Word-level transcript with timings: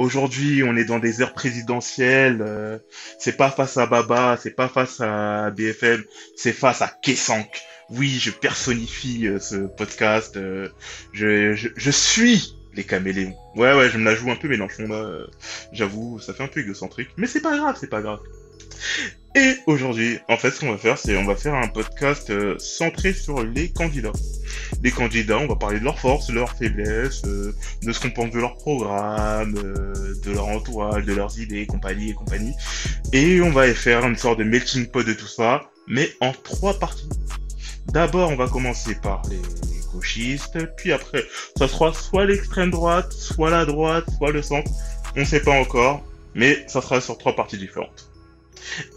Aujourd'hui, 0.00 0.62
on 0.64 0.76
est 0.76 0.84
dans 0.86 0.98
des 0.98 1.20
heures 1.20 1.34
présidentielles. 1.34 2.40
euh, 2.40 2.78
c'est 3.18 3.36
pas 3.36 3.50
face 3.50 3.76
à 3.76 3.86
Baba, 3.86 4.38
c'est 4.42 4.56
pas 4.56 4.68
face 4.68 5.00
à 5.00 5.50
BFM, 5.50 6.02
c'est 6.36 6.52
face 6.54 6.80
à 6.82 6.88
Kessank. 6.88 7.60
Oui, 7.90 8.18
je 8.20 8.30
personnifie 8.30 9.26
euh, 9.26 9.38
ce 9.38 9.56
podcast. 9.76 10.36
euh, 10.38 10.68
je, 11.12 11.54
je, 11.54 11.68
je 11.76 11.90
suis 11.90 12.54
les 12.72 12.84
caméléons. 12.84 13.36
Ouais, 13.56 13.74
ouais, 13.74 13.90
je 13.90 13.98
me 13.98 14.04
la 14.04 14.14
joue 14.14 14.30
un 14.30 14.36
peu 14.36 14.48
Mélenchon 14.48 14.88
là. 14.88 14.96
euh, 14.96 15.26
J'avoue, 15.72 16.18
ça 16.20 16.32
fait 16.32 16.44
un 16.44 16.48
peu 16.48 16.60
égocentrique, 16.60 17.10
mais 17.18 17.26
c'est 17.26 17.42
pas 17.42 17.56
grave, 17.56 17.76
c'est 17.78 17.90
pas 17.90 18.00
grave. 18.00 18.20
Et 19.36 19.54
aujourd'hui, 19.66 20.18
en 20.28 20.36
fait, 20.36 20.50
ce 20.50 20.58
qu'on 20.58 20.72
va 20.72 20.76
faire, 20.76 20.98
c'est 20.98 21.16
on 21.16 21.24
va 21.24 21.36
faire 21.36 21.54
un 21.54 21.68
podcast 21.68 22.30
euh, 22.30 22.58
centré 22.58 23.12
sur 23.12 23.44
les 23.44 23.70
candidats. 23.70 24.10
Les 24.82 24.90
candidats, 24.90 25.38
on 25.38 25.46
va 25.46 25.54
parler 25.54 25.78
de 25.78 25.84
leurs 25.84 26.00
forces, 26.00 26.26
de 26.26 26.32
leurs 26.32 26.56
faiblesses, 26.56 27.22
euh, 27.26 27.54
de 27.84 27.92
ce 27.92 28.00
qu'on 28.00 28.10
pense 28.10 28.30
de 28.30 28.40
leur 28.40 28.56
programme, 28.56 29.54
euh, 29.56 30.14
de 30.24 30.32
leur 30.32 30.48
entourage, 30.48 31.04
de 31.04 31.12
leurs 31.12 31.38
idées, 31.38 31.64
compagnie 31.64 32.10
et 32.10 32.14
compagnie. 32.14 32.54
Et 33.12 33.40
on 33.40 33.50
va 33.50 33.72
faire 33.72 34.04
une 34.04 34.16
sorte 34.16 34.40
de 34.40 34.44
melting 34.44 34.88
pot 34.88 35.04
de 35.04 35.12
tout 35.12 35.28
ça, 35.28 35.62
mais 35.86 36.10
en 36.20 36.32
trois 36.32 36.76
parties. 36.76 37.08
D'abord, 37.92 38.30
on 38.30 38.36
va 38.36 38.48
commencer 38.48 38.96
par 38.96 39.22
les 39.30 39.38
gauchistes, 39.92 40.58
puis 40.76 40.90
après, 40.90 41.22
ça 41.56 41.68
sera 41.68 41.94
soit 41.94 42.24
l'extrême 42.24 42.72
droite, 42.72 43.12
soit 43.12 43.50
la 43.50 43.64
droite, 43.64 44.06
soit 44.18 44.32
le 44.32 44.42
centre. 44.42 44.70
On 45.16 45.24
sait 45.24 45.40
pas 45.40 45.52
encore, 45.52 46.02
mais 46.34 46.64
ça 46.66 46.80
sera 46.80 47.00
sur 47.00 47.16
trois 47.16 47.36
parties 47.36 47.58
différentes. 47.58 48.09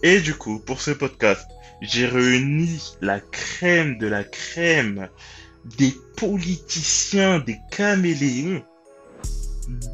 Et 0.01 0.19
du 0.19 0.33
coup, 0.35 0.59
pour 0.59 0.81
ce 0.81 0.91
podcast, 0.91 1.45
j'ai 1.81 2.05
réuni 2.05 2.81
la 3.01 3.19
crème 3.19 3.97
de 3.97 4.07
la 4.07 4.23
crème 4.23 5.09
des 5.77 5.93
politiciens, 6.17 7.39
des 7.39 7.57
caméléons, 7.71 8.63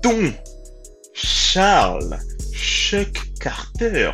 dont 0.04 0.34
Charles 1.14 2.18
Chuck 2.54 3.22
Carter, 3.40 4.12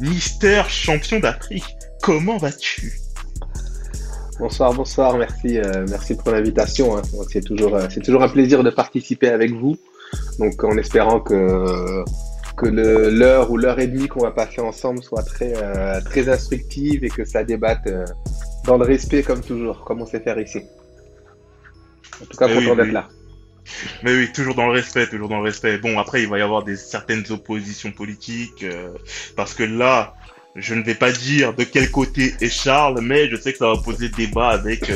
Mister 0.00 0.62
Champion 0.68 1.20
d'Afrique. 1.20 1.64
Comment 2.02 2.36
vas-tu? 2.38 2.92
Bonsoir, 4.40 4.74
bonsoir, 4.74 5.16
merci, 5.16 5.58
euh, 5.58 5.86
merci 5.88 6.16
pour 6.16 6.32
l'invitation. 6.32 6.96
hein. 6.96 7.02
Euh, 7.14 7.24
c'est 7.30 7.40
toujours 8.02 8.22
un 8.22 8.28
plaisir 8.28 8.64
de 8.64 8.70
participer 8.70 9.28
avec 9.28 9.52
vous. 9.52 9.76
Donc 10.38 10.62
en 10.64 10.76
espérant 10.76 11.20
que, 11.20 12.04
que 12.56 12.66
l'heure 12.66 13.50
ou 13.50 13.56
l'heure 13.56 13.78
et 13.80 13.86
demie 13.86 14.08
qu'on 14.08 14.20
va 14.22 14.30
passer 14.30 14.60
ensemble 14.60 15.02
soit 15.02 15.22
très, 15.22 15.52
euh, 15.56 16.00
très 16.00 16.28
instructive 16.28 17.04
et 17.04 17.08
que 17.08 17.24
ça 17.24 17.44
débatte 17.44 17.86
euh, 17.86 18.04
dans 18.64 18.78
le 18.78 18.84
respect 18.84 19.22
comme 19.22 19.40
toujours, 19.40 19.84
comme 19.84 20.02
on 20.02 20.06
sait 20.06 20.20
faire 20.20 20.38
ici. 20.38 20.60
En 22.22 22.26
tout 22.26 22.36
cas, 22.36 22.46
Eh 22.48 22.54
content 22.54 22.70
oui, 22.70 22.76
d'être 22.76 22.86
oui. 22.86 22.92
là. 22.92 23.08
Mais 24.02 24.14
oui, 24.14 24.30
toujours 24.32 24.54
dans 24.54 24.66
le 24.66 24.72
respect, 24.72 25.06
toujours 25.08 25.28
dans 25.28 25.38
le 25.38 25.44
respect. 25.44 25.78
Bon, 25.78 25.98
après, 25.98 26.22
il 26.22 26.28
va 26.28 26.38
y 26.38 26.42
avoir 26.42 26.64
des 26.64 26.76
certaines 26.76 27.24
oppositions 27.30 27.92
politiques, 27.92 28.62
euh, 28.62 28.90
parce 29.36 29.54
que 29.54 29.64
là, 29.64 30.14
je 30.54 30.74
ne 30.74 30.82
vais 30.82 30.94
pas 30.94 31.10
dire 31.10 31.54
de 31.54 31.64
quel 31.64 31.90
côté 31.90 32.34
est 32.40 32.50
Charles, 32.50 33.00
mais 33.02 33.28
je 33.28 33.36
sais 33.36 33.52
que 33.52 33.58
ça 33.58 33.68
va 33.68 33.76
poser 33.82 34.08
débat 34.10 34.50
avec 34.50 34.92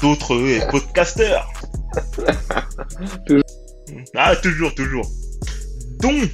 d'autres 0.00 0.38
podcasteurs. 0.70 1.50
Toujours. 3.26 3.42
Ah, 4.14 4.36
toujours, 4.36 4.74
toujours. 4.74 5.10
Donc, 6.00 6.30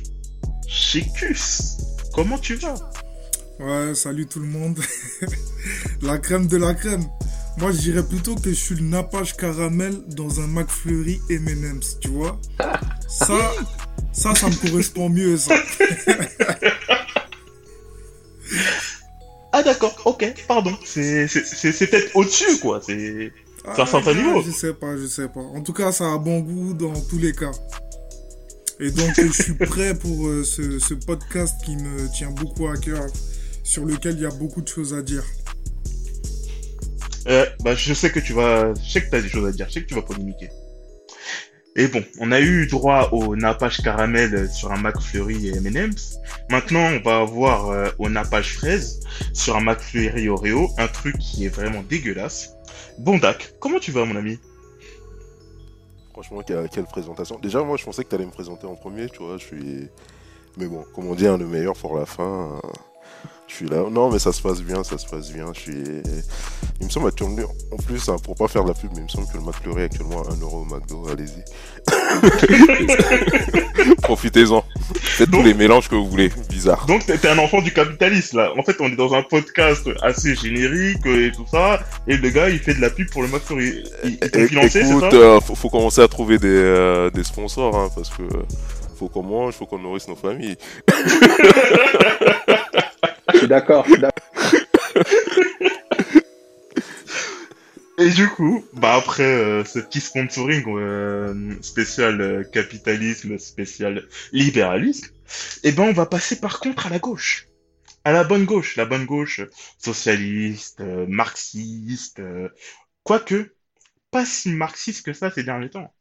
Chécus, 0.75 1.77
comment 2.15 2.39
tu 2.39 2.55
vas? 2.55 2.75
Ouais, 3.61 3.95
salut 3.95 4.27
tout 4.27 4.41
le 4.41 4.47
monde. 4.47 4.79
la 6.03 6.17
crème 6.17 6.47
de 6.47 6.57
la 6.57 6.73
crème. 6.73 7.05
Moi, 7.59 7.73
je 7.73 7.77
dirais 7.77 8.03
plutôt 8.03 8.35
que 8.37 8.49
je 8.49 8.55
suis 8.55 8.75
le 8.77 8.81
nappage 8.81 9.37
caramel 9.37 9.93
dans 10.09 10.41
un 10.41 10.47
McFlurry 10.47 11.21
M&M's, 11.29 11.99
tu 12.01 12.09
vois? 12.09 12.41
Ça, 13.07 13.53
ça, 14.15 14.35
ça 14.35 14.49
me 14.49 14.67
correspond 14.69 15.11
mieux, 15.11 15.37
ça. 15.37 15.55
Ah 19.55 19.63
d'accord, 19.63 19.95
ok, 20.07 20.35
pardon. 20.49 20.75
C'est 20.83 21.27
peut-être 21.31 22.17
au-dessus, 22.17 22.59
quoi. 22.59 22.81
C'est 22.83 23.31
C'est 23.75 23.83
un 23.83 23.85
certain 23.87 24.13
Ah, 24.13 24.15
niveau. 24.15 24.41
Je 24.41 24.51
sais 24.51 24.73
pas, 24.73 24.97
je 24.97 25.07
sais 25.07 25.29
pas. 25.29 25.41
En 25.41 25.61
tout 25.61 25.75
cas, 25.75 25.93
ça 25.93 26.11
a 26.11 26.17
bon 26.17 26.41
goût 26.41 26.73
dans 26.73 26.99
tous 26.99 27.19
les 27.19 27.35
cas. 27.35 27.51
Et 28.81 28.91
donc, 28.91 29.15
je 29.17 29.43
suis 29.43 29.55
prêt 29.55 29.95
pour 29.95 30.27
euh, 30.27 30.45
ce, 30.45 30.95
podcast 30.95 31.55
qui 31.65 31.77
me 31.77 32.13
tient 32.13 32.31
beaucoup 32.31 32.69
à 32.69 32.77
cœur, 32.77 33.07
sur 33.63 33.85
lequel 33.85 34.15
il 34.15 34.23
y 34.23 34.27
a 34.27 34.31
beaucoup 34.31 34.63
de 34.63 34.69
choses 34.69 34.95
à 34.95 35.03
dire. 35.03 35.25
Euh, 37.29 37.47
bah, 37.61 37.75
je 37.75 37.95
sais 37.95 38.11
que 38.11 38.19
tu 38.19 38.33
vas, 38.33 38.75
je 38.75 38.91
sais 38.91 39.03
que 39.03 39.11
t'as 39.11 39.21
des 39.21 39.29
choses 39.29 39.47
à 39.47 39.53
dire, 39.53 39.67
je 39.69 39.75
sais 39.75 39.83
que 39.83 39.89
tu 39.89 39.95
vas 39.95 40.03
polémiquer. 40.03 40.49
Et 41.75 41.87
bon, 41.89 42.05
on 42.19 42.33
a 42.33 42.41
eu 42.41 42.67
droit 42.67 43.09
au 43.13 43.35
nappage 43.35 43.83
caramel 43.83 44.51
sur 44.51 44.73
un 44.73 44.77
McFlurry 44.77 45.49
et 45.49 45.57
M&M's. 45.57 46.19
Maintenant, 46.51 46.91
on 46.93 47.01
va 47.01 47.21
avoir 47.21 47.71
euh, 47.71 47.89
au 47.99 48.11
nappage 48.11 48.55
fraise 48.57 49.01
sur 49.33 49.57
un 49.57 49.63
McFlurry 49.63 50.29
Oreo, 50.29 50.71
un 50.77 50.89
truc 50.89 51.17
qui 51.19 51.47
est 51.47 51.49
vraiment 51.49 51.83
dégueulasse. 51.89 52.51
Bon 52.99 53.17
Dak, 53.17 53.55
comment 53.59 53.79
tu 53.79 53.91
vas 53.91 54.05
mon 54.05 54.17
ami? 54.17 54.39
Franchement, 56.13 56.43
quelle, 56.43 56.85
présentation. 56.85 57.39
Déjà, 57.39 57.63
moi, 57.63 57.77
je 57.77 57.85
pensais 57.85 58.05
que 58.05 58.11
tu 58.11 58.15
allais 58.15 58.27
me 58.27 58.31
présenter 58.31 58.67
en 58.67 58.75
premier, 58.75 59.09
tu 59.09 59.23
vois. 59.23 59.39
Je 59.39 59.45
suis. 59.45 59.89
Mais 60.59 60.67
bon, 60.67 60.85
comme 60.95 61.07
on 61.07 61.15
dit, 61.15 61.27
hein, 61.27 61.39
le 61.39 61.47
meilleur 61.47 61.75
pour 61.75 61.97
la 61.97 62.05
fin. 62.05 62.61
euh, 62.65 62.69
Je 63.53 63.57
suis 63.59 63.67
là. 63.69 63.85
Non, 63.91 64.11
mais 64.11 64.19
ça 64.19 64.33
se 64.33 64.41
passe 64.41 64.63
bien, 64.63 64.83
ça 64.83 64.97
se 64.97 65.07
passe 65.07 65.31
bien. 65.31 65.47
Je 65.55 65.61
suis. 65.61 65.83
Il 66.81 66.87
me 66.87 66.91
semble 66.91 67.09
actuellement, 67.09 67.43
en 67.71 67.77
plus, 67.77 68.09
hein, 68.09 68.17
pour 68.25 68.35
pas 68.35 68.49
faire 68.49 68.65
de 68.65 68.69
la 68.69 68.75
pub, 68.75 68.91
mais 68.95 69.01
il 69.01 69.05
me 69.05 69.09
semble 69.09 69.27
que 69.29 69.37
le 69.37 69.43
McFlurry 69.45 69.83
est 69.83 69.85
actuellement 69.85 70.23
à 70.23 70.31
1€ 70.33 70.43
au 70.45 70.65
McDo. 70.65 71.07
Allez-y. 71.13 71.45
Profitez-en. 74.03 74.65
Faites 74.95 75.31
tous 75.31 75.43
les 75.43 75.53
mélanges 75.55 75.89
que 75.89 75.95
vous 75.95 76.09
voulez. 76.09 76.31
Bizarre. 76.49 76.87
Donc 76.87 77.05
t'es 77.05 77.29
un 77.29 77.39
enfant 77.39 77.61
du 77.61 77.73
capitalisme 77.73 78.39
là. 78.39 78.53
En 78.59 78.63
fait, 78.63 78.77
on 78.81 78.87
est 78.87 78.97
dans 78.97 79.13
un 79.15 79.23
podcast 79.23 79.89
assez 80.03 80.35
générique 80.35 81.05
et 81.07 81.31
tout 81.33 81.47
ça, 81.51 81.81
et 82.09 82.17
le 82.17 82.31
gars 82.31 82.49
il 82.49 82.59
fait 82.59 82.75
de 82.75 82.81
la 82.81 82.91
pub 82.91 83.11
pour 83.11 83.23
le 83.23 83.29
McFlurry. 83.29 83.85
Il, 84.05 84.19
il 84.35 84.49
financé, 84.49 84.81
Écoute, 84.81 85.11
ça? 85.11 85.17
euh, 85.17 85.41
faut, 85.41 85.55
faut 85.55 85.69
commencer 85.71 86.01
à 86.01 86.09
trouver 86.09 86.39
des, 86.39 86.49
euh, 86.49 87.11
des 87.11 87.23
sponsors, 87.25 87.77
hein, 87.77 87.91
parce 87.95 88.09
que 88.11 88.23
euh, 88.23 88.43
faut 88.99 89.09
qu'on 89.09 89.23
mange, 89.23 89.55
faut 89.55 89.67
qu'on 89.67 89.79
nourrisse 89.79 90.09
nos 90.09 90.17
familles. 90.17 90.57
D'accord. 93.53 93.87
Et 97.99 98.09
du 98.09 98.27
coup, 98.31 98.65
bah 98.73 98.95
après 98.95 99.25
euh, 99.25 99.63
ce 99.63 99.79
petit 99.79 100.01
sponsoring 100.01 100.65
euh, 100.69 101.55
spécial 101.61 102.19
euh, 102.23 102.45
capitalisme, 102.45 103.37
spécial 103.37 104.09
libéralisme, 104.33 105.09
eh 105.65 105.73
ben 105.73 105.83
on 105.83 105.93
va 105.93 106.07
passer 106.07 106.41
par 106.41 106.61
contre 106.61 106.87
à 106.87 106.89
la 106.89 106.99
gauche, 106.99 107.47
à 108.05 108.13
la 108.13 108.25
bonne 108.25 108.47
gauche, 108.47 108.77
la 108.77 108.87
bonne 108.87 109.05
gauche 109.05 109.43
socialiste, 109.77 110.81
marxiste, 111.07 112.23
quoique 113.03 113.55
pas 114.11 114.25
si 114.25 114.49
marxiste 114.49 115.05
que 115.05 115.13
ça 115.13 115.31
ces 115.31 115.45
derniers 115.45 115.69
temps. 115.69 115.93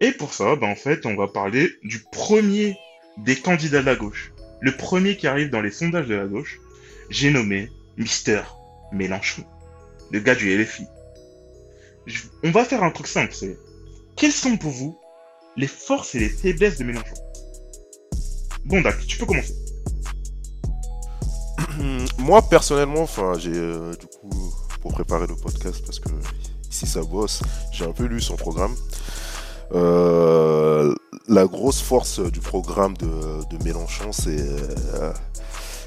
Et 0.00 0.10
pour 0.10 0.34
ça, 0.34 0.56
bah 0.56 0.74
fait, 0.74 1.06
on 1.06 1.14
va 1.14 1.28
parler 1.28 1.70
du 1.84 2.00
premier 2.10 2.76
des 3.16 3.36
candidats 3.36 3.80
de 3.80 3.86
la 3.86 3.94
gauche, 3.94 4.32
le 4.60 4.72
premier 4.72 5.16
qui 5.16 5.28
arrive 5.28 5.50
dans 5.50 5.60
les 5.60 5.70
sondages 5.70 6.08
de 6.08 6.16
la 6.16 6.26
gauche. 6.26 6.58
J'ai 7.14 7.30
nommé 7.30 7.70
Mister 7.96 8.42
Mélenchon, 8.90 9.44
le 10.10 10.18
gars 10.18 10.34
du 10.34 10.52
LFI. 10.58 10.84
On 12.42 12.50
va 12.50 12.64
faire 12.64 12.82
un 12.82 12.90
truc 12.90 13.06
simple, 13.06 13.32
c'est 13.32 13.56
quelles 14.16 14.32
sont 14.32 14.56
pour 14.56 14.72
vous 14.72 14.98
les 15.56 15.68
forces 15.68 16.16
et 16.16 16.18
les 16.18 16.28
faiblesses 16.28 16.76
de 16.76 16.82
Mélenchon? 16.82 17.14
Bon, 18.64 18.80
Dak, 18.80 18.98
tu 19.06 19.16
peux 19.16 19.26
commencer. 19.26 19.54
Moi, 22.18 22.42
personnellement, 22.48 23.02
enfin, 23.02 23.34
j'ai 23.38 23.52
euh, 23.54 23.94
du 23.94 24.06
coup, 24.06 24.52
pour 24.80 24.92
préparer 24.92 25.28
le 25.28 25.36
podcast, 25.36 25.84
parce 25.86 26.00
que 26.00 26.08
ici 26.68 26.84
ça 26.84 27.02
bosse, 27.04 27.44
j'ai 27.70 27.84
un 27.84 27.92
peu 27.92 28.06
lu 28.06 28.20
son 28.20 28.34
programme. 28.34 28.74
Euh, 29.72 30.92
la 31.28 31.46
grosse 31.46 31.80
force 31.80 32.18
du 32.18 32.40
programme 32.40 32.96
de, 32.96 33.56
de 33.56 33.62
Mélenchon, 33.62 34.10
c'est, 34.10 34.40
euh, 34.40 35.12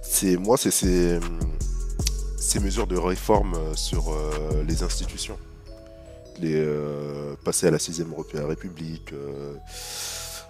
c'est 0.10 0.38
moi, 0.38 0.58
c'est 0.58 0.72
ces, 0.72 1.20
mesures 2.60 2.88
de 2.88 2.98
réforme 2.98 3.56
sur 3.76 4.12
euh, 4.12 4.64
les 4.68 4.84
institutions. 4.84 5.38
Les, 6.40 6.56
euh, 6.56 7.36
passer 7.44 7.68
à 7.68 7.72
la 7.72 7.78
6ème 7.78 8.14
République, 8.48 9.14
euh, 9.14 9.56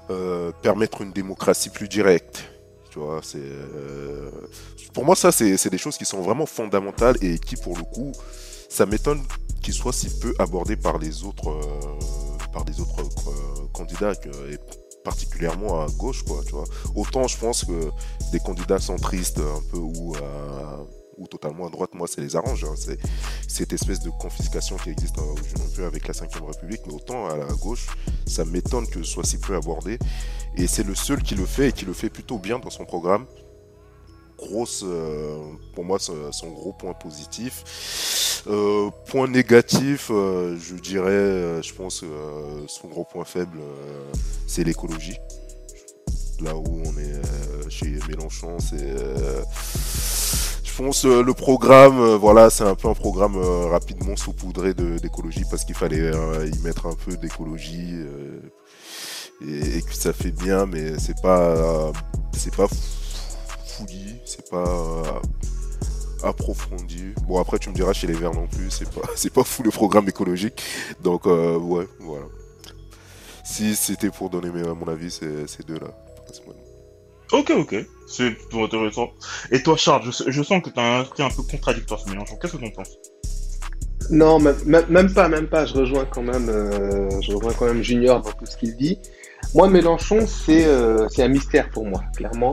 euh, 0.09 0.51
permettre 0.61 1.01
une 1.01 1.11
démocratie 1.11 1.69
plus 1.69 1.87
directe. 1.87 2.45
Tu 2.91 2.99
vois, 2.99 3.19
c'est 3.21 3.39
euh, 3.39 4.31
pour 4.93 5.05
moi, 5.05 5.15
ça, 5.15 5.31
c'est 5.31 5.69
des 5.69 5.77
choses 5.77 5.97
qui 5.97 6.05
sont 6.05 6.21
vraiment 6.21 6.45
fondamentales 6.45 7.17
et 7.21 7.37
qui, 7.37 7.55
pour 7.55 7.77
le 7.77 7.83
coup, 7.83 8.11
ça 8.69 8.85
m'étonne 8.85 9.21
qu'ils 9.61 9.73
soient 9.73 9.93
si 9.93 10.09
peu 10.19 10.33
abordés 10.39 10.77
par 10.77 10.97
les 10.97 11.23
autres, 11.23 11.49
euh, 11.49 12.47
par 12.53 12.63
les 12.65 12.79
autres 12.79 13.01
euh, 13.01 13.67
candidats, 13.73 14.15
particulièrement 15.07 15.81
à 15.81 15.87
gauche, 15.97 16.21
quoi, 16.23 16.41
tu 16.45 16.51
vois. 16.51 16.65
Autant, 16.93 17.27
je 17.27 17.37
pense 17.37 17.63
que 17.63 17.91
des 18.33 18.41
candidats 18.41 18.79
centristes, 18.79 19.39
un 19.39 19.61
peu, 19.71 19.77
ou 19.77 20.13
ou 21.17 21.27
totalement 21.27 21.65
à 21.65 21.69
droite, 21.69 21.91
moi, 21.93 22.07
ça 22.07 22.21
les 22.21 22.35
arrange. 22.35 22.63
Hein. 22.63 22.75
C'est 22.75 22.99
cette 23.47 23.73
espèce 23.73 24.01
de 24.01 24.09
confiscation 24.09 24.77
qui 24.77 24.89
existe 24.89 25.17
aujourd'hui 25.17 25.83
avec 25.83 26.07
la 26.07 26.13
5 26.13 26.29
République, 26.45 26.81
mais 26.85 26.93
autant 26.93 27.27
à 27.27 27.35
la 27.35 27.51
gauche, 27.53 27.87
ça 28.27 28.45
m'étonne 28.45 28.85
que 28.87 29.01
ce 29.01 29.11
soit 29.13 29.23
si 29.23 29.39
peu 29.39 29.55
abordé. 29.55 29.97
Et 30.57 30.67
c'est 30.67 30.83
le 30.83 30.93
seul 30.93 31.23
qui 31.23 31.35
le 31.35 31.45
fait 31.45 31.69
et 31.69 31.71
qui 31.71 31.85
le 31.85 31.93
fait 31.93 32.09
plutôt 32.09 32.37
bien 32.37 32.59
dans 32.59 32.69
son 32.69 32.85
programme 32.85 33.25
grosse, 34.37 34.83
euh, 34.85 35.37
pour 35.75 35.83
moi, 35.83 35.97
son 35.99 36.49
gros 36.51 36.73
point 36.73 36.93
positif. 36.93 38.43
Euh, 38.47 38.89
point 39.07 39.27
négatif, 39.27 40.09
euh, 40.09 40.57
je 40.59 40.75
dirais, 40.75 41.61
je 41.61 41.73
pense, 41.73 42.03
son 42.67 42.87
gros 42.87 43.03
point 43.03 43.25
faible, 43.25 43.59
c'est 44.45 44.63
l'écologie. 44.63 45.17
Là 46.41 46.55
où 46.55 46.81
on 46.85 46.97
est 46.97 47.69
chez 47.69 47.97
Mélenchon, 48.07 48.59
c'est 48.59 48.95
je 50.63 50.83
pense 50.83 51.05
le 51.05 51.33
programme, 51.33 52.15
voilà, 52.15 52.51
c'est 52.51 52.63
un 52.63 52.75
peu 52.75 52.87
un 52.87 52.93
programme 52.93 53.35
rapidement 53.35 54.15
saupoudré 54.15 54.75
d'écologie 54.75 55.43
parce 55.49 55.65
qu'il 55.65 55.73
fallait 55.73 56.11
y 56.11 56.59
mettre 56.59 56.85
un 56.85 56.93
peu 56.93 57.17
d'écologie 57.17 57.95
et, 59.41 59.81
que 59.81 59.93
ça 59.95 60.13
fait 60.13 60.31
bien, 60.31 60.67
mais 60.67 60.99
c'est 60.99 61.19
pas, 61.19 61.91
c'est 62.33 62.55
pas 62.55 62.67
c'est 64.25 64.49
pas 64.49 64.63
euh, 64.63 65.03
approfondi. 66.23 67.13
Bon 67.27 67.39
après 67.39 67.59
tu 67.59 67.69
me 67.69 67.75
diras 67.75 67.93
chez 67.93 68.07
les 68.07 68.13
Verts 68.13 68.33
non 68.33 68.47
plus, 68.47 68.69
c'est 68.69 68.89
pas 68.89 69.07
c'est 69.15 69.31
pas 69.31 69.43
fou 69.43 69.63
le 69.63 69.71
programme 69.71 70.07
écologique. 70.07 70.61
Donc 71.01 71.27
euh, 71.27 71.57
ouais, 71.57 71.87
voilà. 71.99 72.25
Si 73.43 73.75
c'était 73.75 74.09
pour 74.09 74.29
donner 74.29 74.49
mon 74.49 74.87
avis, 74.87 75.11
c'est 75.11 75.47
ces 75.47 75.63
deux 75.63 75.79
là. 75.79 75.87
Ok, 77.33 77.51
ok, 77.57 77.75
c'est 78.07 78.37
tout 78.49 78.63
intéressant. 78.63 79.09
Et 79.51 79.61
toi, 79.61 79.75
Charles, 79.75 80.03
je, 80.05 80.41
sens 80.43 80.61
que 80.63 80.69
tu 80.69 80.79
as 80.79 80.99
un 80.99 81.01
un 81.01 81.29
peu 81.29 81.43
contradictoire 81.43 81.99
ce 81.99 82.09
mélange. 82.09 82.29
Qu'est-ce 82.41 82.53
que 82.53 82.57
tu 82.57 82.65
en 82.65 82.69
penses? 82.69 82.95
Non, 84.09 84.39
même, 84.39 85.13
pas, 85.13 85.27
même 85.27 85.47
pas. 85.47 85.65
Je 85.65 85.73
rejoins 85.73 86.05
quand 86.05 86.23
même, 86.23 86.47
euh, 86.47 87.09
je 87.21 87.33
rejoins 87.33 87.51
quand 87.53 87.65
même 87.65 87.83
Junior 87.83 88.21
dans 88.21 88.31
tout 88.31 88.45
ce 88.45 88.55
qu'il 88.55 88.77
dit. 88.77 88.97
Moi, 89.53 89.69
Mélenchon, 89.69 90.25
c'est 90.25 90.65
c'est 91.09 91.23
un 91.23 91.27
mystère 91.27 91.69
pour 91.69 91.85
moi, 91.85 92.01
clairement. 92.15 92.51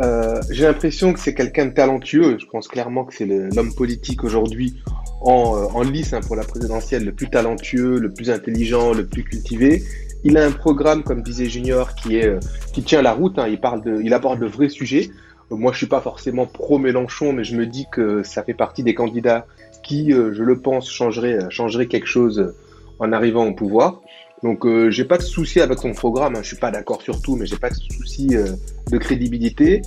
Euh, 0.00 0.40
j'ai 0.50 0.64
l'impression 0.64 1.12
que 1.12 1.18
c'est 1.18 1.34
quelqu'un 1.34 1.66
de 1.66 1.70
talentueux. 1.70 2.38
Je 2.38 2.46
pense 2.46 2.68
clairement 2.68 3.04
que 3.04 3.14
c'est 3.14 3.26
l'homme 3.26 3.74
politique 3.74 4.24
aujourd'hui 4.24 4.76
en, 5.20 5.56
euh, 5.56 5.66
en 5.74 5.82
lice 5.82 6.12
hein, 6.12 6.20
pour 6.26 6.36
la 6.36 6.44
présidentielle 6.44 7.04
le 7.04 7.12
plus 7.12 7.28
talentueux, 7.28 7.98
le 7.98 8.12
plus 8.12 8.30
intelligent, 8.30 8.92
le 8.92 9.06
plus 9.06 9.24
cultivé. 9.24 9.82
Il 10.22 10.36
a 10.36 10.44
un 10.44 10.52
programme, 10.52 11.02
comme 11.02 11.22
disait 11.22 11.46
Junior, 11.46 11.94
qui 11.94 12.16
est 12.16 12.26
euh, 12.26 12.40
qui 12.72 12.82
tient 12.82 13.02
la 13.02 13.12
route. 13.12 13.38
Hein. 13.38 13.48
Il 13.48 13.60
parle 13.60 13.82
de, 13.82 14.00
il 14.02 14.14
aborde 14.14 14.40
de 14.40 14.46
vrais 14.46 14.68
sujets. 14.68 15.10
moi, 15.50 15.72
je 15.72 15.78
suis 15.78 15.86
pas 15.86 16.00
forcément 16.00 16.46
pro 16.46 16.78
Mélenchon, 16.78 17.32
mais 17.32 17.44
je 17.44 17.56
me 17.56 17.66
dis 17.66 17.86
que 17.90 18.22
ça 18.22 18.42
fait 18.42 18.54
partie 18.54 18.82
des 18.82 18.94
candidats 18.94 19.46
qui, 19.82 20.12
je 20.12 20.42
le 20.42 20.60
pense, 20.60 20.90
changeraient 20.90 21.38
changerait 21.48 21.86
quelque 21.86 22.06
chose 22.06 22.54
en 23.00 23.12
arrivant 23.12 23.46
au 23.46 23.54
pouvoir. 23.54 24.02
Donc 24.42 24.64
euh, 24.64 24.90
j'ai 24.90 25.04
pas 25.04 25.18
de 25.18 25.22
souci 25.22 25.60
avec 25.60 25.78
son 25.78 25.92
programme, 25.92 26.34
hein. 26.36 26.40
je 26.42 26.48
suis 26.48 26.56
pas 26.56 26.70
d'accord 26.70 27.02
sur 27.02 27.20
tout, 27.20 27.36
mais 27.36 27.46
j'ai 27.46 27.58
pas 27.58 27.68
de 27.70 27.74
souci 27.74 28.28
euh, 28.32 28.52
de 28.90 28.98
crédibilité. 28.98 29.82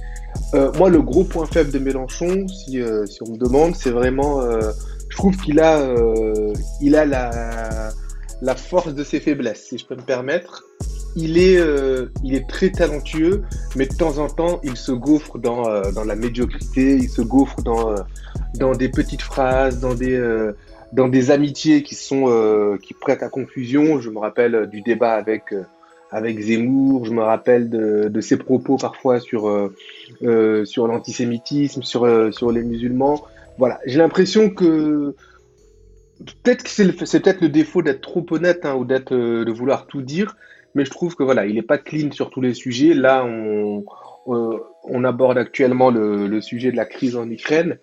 Euh, 0.53 0.71
moi, 0.77 0.89
le 0.89 1.01
gros 1.01 1.23
point 1.23 1.45
faible 1.45 1.71
de 1.71 1.79
Mélenchon, 1.79 2.47
si, 2.47 2.79
euh, 2.79 3.05
si 3.07 3.23
on 3.23 3.31
me 3.31 3.37
demande, 3.37 3.75
c'est 3.75 3.89
vraiment, 3.89 4.41
je 5.09 5.17
trouve 5.17 5.35
qu'il 5.37 5.59
a, 5.59 5.87
il 6.81 6.95
a 6.95 7.05
la, 7.05 7.91
la 8.41 8.55
force 8.55 8.93
de 8.93 9.03
ses 9.03 9.19
faiblesses, 9.19 9.65
si 9.69 9.77
je 9.77 9.85
peux 9.85 9.95
me 9.95 10.01
permettre. 10.01 10.63
Il 11.15 11.37
est, 11.37 11.59
il 12.23 12.33
est 12.33 12.47
très 12.49 12.71
talentueux, 12.71 13.43
mais 13.75 13.85
de 13.85 13.93
temps 13.93 14.17
en 14.17 14.27
temps, 14.27 14.59
il 14.63 14.75
se 14.75 14.91
gaufre 14.91 15.37
dans, 15.37 15.91
dans 15.91 16.03
la 16.03 16.15
médiocrité, 16.15 16.95
il 16.95 17.09
se 17.09 17.21
gaufre 17.21 17.61
dans, 17.61 17.93
dans 18.55 18.71
des 18.71 18.89
petites 18.89 19.21
phrases, 19.21 19.79
dans 19.79 19.93
des 19.93 20.19
dans 20.93 21.07
des 21.07 21.31
amitiés 21.31 21.81
qui 21.81 21.95
sont 21.95 22.25
euh, 22.27 22.77
qui 22.77 22.93
prêtent 22.93 23.23
à 23.23 23.29
confusion. 23.29 23.99
Je 23.99 24.09
me 24.09 24.19
rappelle 24.19 24.55
euh, 24.55 24.65
du 24.65 24.81
débat 24.81 25.13
avec 25.13 25.51
euh, 25.51 25.63
avec 26.11 26.39
Zemmour. 26.39 27.05
Je 27.05 27.11
me 27.11 27.23
rappelle 27.23 27.69
de, 27.69 28.07
de 28.09 28.21
ses 28.21 28.37
propos 28.37 28.77
parfois 28.77 29.19
sur 29.19 29.49
euh, 29.49 30.65
sur 30.65 30.87
l'antisémitisme, 30.87 31.81
sur 31.81 32.33
sur 32.33 32.51
les 32.51 32.63
musulmans. 32.63 33.23
Voilà, 33.57 33.79
j'ai 33.85 33.97
l'impression 33.97 34.49
que 34.49 35.15
peut-être 36.43 36.63
que 36.63 36.69
c'est 36.69 37.19
peut-être 37.19 37.41
le 37.41 37.49
défaut 37.49 37.81
d'être 37.81 38.01
trop 38.01 38.25
honnête 38.31 38.65
hein, 38.65 38.75
ou 38.75 38.85
d'être 38.85 39.13
de 39.13 39.51
vouloir 39.51 39.87
tout 39.87 40.01
dire, 40.01 40.35
mais 40.75 40.85
je 40.85 40.91
trouve 40.91 41.15
que 41.15 41.23
voilà, 41.23 41.45
il 41.45 41.55
n'est 41.55 41.61
pas 41.61 41.77
clean 41.79 42.11
sur 42.11 42.29
tous 42.29 42.41
les 42.41 42.53
sujets. 42.53 42.93
Là, 42.93 43.25
on 43.25 43.83
on 44.25 45.03
aborde 45.03 45.37
actuellement 45.37 45.89
le, 45.91 46.27
le 46.27 46.41
sujet 46.41 46.71
de 46.71 46.77
la 46.77 46.85
crise 46.85 47.15
en 47.15 47.29
Ukraine 47.29 47.77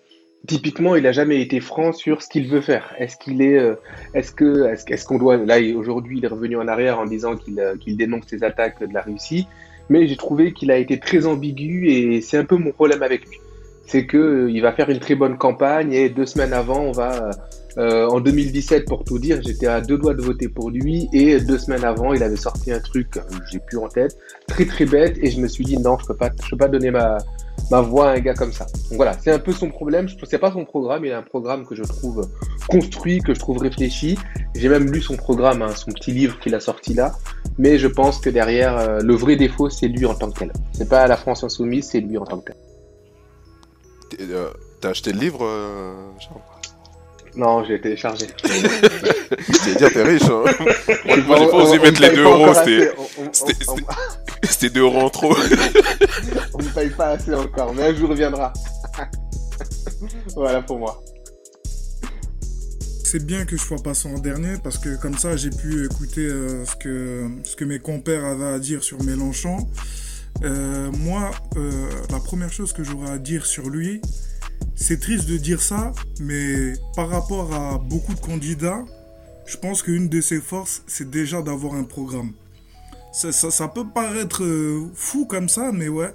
typiquement, 0.47 0.95
il 0.95 1.03
n'a 1.03 1.11
jamais 1.11 1.41
été 1.41 1.59
franc 1.59 1.93
sur 1.93 2.21
ce 2.21 2.29
qu'il 2.29 2.47
veut 2.47 2.61
faire. 2.61 2.93
Est-ce 2.97 3.17
qu'il 3.17 3.41
est, 3.41 3.57
euh, 3.57 3.75
est-ce 4.13 4.31
que, 4.31 4.65
est-ce, 4.65 5.05
qu'on 5.05 5.17
doit, 5.17 5.37
là 5.37 5.57
aujourd'hui, 5.75 6.17
il 6.19 6.25
est 6.25 6.29
revenu 6.29 6.57
en 6.57 6.67
arrière 6.67 6.99
en 6.99 7.05
disant 7.05 7.35
qu'il, 7.35 7.59
euh, 7.59 7.75
dénonce 7.87 8.31
les 8.31 8.43
attaques 8.43 8.79
de 8.79 8.93
la 8.93 9.01
Russie, 9.01 9.47
mais 9.89 10.07
j'ai 10.07 10.17
trouvé 10.17 10.53
qu'il 10.53 10.71
a 10.71 10.77
été 10.77 10.99
très 10.99 11.25
ambigu 11.25 11.89
et 11.89 12.21
c'est 12.21 12.37
un 12.37 12.45
peu 12.45 12.55
mon 12.55 12.71
problème 12.71 13.03
avec 13.03 13.27
lui. 13.27 13.37
C'est 13.85 14.05
que 14.05 14.17
euh, 14.17 14.51
il 14.51 14.61
va 14.61 14.71
faire 14.71 14.89
une 14.89 14.99
très 14.99 15.15
bonne 15.15 15.37
campagne 15.37 15.93
et 15.93 16.09
deux 16.09 16.25
semaines 16.25 16.53
avant, 16.53 16.79
on 16.81 16.91
va, 16.91 17.31
en 17.77 18.19
2017 18.19 18.85
pour 18.85 19.03
tout 19.03 19.19
dire, 19.19 19.41
j'étais 19.41 19.67
à 19.67 19.81
deux 19.81 19.97
doigts 19.97 20.13
de 20.13 20.21
voter 20.21 20.49
pour 20.49 20.69
lui 20.69 21.07
et 21.13 21.39
deux 21.39 21.57
semaines 21.57 21.83
avant, 21.83 22.13
il 22.13 22.23
avait 22.23 22.35
sorti 22.35 22.71
un 22.71 22.79
truc, 22.79 23.19
j'ai 23.49 23.59
plus 23.59 23.77
en 23.77 23.87
tête, 23.87 24.17
très 24.47 24.65
très 24.65 24.85
bête 24.85 25.17
et 25.21 25.31
je 25.31 25.39
me 25.39 25.47
suis 25.47 25.63
dit 25.63 25.77
non, 25.77 25.97
je 25.99 26.05
peux 26.05 26.15
pas, 26.15 26.29
je 26.43 26.49
peux 26.49 26.57
pas 26.57 26.67
donner 26.67 26.91
ma 26.91 27.17
ma 27.69 27.81
voix 27.81 28.09
à 28.09 28.13
un 28.13 28.19
gars 28.19 28.33
comme 28.33 28.51
ça. 28.51 28.65
Donc 28.65 28.97
voilà, 28.97 29.13
c'est 29.13 29.31
un 29.31 29.39
peu 29.39 29.53
son 29.53 29.69
problème. 29.69 30.07
Je 30.07 30.25
sais 30.25 30.37
pas 30.37 30.51
son 30.51 30.65
programme, 30.65 31.05
il 31.05 31.11
a 31.11 31.19
un 31.19 31.23
programme 31.23 31.65
que 31.65 31.75
je 31.75 31.83
trouve 31.83 32.27
construit, 32.69 33.19
que 33.19 33.33
je 33.33 33.39
trouve 33.39 33.57
réfléchi. 33.59 34.17
J'ai 34.55 34.69
même 34.69 34.91
lu 34.91 35.01
son 35.01 35.15
programme, 35.15 35.61
hein, 35.61 35.73
son 35.75 35.91
petit 35.91 36.11
livre 36.11 36.39
qu'il 36.39 36.55
a 36.55 36.59
sorti 36.59 36.93
là. 36.93 37.13
Mais 37.57 37.77
je 37.77 37.87
pense 37.87 38.19
que 38.19 38.29
derrière, 38.29 38.77
euh, 38.77 38.99
le 38.99 39.15
vrai 39.15 39.35
défaut, 39.35 39.69
c'est 39.69 39.87
lui 39.87 40.05
en 40.05 40.15
tant 40.15 40.31
que 40.31 40.39
tel. 40.39 40.53
C'est 40.73 40.89
pas 40.89 41.07
la 41.07 41.17
France 41.17 41.43
insoumise, 41.43 41.89
c'est 41.89 42.01
lui 42.01 42.17
en 42.17 42.25
tant 42.25 42.39
que 42.39 42.51
tel. 42.51 44.29
Euh, 44.29 44.49
t'as 44.81 44.89
acheté 44.89 45.13
le 45.13 45.19
livre, 45.19 45.39
euh, 45.43 45.93
non, 47.35 47.63
j'ai 47.63 47.79
téléchargé. 47.79 48.27
C'est 48.43 49.77
dire, 49.77 49.91
t'es 49.91 50.03
riche, 50.03 50.23
hein. 50.23 50.43
Moi, 51.25 51.37
j'ai 51.37 51.47
pas 51.47 51.57
osé 51.57 51.79
mettre 51.79 52.01
les 52.01 52.09
2 52.09 52.23
euros, 52.23 52.53
c'était 54.43 54.69
2 54.69 54.81
euros 54.81 55.01
en 55.01 55.09
trop. 55.09 55.33
on 56.53 56.57
ne 56.57 56.69
paye 56.69 56.89
pas 56.89 57.09
assez 57.09 57.33
encore, 57.33 57.73
mais 57.73 57.83
un 57.83 57.95
jour 57.95 58.13
viendra. 58.13 58.51
voilà 60.35 60.61
pour 60.61 60.79
moi. 60.79 61.01
C'est 63.03 63.25
bien 63.25 63.45
que 63.45 63.57
je 63.57 63.61
sois 63.61 63.81
passé 63.83 64.07
en 64.07 64.19
dernier 64.19 64.55
parce 64.63 64.77
que 64.77 64.95
comme 64.95 65.17
ça 65.17 65.35
j'ai 65.35 65.49
pu 65.49 65.83
écouter 65.83 66.21
euh, 66.21 66.63
ce, 66.65 66.77
que, 66.77 67.29
ce 67.43 67.57
que 67.57 67.65
mes 67.65 67.79
compères 67.79 68.23
avaient 68.23 68.53
à 68.53 68.59
dire 68.59 68.83
sur 68.83 69.03
Mélenchon. 69.03 69.67
Euh, 70.43 70.89
moi, 70.91 71.31
euh, 71.57 71.89
la 72.09 72.19
première 72.19 72.51
chose 72.51 72.71
que 72.73 72.83
j'aurais 72.83 73.11
à 73.11 73.17
dire 73.17 73.45
sur 73.45 73.69
lui, 73.69 74.01
c'est 74.75 74.99
triste 74.99 75.27
de 75.27 75.37
dire 75.37 75.61
ça, 75.61 75.93
mais 76.19 76.73
par 76.95 77.09
rapport 77.09 77.53
à 77.53 77.77
beaucoup 77.77 78.13
de 78.13 78.19
candidats, 78.19 78.83
je 79.45 79.57
pense 79.57 79.83
qu'une 79.83 80.09
de 80.09 80.21
ses 80.21 80.39
forces, 80.39 80.83
c'est 80.87 81.09
déjà 81.09 81.41
d'avoir 81.41 81.75
un 81.75 81.83
programme. 81.83 82.31
Ça, 83.11 83.67
peut 83.67 83.85
paraître 83.93 84.43
euh, 84.43 84.89
fou 84.95 85.25
comme 85.25 85.49
ça, 85.49 85.71
mais 85.73 85.89
ouais. 85.89 86.13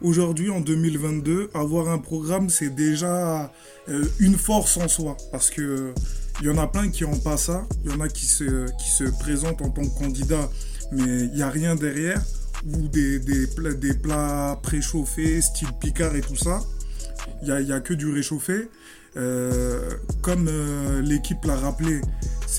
Aujourd'hui, 0.00 0.50
en 0.50 0.60
2022, 0.60 1.50
avoir 1.54 1.88
un 1.88 1.98
programme, 1.98 2.48
c'est 2.50 2.74
déjà 2.74 3.52
euh, 3.88 4.04
une 4.20 4.36
force 4.36 4.76
en 4.76 4.86
soi. 4.86 5.16
Parce 5.32 5.50
que 5.50 5.92
il 6.40 6.46
y 6.46 6.50
en 6.50 6.58
a 6.58 6.66
plein 6.66 6.88
qui 6.88 7.02
n'ont 7.02 7.18
pas 7.18 7.36
ça. 7.36 7.66
Il 7.84 7.90
y 7.90 7.94
en 7.94 8.00
a 8.00 8.08
qui 8.08 8.26
se, 8.26 8.66
qui 8.76 8.90
se 8.90 9.04
présentent 9.18 9.62
en 9.62 9.70
tant 9.70 9.82
que 9.82 9.98
candidat, 9.98 10.48
mais 10.92 11.24
il 11.24 11.32
n'y 11.32 11.42
a 11.42 11.50
rien 11.50 11.74
derrière. 11.74 12.22
Ou 12.66 12.88
des, 12.88 13.18
des, 13.18 13.46
des 13.74 13.94
plats 13.94 14.58
préchauffés, 14.62 15.40
style 15.40 15.72
Picard 15.80 16.14
et 16.14 16.20
tout 16.20 16.36
ça 16.36 16.60
il 17.42 17.54
n'y 17.64 17.72
a, 17.72 17.76
a, 17.76 17.80
que 17.80 17.94
du 17.94 18.10
réchauffé. 18.10 18.68
Euh, 19.16 19.90
comme 20.20 20.46
euh, 20.48 21.00
l'équipe 21.00 21.42
l'a 21.44 21.56
rappelé, 21.56 22.00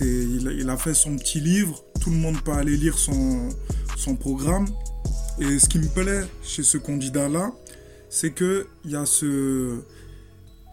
il, 0.02 0.70
a 0.70 0.78
fait 0.78 0.96
son 0.96 1.16
petit 1.16 1.40
livre, 1.40 1.84
tout 2.02 2.10
le 2.10 2.16
monde 2.16 2.42
peut 2.42 2.52
aller 2.52 2.76
lire 2.76 2.98
son, 2.98 3.50
son 3.96 4.16
programme. 4.16 4.66
Et 5.40 5.60
ce 5.60 5.70
qui 5.70 5.78
me 5.78 5.88
plaît 5.88 6.24
chez 6.42 6.64
ce 6.64 6.80
candidat-là, 6.80 7.52
c'est 8.10 8.32
que 8.32 8.68
il 8.86 8.96
a 8.96 9.06
ce, 9.06 9.82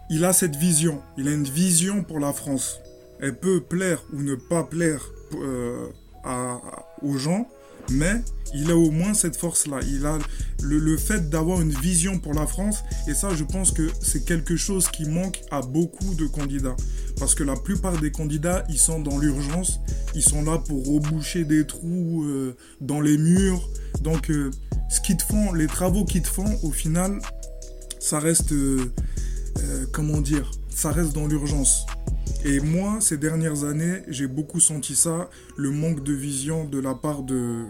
a 0.09 0.33
cette 0.33 0.55
vision. 0.55 1.01
Il 1.17 1.27
a 1.27 1.31
une 1.31 1.43
vision 1.43 2.03
pour 2.03 2.19
la 2.19 2.33
France. 2.33 2.79
Elle 3.19 3.37
peut 3.37 3.61
plaire 3.61 4.03
ou 4.11 4.21
ne 4.21 4.35
pas 4.35 4.63
plaire 4.63 5.03
euh, 5.35 5.87
à, 6.23 6.59
aux 7.03 7.17
gens, 7.17 7.47
Mais 7.91 8.21
il 8.53 8.71
a 8.71 8.77
au 8.77 8.91
moins 8.91 9.13
cette 9.13 9.35
force-là. 9.35 9.79
Il 9.87 10.05
a 10.05 10.17
le, 10.61 10.97
fait 10.97 11.29
d'avoir 11.29 11.61
une 11.61 11.71
vision 11.71 12.19
pour 12.19 12.33
la 12.33 12.47
France. 12.47 12.83
Et 13.07 13.13
ça, 13.13 13.33
je 13.35 13.43
pense 13.43 13.71
que 13.71 13.89
c'est 14.01 14.25
quelque 14.25 14.55
chose 14.55 14.87
qui 14.89 15.05
manque 15.05 15.41
à 15.51 15.61
beaucoup 15.61 16.15
de 16.15 16.25
candidats. 16.25 16.75
Parce 17.19 17.35
que 17.35 17.43
la 17.43 17.55
plupart 17.55 17.99
des 17.99 18.11
candidats, 18.11 18.63
ils 18.69 18.77
sont 18.77 18.99
dans 18.99 19.17
l'urgence. 19.17 19.79
Ils 20.15 20.23
sont 20.23 20.43
là 20.43 20.57
pour 20.57 20.85
reboucher 20.85 21.43
des 21.43 21.65
trous 21.65 22.23
euh, 22.23 22.55
dans 22.81 23.01
les 23.01 23.17
murs. 23.17 23.69
Donc, 24.01 24.29
euh, 24.29 24.51
ce 24.89 25.01
qu'ils 25.01 25.17
te 25.17 25.23
font, 25.23 25.53
les 25.53 25.67
travaux 25.67 26.05
qu'ils 26.05 26.21
te 26.21 26.27
font, 26.27 26.59
au 26.63 26.71
final, 26.71 27.19
ça 27.99 28.19
reste, 28.19 28.51
euh, 28.51 28.91
comment 29.91 30.21
dire, 30.21 30.51
ça 30.75 30.91
reste 30.91 31.13
dans 31.13 31.25
l'urgence. 31.25 31.85
Et 32.43 32.59
moi, 32.59 32.99
ces 32.99 33.17
dernières 33.17 33.63
années, 33.63 34.03
j'ai 34.07 34.27
beaucoup 34.27 34.59
senti 34.59 34.95
ça, 34.95 35.29
le 35.57 35.71
manque 35.71 36.03
de 36.03 36.13
vision 36.13 36.65
de 36.65 36.79
la 36.79 36.93
part 36.93 37.23
de, 37.23 37.63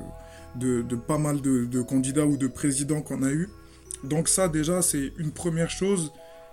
de, 0.56 0.96
pas 0.96 1.18
mal 1.18 1.40
de, 1.40 1.82
candidats 1.82 2.26
ou 2.26 2.36
de 2.36 2.48
présidents 2.48 3.02
qu'on 3.02 3.24
a 3.24 3.32
eu. 3.32 3.48
Donc 4.04 4.28
ça, 4.28 4.50
déjà, 4.50 4.82
c'est 4.82 5.14
une 5.18 5.32
première 5.32 5.70
chose 5.70 6.12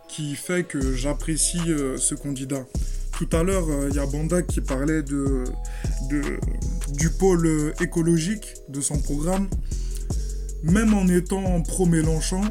qui 0.08 0.34
fait 0.34 0.64
que 0.64 0.94
j'apprécie 0.94 1.58
euh, 1.68 1.96
ce 1.96 2.14
candidat. 2.14 2.64
Tout 3.18 3.28
à 3.32 3.42
l'heure, 3.42 3.68
euh, 3.68 3.88
il 3.90 3.96
y 3.96 3.98
a 3.98 4.06
Banda 4.06 4.42
qui 4.42 4.60
parlait 4.60 5.02
de, 5.02 5.44
du 6.90 7.10
pôle 7.10 7.46
euh, 7.46 7.72
écologique 7.80 8.54
de 8.68 8.80
son 8.80 8.98
programme. 9.00 9.48
Même 10.62 10.92
en 10.94 11.08
étant 11.08 11.60
pro-Mélenchon, 11.62 12.42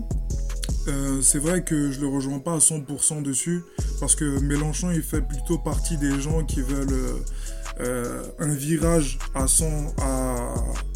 c'est 1.22 1.38
vrai 1.40 1.64
que 1.64 1.92
je 1.92 2.02
le 2.02 2.08
rejoins 2.08 2.40
pas 2.40 2.56
à 2.56 2.58
100% 2.58 3.22
dessus 3.22 3.62
parce 4.02 4.16
que 4.16 4.40
Mélenchon 4.40 4.90
il 4.92 5.04
fait 5.04 5.22
plutôt 5.22 5.60
partie 5.60 5.96
des 5.96 6.20
gens 6.20 6.44
qui 6.44 6.62
veulent 6.62 6.92
euh, 6.92 7.14
euh, 7.80 8.24
un 8.40 8.54
virage 8.54 9.20
à 9.36 9.48
100 9.48 9.94
à, 10.00 10.56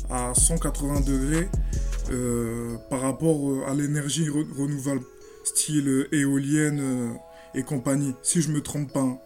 à 0.09 0.33
180 0.33 1.01
degrés 1.01 1.47
euh, 2.11 2.75
par 2.89 3.01
rapport 3.01 3.65
à 3.69 3.75
l'énergie 3.75 4.25
re- 4.27 4.51
renouvelable 4.57 5.03
style 5.43 6.07
éolienne 6.11 7.15
et 7.53 7.61
compagnie 7.61 8.15
si 8.23 8.41
je 8.41 8.49
me 8.51 8.61
trompe 8.61 8.91
pas. 8.91 9.17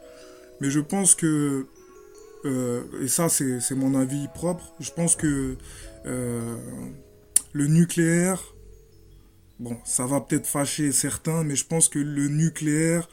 Mais 0.59 0.69
je 0.69 0.81
pense 0.81 1.15
que 1.15 1.65
et 3.01 3.07
ça 3.09 3.27
c'est 3.29 3.75
mon 3.75 3.95
avis 3.99 4.27
propre 4.33 4.73
je 4.79 4.91
pense 4.91 5.15
que 5.17 5.57
le 6.05 7.67
nucléaire 7.67 8.41
Bon, 9.59 9.75
ça 9.83 10.05
va 10.05 10.21
peut-être 10.21 10.47
fâcher 10.47 10.93
certains, 10.93 11.43
mais 11.43 11.57
je 11.57 11.65
pense 11.65 11.89
que 11.89 11.99
le 11.99 12.29
nucléaire 12.29 13.09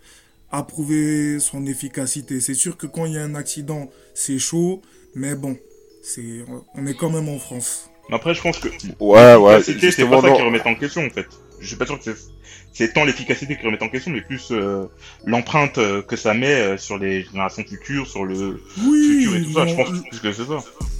a 0.56 0.62
prouvé 0.62 1.38
son 1.40 1.66
efficacité. 1.66 2.40
C'est 2.40 2.54
sûr 2.54 2.76
que 2.76 2.86
quand 2.86 3.04
il 3.06 3.12
y 3.12 3.18
a 3.18 3.22
un 3.24 3.34
accident, 3.34 3.90
c'est 4.14 4.38
chaud, 4.38 4.80
mais 5.14 5.34
bon, 5.34 5.56
c'est, 6.02 6.44
on 6.74 6.86
est 6.86 6.94
quand 6.94 7.10
même 7.10 7.28
en 7.28 7.38
France. 7.38 7.90
Après, 8.10 8.34
je 8.34 8.40
pense 8.40 8.58
que 8.58 8.68
Ouais, 9.00 9.34
ouais, 9.34 9.62
c'est 9.62 9.74
pas 10.08 10.20
ça 10.22 10.28
qui 10.36 10.42
remet 10.42 10.60
en 10.64 10.74
question, 10.76 11.04
en 11.04 11.10
fait. 11.10 11.26
Je 11.60 11.66
suis 11.66 11.76
pas 11.76 11.86
sûr 11.86 11.98
que 11.98 12.04
c'est- 12.04 12.28
c'est 12.72 12.92
tant 12.92 13.04
l'efficacité 13.04 13.56
qui 13.56 13.66
remet 13.66 13.82
en 13.82 13.88
question, 13.88 14.12
mais 14.12 14.20
plus 14.20 14.48
euh, 14.52 14.84
l'empreinte 15.24 15.78
euh, 15.78 16.02
que 16.02 16.14
ça 16.16 16.32
met 16.34 16.54
euh, 16.54 16.76
sur 16.76 16.98
les 16.98 17.24
générations 17.24 17.64
futures, 17.64 18.06
sur 18.06 18.24
le 18.24 18.60
futur 18.76 19.34
et 19.34 19.38
Oui, 19.38 19.44
tout 19.46 19.52
ça. 19.54 19.66
Je 19.66 19.74
pense 19.74 19.88
plus 20.10 20.20
que 20.20 20.32
c'est 20.32 20.44
ça. 20.44 20.58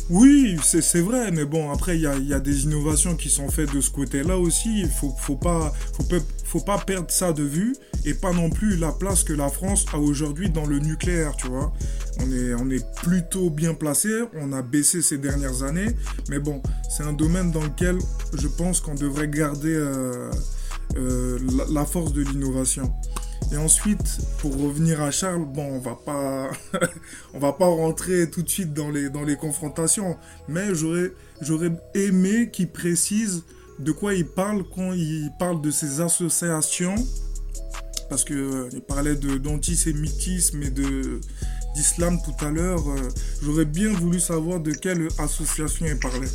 Oui, 0.09 0.57
c'est, 0.63 1.01
vrai, 1.01 1.33
mais 1.33 1.45
bon, 1.45 1.73
après, 1.73 1.97
il 1.97 2.03
y 2.03 2.35
a, 2.35 2.41
des 2.41 2.65
innovations 2.65 3.17
qui 3.17 3.29
sont 3.29 3.49
faites 3.49 3.75
de 3.75 3.81
ce 3.81 3.91
côté-là 3.91 4.39
aussi. 4.39 4.83
Il 4.83 4.89
faut, 4.89 5.13
faut 5.19 5.35
pas, 5.35 5.73
perdre 6.87 7.11
ça 7.11 7.33
de 7.33 7.43
vue 7.43 7.75
et 8.05 8.15
pas 8.15 8.33
non 8.33 8.49
plus 8.49 8.77
la 8.77 8.93
place 8.93 9.25
que 9.25 9.33
la 9.33 9.49
France 9.49 9.85
a 9.93 9.99
aujourd'hui 9.99 10.49
dans 10.49 10.65
le 10.65 10.79
nucléaire, 10.79 11.35
tu 11.37 11.49
vois. 11.49 11.73
On 12.21 12.71
est, 12.71 12.87
plutôt 13.03 13.51
bien 13.51 13.75
placé, 13.75 14.23
on 14.35 14.53
a 14.53 14.63
baissé 14.63 15.03
ces 15.03 15.19
dernières 15.19 15.65
années, 15.65 15.91
mais 16.31 16.39
bon, 16.39 16.63
c'est 16.89 17.03
un 17.03 17.13
domaine 17.13 17.51
dans 17.51 17.65
lequel 17.65 17.99
je 18.33 18.47
pense 18.47 18.81
qu'on 18.81 18.95
devrait 18.95 19.29
garder 19.29 19.75
euh, 19.75 20.31
euh, 20.97 21.39
la 21.71 21.85
force 21.85 22.13
de 22.13 22.23
l'innovation. 22.23 22.93
Et 23.53 23.57
ensuite, 23.57 24.19
pour 24.39 24.53
revenir 24.61 25.01
à 25.03 25.11
Charles, 25.11 25.45
bon, 25.45 25.65
on 25.65 25.79
va 25.79 25.95
pas, 26.05 26.51
on 27.35 27.39
va 27.39 27.53
pas 27.53 27.67
rentrer 27.67 28.29
tout 28.31 28.43
de 28.43 28.49
suite 28.49 28.75
dans 28.75 28.91
les, 28.91 29.09
dans 29.09 29.23
les 29.23 29.37
confrontations, 29.37 30.17
mais 30.49 30.75
j'aurais, 30.75 31.13
j'aurais 31.41 31.71
aimé 31.95 32.51
qu'il 32.53 32.69
précise 32.69 33.45
de 33.79 33.93
quoi 33.93 34.15
il 34.15 34.27
parle 34.27 34.65
quand 34.75 34.93
il 34.93 35.31
parle 35.39 35.61
de 35.61 35.71
ces 35.71 36.01
associations, 36.01 36.95
parce 38.09 38.25
que 38.25 38.35
euh, 38.35 38.69
il 38.73 38.81
parlait 38.81 39.17
de 39.17 39.37
d'antisémitisme 39.39 40.63
et 40.63 40.71
d'islam 41.75 42.19
tout 42.25 42.45
à 42.45 42.51
l'heure. 42.51 42.89
euh, 42.89 43.09
j'aurais 43.43 43.65
bien 43.65 43.91
voulu 43.93 44.19
savoir 44.19 44.61
de 44.61 44.73
quelle 44.73 45.09
association 45.19 45.87
il 45.87 45.99
parlait. 45.99 46.29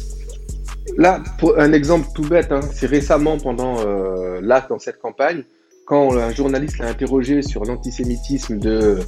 Là, 0.98 1.24
pour 1.40 1.58
un 1.58 1.74
exemple 1.74 2.08
tout 2.14 2.28
bête, 2.28 2.52
hein, 2.52 2.62
c'est 2.74 2.88
récemment 2.88 3.38
pendant 3.38 3.80
euh, 3.86 4.40
là 4.42 4.66
dans 4.70 4.80
cette 4.80 5.00
campagne, 5.00 5.44
quand 5.92 6.16
un 6.18 6.32
journaliste 6.32 6.78
l'a 6.78 6.88
interrogé 6.88 7.42
sur 7.42 7.66
l'antisémitisme 7.66 8.60
de, 8.60 9.00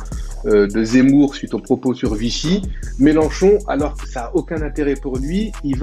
euh, 0.45 0.67
de 0.67 0.83
Zemmour 0.83 1.33
suite 1.33 1.53
aux 1.53 1.59
propos 1.59 1.93
sur 1.93 2.13
Vichy, 2.13 2.61
Mélenchon, 2.99 3.57
alors 3.69 3.95
que 3.95 4.05
ça 4.05 4.23
n'a 4.23 4.35
aucun 4.35 4.61
intérêt 4.61 4.95
pour 4.95 5.17
lui, 5.17 5.53
il 5.63 5.77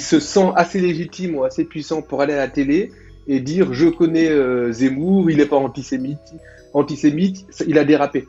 se 0.00 0.20
sent 0.20 0.46
assez 0.54 0.80
légitime 0.80 1.34
ou 1.34 1.42
assez 1.42 1.64
puissant 1.64 2.02
pour 2.02 2.22
aller 2.22 2.34
à 2.34 2.36
la 2.36 2.46
télé 2.46 2.92
et 3.26 3.40
dire 3.40 3.74
je 3.74 3.88
connais 3.88 4.30
euh, 4.30 4.70
Zemmour, 4.70 5.28
il 5.28 5.38
n'est 5.38 5.46
pas 5.46 5.56
antisémite, 5.56 6.20
antisémite, 6.72 7.44
il 7.66 7.76
a 7.76 7.84
dérapé. 7.84 8.28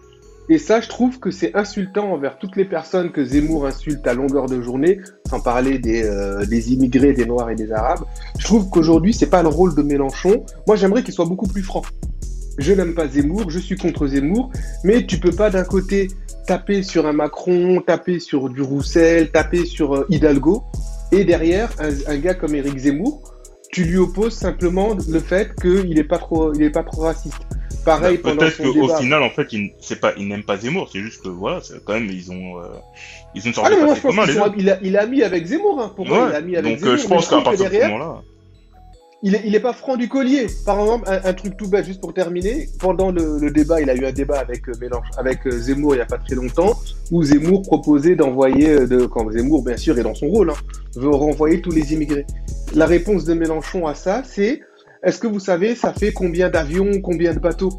Et 0.50 0.58
ça, 0.58 0.80
je 0.80 0.88
trouve 0.88 1.20
que 1.20 1.32
c'est 1.32 1.56
insultant 1.56 2.12
envers 2.12 2.38
toutes 2.38 2.56
les 2.56 2.66
personnes 2.66 3.12
que 3.12 3.26
Zemmour 3.26 3.66
insulte 3.66 4.06
à 4.06 4.14
longueur 4.14 4.46
de 4.46 4.62
journée, 4.62 5.00
sans 5.30 5.40
parler 5.40 5.80
des, 5.80 6.04
euh, 6.04 6.46
des 6.46 6.74
immigrés, 6.74 7.14
des 7.14 7.26
Noirs 7.26 7.50
et 7.50 7.56
des 7.56 7.72
Arabes. 7.72 8.06
Je 8.38 8.46
trouve 8.46 8.70
qu'aujourd'hui, 8.70 9.14
c'est 9.14 9.30
pas 9.30 9.42
le 9.42 9.50
rôle 9.50 9.74
de 9.74 9.82
Mélenchon. 9.82 10.46
Moi, 10.68 10.76
j'aimerais 10.76 11.04
qu'il 11.04 11.14
soit 11.14 11.26
beaucoup 11.26 11.48
plus 11.48 11.64
franc. 11.64 11.82
Je 12.58 12.72
n'aime 12.74 12.94
pas 12.94 13.08
Zemmour, 13.08 13.50
je 13.50 13.60
suis 13.60 13.76
contre 13.76 14.08
Zemmour, 14.08 14.52
mais 14.84 15.06
tu 15.06 15.20
peux 15.20 15.32
pas 15.32 15.50
d'un 15.50 15.66
côté 15.66 16.10
taper 16.48 16.84
sur 16.84 17.06
un 17.06 17.14
Macron, 17.14 17.82
taper 17.82 18.20
sur 18.20 18.50
du 18.50 18.62
Roussel, 18.62 19.32
taper 19.32 19.66
sur 19.66 19.96
euh, 19.96 20.06
Hidalgo, 20.10 20.64
et 21.12 21.24
derrière, 21.24 21.70
un, 21.80 22.18
gars 22.18 22.34
comme 22.34 22.56
Éric 22.56 22.78
Zemmour, 22.78 23.22
tu 23.72 23.84
lui 23.84 23.98
opposes 23.98 24.34
simplement 24.34 24.96
le 25.10 25.20
fait 25.20 25.54
qu'il 25.62 25.98
est 25.98 26.04
pas 26.04 26.20
pas 26.20 26.84
trop 26.84 27.02
raciste. 27.02 27.42
Pareil 27.86 28.18
pendant 28.18 28.38
Peut-être 28.38 28.58
qu'au 28.64 28.88
final, 28.98 29.22
en 29.24 29.30
fait, 29.30 29.48
ils, 29.54 29.72
c'est 29.80 30.00
pas, 30.00 30.14
ils 30.18 30.28
n'aiment 30.28 30.44
pas 30.44 30.58
Zemmour, 30.58 30.90
c'est 30.92 31.00
juste 31.00 31.22
que 31.22 31.30
voilà, 31.30 31.60
c'est 31.62 31.84
quand 31.86 31.94
même, 31.94 32.08
ils 32.10 32.32
ont, 32.32 32.60
euh, 32.60 32.64
ils 33.36 33.42
ont 33.44 33.46
une 33.46 33.54
sorte 33.54 33.68
Ah 33.72 33.76
moi 33.80 33.94
je 33.96 34.02
pense 34.02 34.16
commun, 34.16 34.26
sont- 34.28 34.54
il 34.58 34.70
a, 34.70 34.80
il 34.82 34.98
a 34.98 35.06
mis 35.06 35.22
avec 35.24 35.46
Zemmour, 35.46 35.80
hein. 35.82 35.94
pour 35.96 36.06
moi 36.08 36.24
Ouais. 36.26 36.30
il 36.32 36.36
a 36.36 36.42
mis 36.42 36.56
avec 36.58 36.72
Donc, 36.72 36.80
Zemmour. 36.80 36.94
euh, 36.96 36.98
je 36.98 37.08
pense 37.08 37.28
qu'à 37.30 37.42
partir 37.42 37.70
de 37.70 37.76
ce 37.76 37.82
moment-là, 37.84 38.22
il 39.24 39.34
est, 39.36 39.42
il 39.46 39.56
est 39.56 39.60
pas 39.60 39.74
franc 39.74 39.96
du 39.98 40.08
collier. 40.08 40.46
Par 40.66 40.80
exemple, 40.80 41.10
un, 41.10 41.20
un 41.30 41.34
truc 41.34 41.58
tout 41.58 41.68
bête, 41.68 41.86
juste 41.86 42.00
pour 42.02 42.14
terminer, 42.14 42.68
pendant 42.80 43.12
le, 43.12 43.40
le 43.40 43.50
débat, 43.52 43.82
il 43.82 43.90
a 43.90 43.96
eu 43.96 44.06
un 44.06 44.12
débat 44.12 44.40
avec 44.40 44.68
euh, 44.70 44.74
Mélenchon, 44.80 45.10
avec 45.18 45.46
euh, 45.48 45.52
Zemmour 45.52 45.96
il 45.96 46.00
y 46.00 46.02
a 46.02 46.06
pas 46.06 46.18
très 46.20 46.36
longtemps, 46.36 46.74
où 47.12 47.24
Zemmour 47.24 47.62
proposait 47.64 48.16
d'envoyer, 48.16 48.70
euh, 48.70 48.88
de, 48.88 49.06
quand 49.06 49.32
Zemmour 49.32 49.64
bien 49.64 49.78
sûr 49.78 49.98
est 49.98 50.04
dans 50.04 50.14
son 50.16 50.28
rôle, 50.28 50.50
hein, 50.52 50.56
veut 50.96 51.10
renvoyer 51.10 51.62
tous 51.62 51.72
les 51.72 51.94
immigrés. 51.94 52.26
La 52.76 52.86
réponse 52.86 53.26
de 53.26 53.34
Mélenchon 53.34 53.88
à 53.88 53.96
ça, 53.96 54.22
c'est 54.26 54.62
est-ce 55.06 55.20
que 55.20 55.28
vous 55.28 55.40
savez, 55.40 55.76
ça 55.76 55.94
fait 55.94 56.12
combien 56.12 56.50
d'avions, 56.50 57.00
combien 57.00 57.34
de 57.34 57.40
bateaux? 57.40 57.70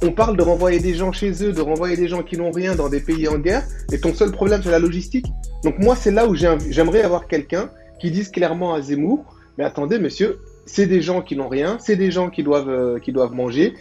On 0.00 0.12
parle 0.12 0.36
de 0.36 0.42
renvoyer 0.42 0.78
des 0.78 0.94
gens 0.94 1.10
chez 1.10 1.32
eux, 1.44 1.52
de 1.52 1.60
renvoyer 1.60 1.96
des 1.96 2.06
gens 2.06 2.22
qui 2.22 2.36
n'ont 2.36 2.52
rien 2.52 2.76
dans 2.76 2.88
des 2.88 3.00
pays 3.00 3.26
en 3.26 3.36
guerre, 3.36 3.64
et 3.92 3.98
ton 3.98 4.14
seul 4.14 4.30
problème 4.30 4.60
c'est 4.62 4.70
la 4.70 4.78
logistique. 4.78 5.26
Donc 5.64 5.80
moi 5.80 5.96
c'est 5.96 6.12
là 6.12 6.28
où 6.28 6.36
j'aimerais 6.36 7.02
avoir 7.02 7.26
quelqu'un 7.26 7.70
qui 7.98 8.12
dise 8.12 8.28
clairement 8.30 8.74
à 8.74 8.80
Zemmour, 8.80 9.24
mais 9.58 9.64
attendez 9.64 9.98
monsieur, 9.98 10.38
c'est 10.66 10.86
des 10.86 11.02
gens 11.02 11.20
qui 11.20 11.34
n'ont 11.34 11.48
rien, 11.48 11.78
c'est 11.80 11.96
des 11.96 12.12
gens 12.12 12.30
qui 12.30 12.44
doivent, 12.44 12.68
euh, 12.68 13.00
qui 13.00 13.10
doivent 13.10 13.34
manger, 13.34 13.74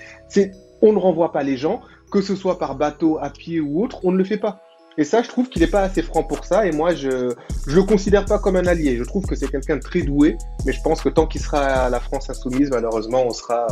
on 0.81 0.91
ne 0.91 0.97
renvoie 0.97 1.31
pas 1.31 1.43
les 1.43 1.55
gens, 1.55 1.81
que 2.11 2.21
ce 2.21 2.35
soit 2.35 2.57
par 2.57 2.75
bateau, 2.75 3.19
à 3.21 3.29
pied 3.29 3.59
ou 3.59 3.83
autre, 3.83 3.99
on 4.05 4.11
ne 4.11 4.17
le 4.17 4.23
fait 4.23 4.37
pas. 4.37 4.63
Et 4.97 5.03
ça, 5.03 5.21
je 5.21 5.27
trouve 5.27 5.47
qu'il 5.47 5.61
n'est 5.61 5.67
pas 5.67 5.83
assez 5.83 6.01
franc 6.01 6.23
pour 6.23 6.43
ça, 6.45 6.65
et 6.65 6.71
moi, 6.71 6.95
je 6.95 7.33
je 7.67 7.75
le 7.75 7.83
considère 7.83 8.25
pas 8.25 8.39
comme 8.39 8.55
un 8.55 8.65
allié. 8.65 8.97
Je 8.97 9.03
trouve 9.03 9.25
que 9.25 9.35
c'est 9.35 9.47
quelqu'un 9.47 9.75
de 9.75 9.81
très 9.81 10.01
doué, 10.01 10.37
mais 10.65 10.73
je 10.73 10.81
pense 10.81 11.01
que 11.01 11.09
tant 11.09 11.27
qu'il 11.27 11.41
sera 11.41 11.59
à 11.59 11.89
la 11.89 11.99
France 11.99 12.29
insoumise, 12.29 12.69
malheureusement, 12.71 13.23
on 13.27 13.31
sera, 13.31 13.67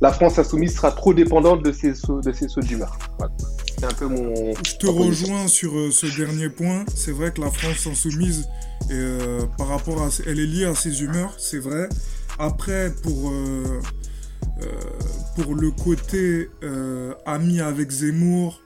la 0.00 0.12
France 0.12 0.38
insoumise 0.38 0.74
sera 0.74 0.92
trop 0.92 1.12
dépendante 1.12 1.62
de 1.62 1.72
ses 1.72 1.94
sauts, 1.94 2.20
de 2.20 2.32
ses 2.32 2.48
sauts 2.48 2.62
d'humeur. 2.62 2.96
Voilà. 3.18 3.32
C'est 3.78 3.86
un 3.86 3.92
peu 3.92 4.06
mon. 4.06 4.54
Je 4.66 4.76
te 4.76 4.86
rejoins 4.86 5.48
sur 5.48 5.74
euh, 5.74 5.90
ce 5.90 6.06
dernier 6.06 6.50
point. 6.50 6.84
C'est 6.94 7.12
vrai 7.12 7.30
que 7.30 7.40
la 7.40 7.50
France 7.50 7.86
insoumise, 7.86 8.46
euh, 8.90 9.40
par 9.56 9.68
rapport 9.68 10.02
à, 10.02 10.08
elle 10.26 10.38
est 10.38 10.46
liée 10.46 10.66
à 10.66 10.74
ses 10.74 11.02
humeurs, 11.02 11.34
c'est 11.38 11.58
vrai. 11.58 11.88
Après, 12.38 12.92
pour 13.02 13.30
euh, 13.30 13.80
pour 15.34 15.54
le 15.54 15.70
côté 15.70 16.50
ami 17.24 17.60
avec 17.60 17.90
Zemmour, 17.90 18.60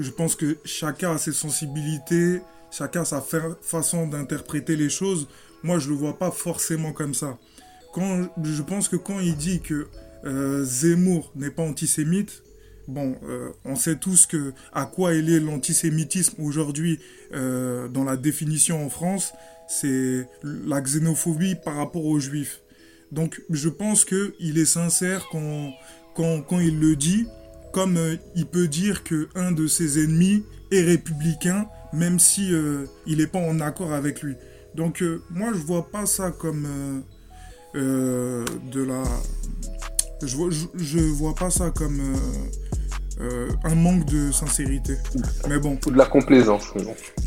je 0.00 0.10
pense 0.10 0.34
que 0.34 0.56
chacun 0.64 1.12
a 1.14 1.18
ses 1.18 1.32
sensibilités, 1.32 2.40
chacun 2.70 3.02
a 3.02 3.04
sa 3.04 3.20
fa- 3.20 3.56
façon 3.62 4.06
d'interpréter 4.08 4.76
les 4.76 4.88
choses. 4.90 5.28
Moi, 5.62 5.78
je 5.78 5.88
le 5.90 5.94
vois 5.94 6.18
pas 6.18 6.30
forcément 6.30 6.92
comme 6.92 7.14
ça. 7.14 7.38
Quand 7.92 8.28
je 8.42 8.62
pense 8.62 8.88
que 8.88 8.96
quand 8.96 9.20
il 9.20 9.36
dit 9.36 9.60
que 9.60 9.88
euh, 10.24 10.64
Zemmour 10.64 11.32
n'est 11.36 11.50
pas 11.50 11.62
antisémite, 11.62 12.42
Bon, 12.88 13.14
euh, 13.28 13.50
on 13.64 13.76
sait 13.76 13.96
tous 13.96 14.26
que 14.26 14.52
à 14.72 14.84
quoi 14.84 15.14
est 15.14 15.22
lié 15.22 15.38
l'antisémitisme 15.38 16.42
aujourd'hui 16.42 16.98
euh, 17.32 17.86
dans 17.86 18.02
la 18.02 18.16
définition 18.16 18.84
en 18.84 18.88
France. 18.88 19.32
c'est 19.68 20.26
la 20.42 20.80
xénophobie 20.80 21.54
par 21.54 21.76
rapport 21.76 22.04
aux 22.04 22.18
juifs. 22.18 22.62
Donc 23.12 23.42
je 23.50 23.68
pense 23.68 24.04
qu'il 24.04 24.58
est 24.58 24.64
sincère 24.64 25.28
quand, 25.30 25.72
quand, 26.16 26.42
quand, 26.42 26.58
il 26.58 26.80
le 26.80 26.96
dit, 26.96 27.26
comme 27.72 27.96
euh, 27.96 28.16
il 28.34 28.46
peut 28.46 28.68
dire 28.68 29.04
que 29.04 29.28
un 29.34 29.52
de 29.52 29.66
ses 29.66 30.02
ennemis 30.02 30.44
est 30.70 30.82
républicain, 30.82 31.66
même 31.92 32.18
si 32.18 32.52
euh, 32.52 32.86
il 33.06 33.18
n'est 33.18 33.26
pas 33.26 33.38
en 33.38 33.60
accord 33.60 33.92
avec 33.92 34.22
lui. 34.22 34.34
Donc 34.74 35.02
euh, 35.02 35.22
moi 35.30 35.50
je 35.52 35.58
vois 35.58 35.90
pas 35.90 36.06
ça 36.06 36.30
comme 36.30 37.02
de 37.74 38.82
la... 38.82 39.02
Je 40.22 40.36
vois, 40.36 40.50
je, 40.50 40.66
je 40.74 40.98
vois 40.98 41.34
pas 41.34 41.50
ça 41.50 41.70
comme 41.70 42.00
euh, 43.20 43.48
un 43.64 43.74
manque 43.74 44.04
de 44.06 44.30
sincérité. 44.32 44.96
Mais 45.48 45.58
bon. 45.58 45.78
Ou 45.86 45.90
de 45.90 45.96
la 45.96 46.06
complaisance. 46.06 46.64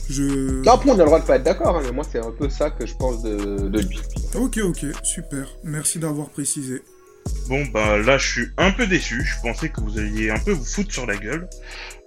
Je... 0.09 0.61
Non, 0.63 0.71
après, 0.73 0.89
on 0.89 0.93
a 0.93 0.97
le 0.97 1.05
droit 1.05 1.19
de 1.19 1.25
pas 1.25 1.37
être 1.37 1.43
d'accord, 1.43 1.77
hein, 1.77 1.81
mais 1.83 1.91
moi, 1.91 2.03
c'est 2.09 2.19
un 2.19 2.31
peu 2.31 2.49
ça 2.49 2.69
que 2.69 2.85
je 2.85 2.95
pense 2.95 3.23
de, 3.23 3.67
de 3.67 3.79
lui. 3.79 3.99
Ok, 4.35 4.59
ok, 4.63 4.85
super. 5.03 5.47
Merci 5.63 5.99
d'avoir 5.99 6.29
précisé. 6.29 6.83
Bon, 7.49 7.63
bah 7.73 7.97
là, 7.97 8.17
je 8.17 8.27
suis 8.31 8.47
un 8.57 8.71
peu 8.71 8.87
déçu. 8.87 9.21
Je 9.25 9.41
pensais 9.41 9.69
que 9.69 9.81
vous 9.81 9.97
alliez 9.99 10.29
un 10.29 10.39
peu 10.39 10.51
vous 10.51 10.63
foutre 10.65 10.93
sur 10.93 11.05
la 11.05 11.15
gueule. 11.17 11.47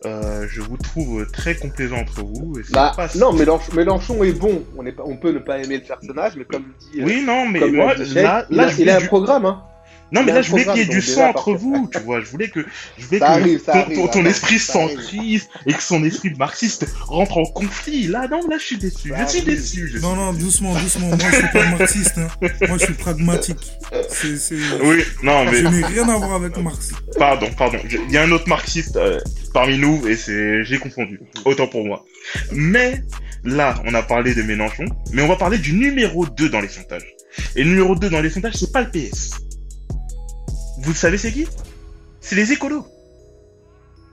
Euh, 0.05 0.47
je 0.49 0.61
vous 0.63 0.77
trouve 0.77 1.27
très 1.31 1.55
complaisant 1.55 1.97
entre 1.99 2.23
vous. 2.23 2.59
Et 2.59 2.63
bah, 2.73 2.93
pas... 2.97 3.09
Non, 3.17 3.33
Mélenchon, 3.33 3.73
Mélenchon 3.75 4.25
est 4.25 4.33
bon. 4.33 4.65
On, 4.77 4.87
est 4.87 4.93
pas, 4.93 5.03
on 5.07 5.17
peut 5.17 5.33
ne 5.33 5.39
pas 5.39 5.59
aimer 5.59 5.79
le 5.79 5.83
personnage, 5.83 6.35
mais 6.37 6.45
comme 6.45 6.65
dit. 6.93 7.03
Oui, 7.03 7.23
non, 7.25 7.47
mais 7.47 7.61
moi, 7.71 7.95
là, 7.95 8.47
il 8.51 8.57
là, 8.57 8.65
a, 8.65 8.69
je 8.69 8.81
il 8.83 8.91
a 8.91 8.97
un 8.97 9.01
du- 9.01 9.07
programme, 9.07 9.47
hein. 9.47 9.63
Non, 10.13 10.23
mais 10.23 10.33
là, 10.33 10.41
je 10.41 10.51
voulais 10.51 10.65
qu'il 10.65 10.77
y 10.77 10.81
ait 10.81 10.85
du 10.87 11.03
sang 11.03 11.31
entre 11.31 11.53
vous, 11.55 11.89
tu 11.93 11.99
vois. 11.99 12.21
Je 12.21 12.27
voulais 12.27 12.49
que, 12.49 12.65
je 12.97 13.07
voulais 13.07 13.19
Ça 13.19 13.27
que 13.27 13.31
arrive, 13.33 13.61
ton, 13.63 13.73
arrive, 13.73 13.97
ton- 13.97 14.07
ton 14.07 14.21
attends, 14.21 14.25
esprit 14.29 14.59
centriste 14.61 15.51
et 15.67 15.73
que 15.75 15.83
son 15.83 16.05
esprit 16.05 16.33
marxiste 16.39 16.87
rentre 17.01 17.39
en 17.39 17.45
conflit. 17.45 18.07
Là, 18.07 18.29
non, 18.29 18.41
là, 18.49 18.57
je 18.59 18.65
suis 18.65 18.79
déçu. 18.79 19.09
Ça 19.11 19.25
je 19.25 19.31
suis 19.31 19.41
arrive. 19.41 19.45
déçu. 19.61 19.89
je 19.93 19.99
Non, 19.99 20.11
suis 20.13 20.19
non, 20.21 20.33
déçu. 20.33 20.45
doucement, 20.45 20.75
doucement. 20.75 21.09
Moi, 21.09 21.19
je 21.31 21.37
suis 21.37 21.49
pas 21.53 21.71
marxiste. 21.77 22.19
hein. 22.19 22.29
Moi, 22.69 22.79
je 22.79 22.85
suis 22.85 22.95
pragmatique. 22.95 23.73
C'est, 24.09 24.37
c'est... 24.37 24.55
Oui, 24.83 25.03
non, 25.25 25.45
mais 25.45 25.57
Je 25.63 25.67
n'ai 25.69 25.85
rien 25.85 26.09
à 26.09 26.17
voir 26.17 26.35
avec 26.35 26.57
Marx. 26.59 26.93
pardon, 27.19 27.49
pardon. 27.59 27.79
Il 27.91 28.13
y 28.13 28.17
a 28.17 28.23
un 28.23 28.31
autre 28.31 28.49
marxiste 28.49 28.97
euh, 28.97 29.19
parmi 29.53 29.77
nous 29.79 30.07
et 30.07 30.15
c'est, 30.17 30.63
j'ai 30.65 30.79
confondu. 30.79 31.21
Autant 31.45 31.67
pour 31.67 31.85
moi. 31.85 32.05
Mais 32.53 33.03
là, 33.45 33.75
on 33.85 33.93
a 33.95 34.03
parlé 34.03 34.35
de 34.35 34.43
Mélenchon, 34.43 34.85
mais 35.13 35.23
on 35.23 35.29
va 35.29 35.37
parler 35.37 35.59
du 35.59 35.73
numéro 35.73 36.27
2 36.27 36.49
dans 36.49 36.61
les 36.61 36.69
sondages. 36.69 37.07
Et 37.57 37.65
le 37.65 37.71
numéro 37.71 37.95
2 37.97 38.09
dans 38.09 38.21
les 38.21 38.31
sondages, 38.31 38.55
c'est 38.55 38.73
pas 38.73 38.83
le 38.83 38.91
PS. 38.91 39.31
Vous 40.79 40.95
savez 40.95 41.19
c'est 41.19 41.33
qui? 41.33 41.47
C'est 42.21 42.37
les 42.37 42.53
écolos. 42.53 42.87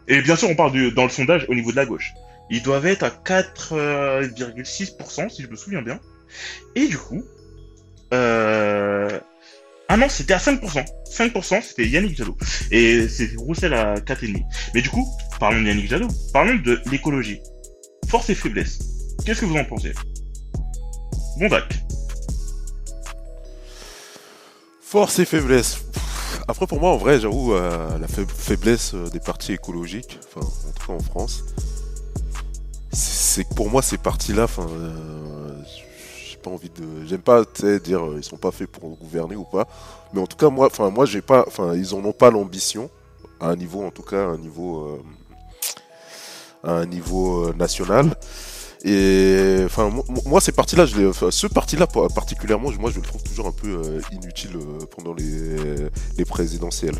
Et 0.07 0.21
bien 0.21 0.35
sûr, 0.35 0.49
on 0.49 0.55
parle 0.55 0.71
du, 0.71 0.91
dans 0.91 1.03
le 1.03 1.09
sondage 1.09 1.45
au 1.49 1.55
niveau 1.55 1.71
de 1.71 1.77
la 1.77 1.85
gauche. 1.85 2.13
Ils 2.49 2.61
doivent 2.61 2.85
être 2.85 3.03
à 3.03 3.09
4,6%, 3.09 5.29
si 5.29 5.43
je 5.43 5.47
me 5.47 5.55
souviens 5.55 5.81
bien. 5.81 5.99
Et 6.75 6.87
du 6.87 6.97
coup, 6.97 7.23
euh... 8.13 9.19
ah 9.87 9.95
non, 9.97 10.09
c'était 10.09 10.33
à 10.33 10.37
5%. 10.37 10.85
5%, 11.09 11.61
c'était 11.61 11.87
Yannick 11.87 12.17
Jadot. 12.17 12.37
Et 12.71 13.07
c'est 13.07 13.31
Roussel 13.37 13.73
à 13.73 13.95
4,5%. 13.95 14.43
Mais 14.73 14.81
du 14.81 14.89
coup, 14.89 15.07
parlons 15.39 15.61
de 15.61 15.67
Yannick 15.67 15.89
Jadot. 15.89 16.09
Parlons 16.33 16.55
de 16.55 16.81
l'écologie. 16.91 17.39
Force 18.09 18.29
et 18.29 18.35
faiblesse. 18.35 18.79
Qu'est-ce 19.25 19.39
que 19.41 19.45
vous 19.45 19.55
en 19.55 19.65
pensez? 19.65 19.93
Bondac. 21.39 21.79
Force 24.81 25.19
et 25.19 25.25
faiblesse. 25.25 25.77
Après, 26.47 26.67
pour 26.67 26.79
moi, 26.79 26.91
en 26.91 26.97
vrai, 26.97 27.19
j'avoue, 27.19 27.53
euh, 27.53 27.97
la 27.97 28.07
faib- 28.07 28.27
faiblesse 28.27 28.93
euh, 28.93 29.09
des 29.09 29.19
partis 29.19 29.53
écologiques, 29.53 30.19
enfin, 30.35 30.45
en 30.45 30.71
tout 30.71 30.87
cas 30.87 30.93
en 30.93 30.99
France, 30.99 31.43
c'est 32.91 33.45
que 33.45 33.53
pour 33.53 33.69
moi, 33.69 33.81
ces 33.81 33.97
partis-là, 33.97 34.43
enfin, 34.43 34.67
euh, 34.69 35.61
j'ai 36.29 36.37
pas 36.37 36.49
envie 36.51 36.69
de. 36.69 37.05
J'aime 37.07 37.21
pas, 37.21 37.43
dire 37.83 38.01
ils 38.17 38.23
sont 38.23 38.37
pas 38.37 38.51
faits 38.51 38.67
pour 38.69 38.89
gouverner 38.97 39.35
ou 39.35 39.45
pas. 39.45 39.67
Mais 40.13 40.21
en 40.21 40.27
tout 40.27 40.37
cas, 40.37 40.49
moi, 40.49 40.67
enfin, 40.67 40.89
moi, 40.89 41.05
j'ai 41.05 41.21
pas. 41.21 41.45
Enfin, 41.47 41.75
ils 41.75 41.95
en 41.95 42.03
ont 42.03 42.11
pas 42.11 42.29
l'ambition, 42.29 42.89
à 43.39 43.47
un 43.47 43.55
niveau, 43.55 43.83
en 43.83 43.91
tout 43.91 44.03
cas, 44.03 44.25
un 44.25 44.37
niveau. 44.37 44.99
à 46.63 46.71
un 46.73 46.85
niveau 46.85 47.53
national. 47.53 48.15
Et 48.85 49.61
enfin, 49.65 49.89
mo- 49.89 50.03
mo- 50.09 50.21
moi, 50.25 50.41
ces 50.41 50.51
partis-là, 50.51 50.85
je 50.85 51.11
ce 51.31 51.47
parti-là 51.47 51.87
par- 51.87 52.09
particulièrement, 52.13 52.69
moi, 52.79 52.91
je 52.91 52.97
le 52.97 53.01
trouve 53.05 53.23
toujours 53.23 53.47
un 53.47 53.51
peu 53.51 53.67
euh, 53.69 54.01
inutile 54.11 54.57
euh, 54.57 54.85
pendant 54.95 55.13
les, 55.13 55.89
les 56.17 56.25
présidentielles. 56.25 56.95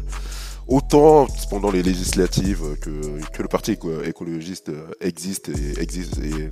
Autant 0.66 1.28
pendant 1.50 1.72
les 1.72 1.84
législatives 1.84 2.64
euh, 2.64 2.76
que, 2.76 3.22
que 3.36 3.42
le 3.42 3.50
parti 3.50 3.74
éco- 3.74 4.02
écologiste 4.04 4.72
existe 5.02 5.50
et 5.50 5.82
existe 5.82 6.20
et, 6.20 6.48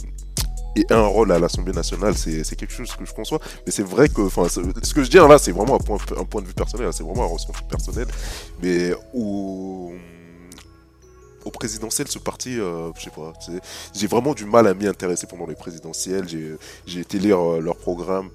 a 0.89 0.97
un 0.97 1.07
rôle 1.07 1.31
à 1.31 1.39
l'Assemblée 1.39 1.73
nationale, 1.73 2.15
c'est 2.17 2.55
quelque 2.55 2.73
chose 2.73 2.93
que 2.95 3.05
je 3.05 3.13
conçois. 3.13 3.39
Mais 3.65 3.71
c'est 3.71 3.83
vrai 3.83 4.09
que, 4.09 4.21
enfin, 4.21 4.47
ce 4.49 4.93
que 4.93 5.03
je 5.03 5.09
dis 5.09 5.17
là, 5.17 5.37
c'est 5.37 5.51
vraiment 5.51 5.75
un 5.75 5.79
point, 5.79 5.97
un 6.17 6.23
point 6.25 6.41
de 6.41 6.47
vue 6.47 6.53
personnel, 6.53 6.87
hein, 6.87 6.91
c'est 6.93 7.03
vraiment 7.03 7.23
un 7.23 7.27
ressenti 7.27 7.61
personnel. 7.69 8.07
Mais 8.61 8.91
au, 9.13 9.93
au 11.45 11.51
présidentiel, 11.51 12.07
ce 12.07 12.19
parti, 12.19 12.59
euh, 12.59 12.91
je 12.97 13.03
sais 13.03 13.09
pas, 13.09 13.33
j'ai 13.93 14.07
vraiment 14.07 14.33
du 14.33 14.45
mal 14.45 14.67
à 14.67 14.73
m'y 14.73 14.87
intéresser 14.87 15.27
pendant 15.27 15.47
les 15.47 15.55
présidentielles. 15.55 16.27
J'ai 16.85 16.99
été 16.99 17.19
lire 17.19 17.39
euh, 17.39 17.59
leur 17.59 17.77
programme. 17.77 18.29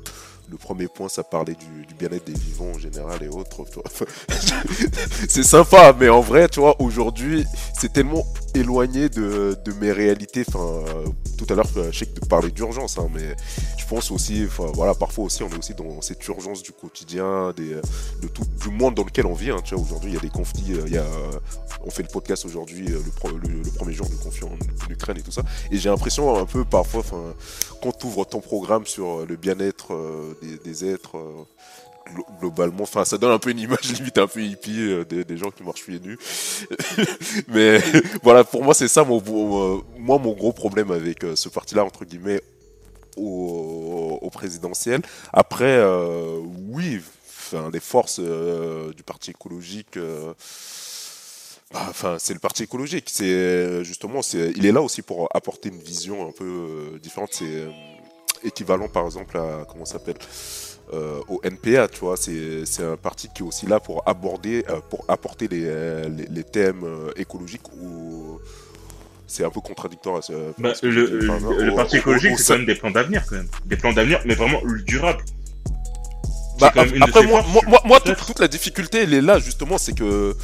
Le 0.49 0.57
premier 0.57 0.87
point, 0.87 1.09
ça 1.09 1.25
parlait 1.25 1.57
du, 1.57 1.95
bien-être 1.99 2.25
des 2.25 2.39
vivants 2.39 2.71
en 2.75 2.79
général 2.79 3.21
et 3.23 3.29
autres. 3.29 3.65
c'est 5.29 5.43
sympa, 5.43 5.95
mais 5.99 6.09
en 6.09 6.21
vrai, 6.21 6.49
tu 6.49 6.61
vois, 6.61 6.81
aujourd'hui, 6.81 7.45
c'est 7.79 7.93
tellement 7.93 8.25
éloigné 8.59 9.09
de, 9.09 9.57
de 9.65 9.73
mes 9.75 9.93
réalités. 9.93 10.45
Enfin, 10.49 10.61
euh, 10.61 11.07
tout 11.39 11.47
à 11.51 11.55
l'heure, 11.55 11.69
euh, 11.77 11.91
je 11.93 11.99
sais 12.01 12.07
que 12.07 12.21
tu 12.21 12.27
parlais 12.29 12.51
d'urgence, 12.51 12.99
hein, 12.99 13.09
mais 13.15 13.35
je 13.79 13.87
pense 13.87 14.11
aussi, 14.11 14.45
enfin, 14.47 14.67
voilà, 14.75 14.95
parfois 14.95 15.25
aussi, 15.25 15.43
on 15.43 15.49
est 15.51 15.59
aussi 15.59 15.75
dans 15.75 16.01
cette 16.01 16.27
urgence 16.29 16.63
du 16.63 16.73
quotidien, 16.73 17.53
des, 17.57 17.75
euh, 17.75 17.83
de 18.23 18.29
tout, 18.29 18.43
du 18.61 18.71
monde 18.71 18.95
dans 18.95 19.05
lequel 19.05 19.27
on 19.27 19.35
vit. 19.35 19.51
hein. 19.51 19.61
tu 19.65 19.75
vois, 19.75 19.85
aujourd'hui, 19.85 20.11
il 20.11 20.15
y 20.15 20.19
a 20.19 20.21
des 20.21 20.31
conflits, 20.31 20.75
il 20.87 20.93
y 20.93 20.99
a, 20.99 21.05
on 21.85 21.91
fait 21.91 22.03
le 22.03 22.09
podcast 22.09 22.45
aujourd'hui, 22.45 22.87
le, 22.87 22.95
le- 22.95 23.71
premier 23.77 23.93
jour 23.93 24.09
du 24.09 24.17
conflit 24.17 24.45
en, 24.45 24.91
Ukraine 24.91 25.19
et 25.19 25.23
tout 25.23 25.33
ça. 25.33 25.43
Et 25.71 25.79
j'ai 25.79 25.89
l'impression 25.89 26.37
un 26.39 26.47
peu 26.47 26.65
parfois, 26.65 27.01
enfin, 27.01 27.35
quand 27.83 27.93
tu 27.93 28.07
ouvres 28.07 28.25
ton 28.25 28.41
programme 28.41 28.87
sur 28.87 29.27
le 29.27 29.37
bien-être 29.37 29.93
des, 30.65 30.85
êtres, 30.85 31.17
globalement, 32.41 32.83
enfin, 32.85 33.05
ça 33.05 33.19
donne 33.19 33.33
un 33.33 33.39
peu 33.39 33.51
une 33.51 33.59
image 33.59 33.93
limite 33.99 34.19
un 34.19 34.27
peu 34.27 34.43
hippie 34.43 34.81
euh, 34.81 35.05
des, 35.05 35.25
des 35.25 35.37
gens 35.37 35.51
qui 35.51 35.63
marchent 35.63 35.85
pieds 35.85 36.01
nus. 36.01 36.19
Mais 37.49 37.81
voilà, 38.23 38.45
pour 38.45 38.63
moi, 38.65 38.75
c'est 38.75 38.89
ça 38.89 39.05
mon, 39.05 39.21
mon- 39.23 39.77
euh, 39.79 39.81
moi, 39.99 40.19
mon 40.19 40.33
gros 40.33 40.53
problème 40.53 40.91
avec 40.91 41.25
euh, 41.25 41.37
ce 41.37 41.49
parti-là, 41.49 41.85
entre 41.85 42.05
guillemets, 42.05 42.41
au, 43.17 44.31
présidentiel. 44.33 45.01
Après, 45.33 45.83
oui, 46.69 47.01
enfin, 47.29 47.71
les 47.73 47.81
forces 47.81 48.21
du 48.21 49.03
parti 49.03 49.31
écologique. 49.31 49.97
bah, 51.73 51.87
Enfin, 51.89 52.17
c'est 52.19 52.35
le 52.35 52.39
parti 52.41 52.65
écologique. 52.65 53.09
C'est 53.11 53.85
justement, 53.85 54.21
c'est, 54.23 54.53
il 54.57 54.67
est 54.67 54.73
là 54.73 54.83
aussi 54.83 55.03
pour 55.03 55.29
apporter 55.35 55.71
une 55.71 55.79
vision 55.81 56.29
un 56.29 56.33
peu 56.33 56.99
différente. 57.03 57.31
C'est 57.33 57.67
équivalent, 58.45 58.89
par 58.89 59.07
exemple, 59.07 59.39
à 59.39 59.65
comment 59.71 59.85
ça 59.87 59.95
s'appelle? 59.95 60.17
Euh, 60.93 61.21
au 61.29 61.41
NPA. 61.43 61.89
Tu 61.89 62.01
vois, 62.01 62.17
c'est, 62.17 62.65
c'est 62.67 62.83
un 62.85 62.97
parti 62.97 63.29
qui 63.35 63.43
est 63.43 63.47
aussi 63.47 63.67
là 63.67 63.81
pour 63.81 64.03
aborder, 64.07 64.65
euh, 64.71 64.81
pour 64.91 65.05
apporter 65.09 65.49
les, 65.49 65.61
les, 66.09 66.27
les 66.31 66.45
thèmes 66.45 66.85
euh, 66.85 67.11
écologiques 67.17 67.69
ou 67.81 68.39
c'est 69.27 69.45
un 69.45 69.51
peu 69.51 69.61
contradictoire. 69.61 70.17
à 70.19 70.23
ce- 70.23 70.33
Bah, 70.59 70.75
ce 70.75 70.87
le. 70.87 71.29
Enfin, 71.31 71.45
au- 71.73 71.75
parti 71.77 71.97
écologique, 71.97 72.39
c'est 72.39 72.53
quand 72.53 72.59
même 72.59 72.67
des 72.67 72.75
plans 72.77 72.91
d'avenir, 72.93 73.25
quand 73.29 73.37
même. 73.37 73.49
Des 73.65 73.77
plans 73.77 73.93
d'avenir, 73.93 74.21
mais 74.25 74.35
vraiment 74.35 74.61
durables. 74.87 75.25
Bah, 76.61 76.73
après, 77.03 77.27
moi, 77.27 77.43
forces, 77.43 77.83
moi, 77.85 78.01
toute, 78.01 78.17
toute 78.27 78.39
la 78.39 78.49
difficulté, 78.49 79.03
elle 79.03 79.13
est 79.13 79.21
là, 79.21 79.39
justement, 79.39 79.77
c'est 79.79 79.95
que 79.95 80.35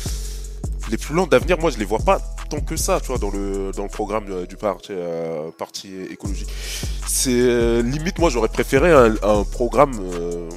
les 0.91 0.99
plans 0.99 1.27
d'avenir, 1.27 1.59
moi, 1.59 1.71
je 1.71 1.79
les 1.79 1.85
vois 1.87 2.01
pas 2.01 2.21
que 2.61 2.77
ça, 2.77 3.01
tu 3.01 3.09
vois, 3.09 3.19
dans 3.19 3.31
le, 3.31 3.73
dans 3.73 3.85
le 3.85 3.89
programme 3.89 4.27
euh, 4.31 4.47
du 4.47 4.57
parti, 4.57 4.93
euh, 4.93 5.51
parti 5.57 5.91
écologique. 6.11 6.49
C'est 7.07 7.31
euh, 7.31 7.83
limite, 7.83 8.19
moi, 8.19 8.31
j'aurais 8.31 8.49
préféré 8.49 8.91
un, 8.93 9.45
programme 9.45 9.93
euh, 10.01 10.49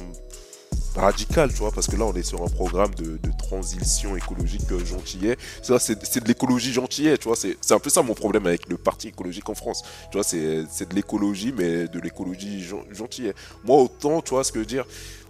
radical, 0.94 1.50
tu 1.50 1.58
vois, 1.58 1.72
parce 1.72 1.86
que 1.86 1.96
là, 1.96 2.04
on 2.04 2.14
est 2.14 2.22
sur 2.22 2.42
un 2.42 2.48
programme 2.48 2.94
de, 2.94 3.18
transition 3.38 4.16
écologique 4.16 4.62
gentillet. 4.84 5.36
Ça, 5.62 5.78
c'est 5.78 5.94
de 5.94 6.28
l'écologie 6.28 6.72
gentillet, 6.72 7.16
tu 7.16 7.28
vois, 7.28 7.36
c'est 7.36 7.72
un 7.72 7.78
peu 7.78 7.90
ça 7.90 8.02
mon 8.02 8.14
problème 8.14 8.46
avec 8.46 8.68
le 8.68 8.76
parti 8.76 9.08
écologique 9.08 9.48
en 9.48 9.54
France. 9.54 9.84
Tu 10.10 10.18
vois, 10.18 10.24
c'est 10.24 10.88
de 10.88 10.94
l'écologie, 10.94 11.54
mais 11.56 11.86
de 11.86 12.00
l'écologie 12.00 12.64
gen- 12.64 12.82
gentillet. 12.90 13.34
Moi, 13.64 13.76
autant, 13.76 14.20
tu 14.20 14.30
vois 14.30 14.42
ce 14.42 14.50
que 14.50 14.58
je 14.58 14.64
veux 14.64 14.66
dire, 14.66 14.84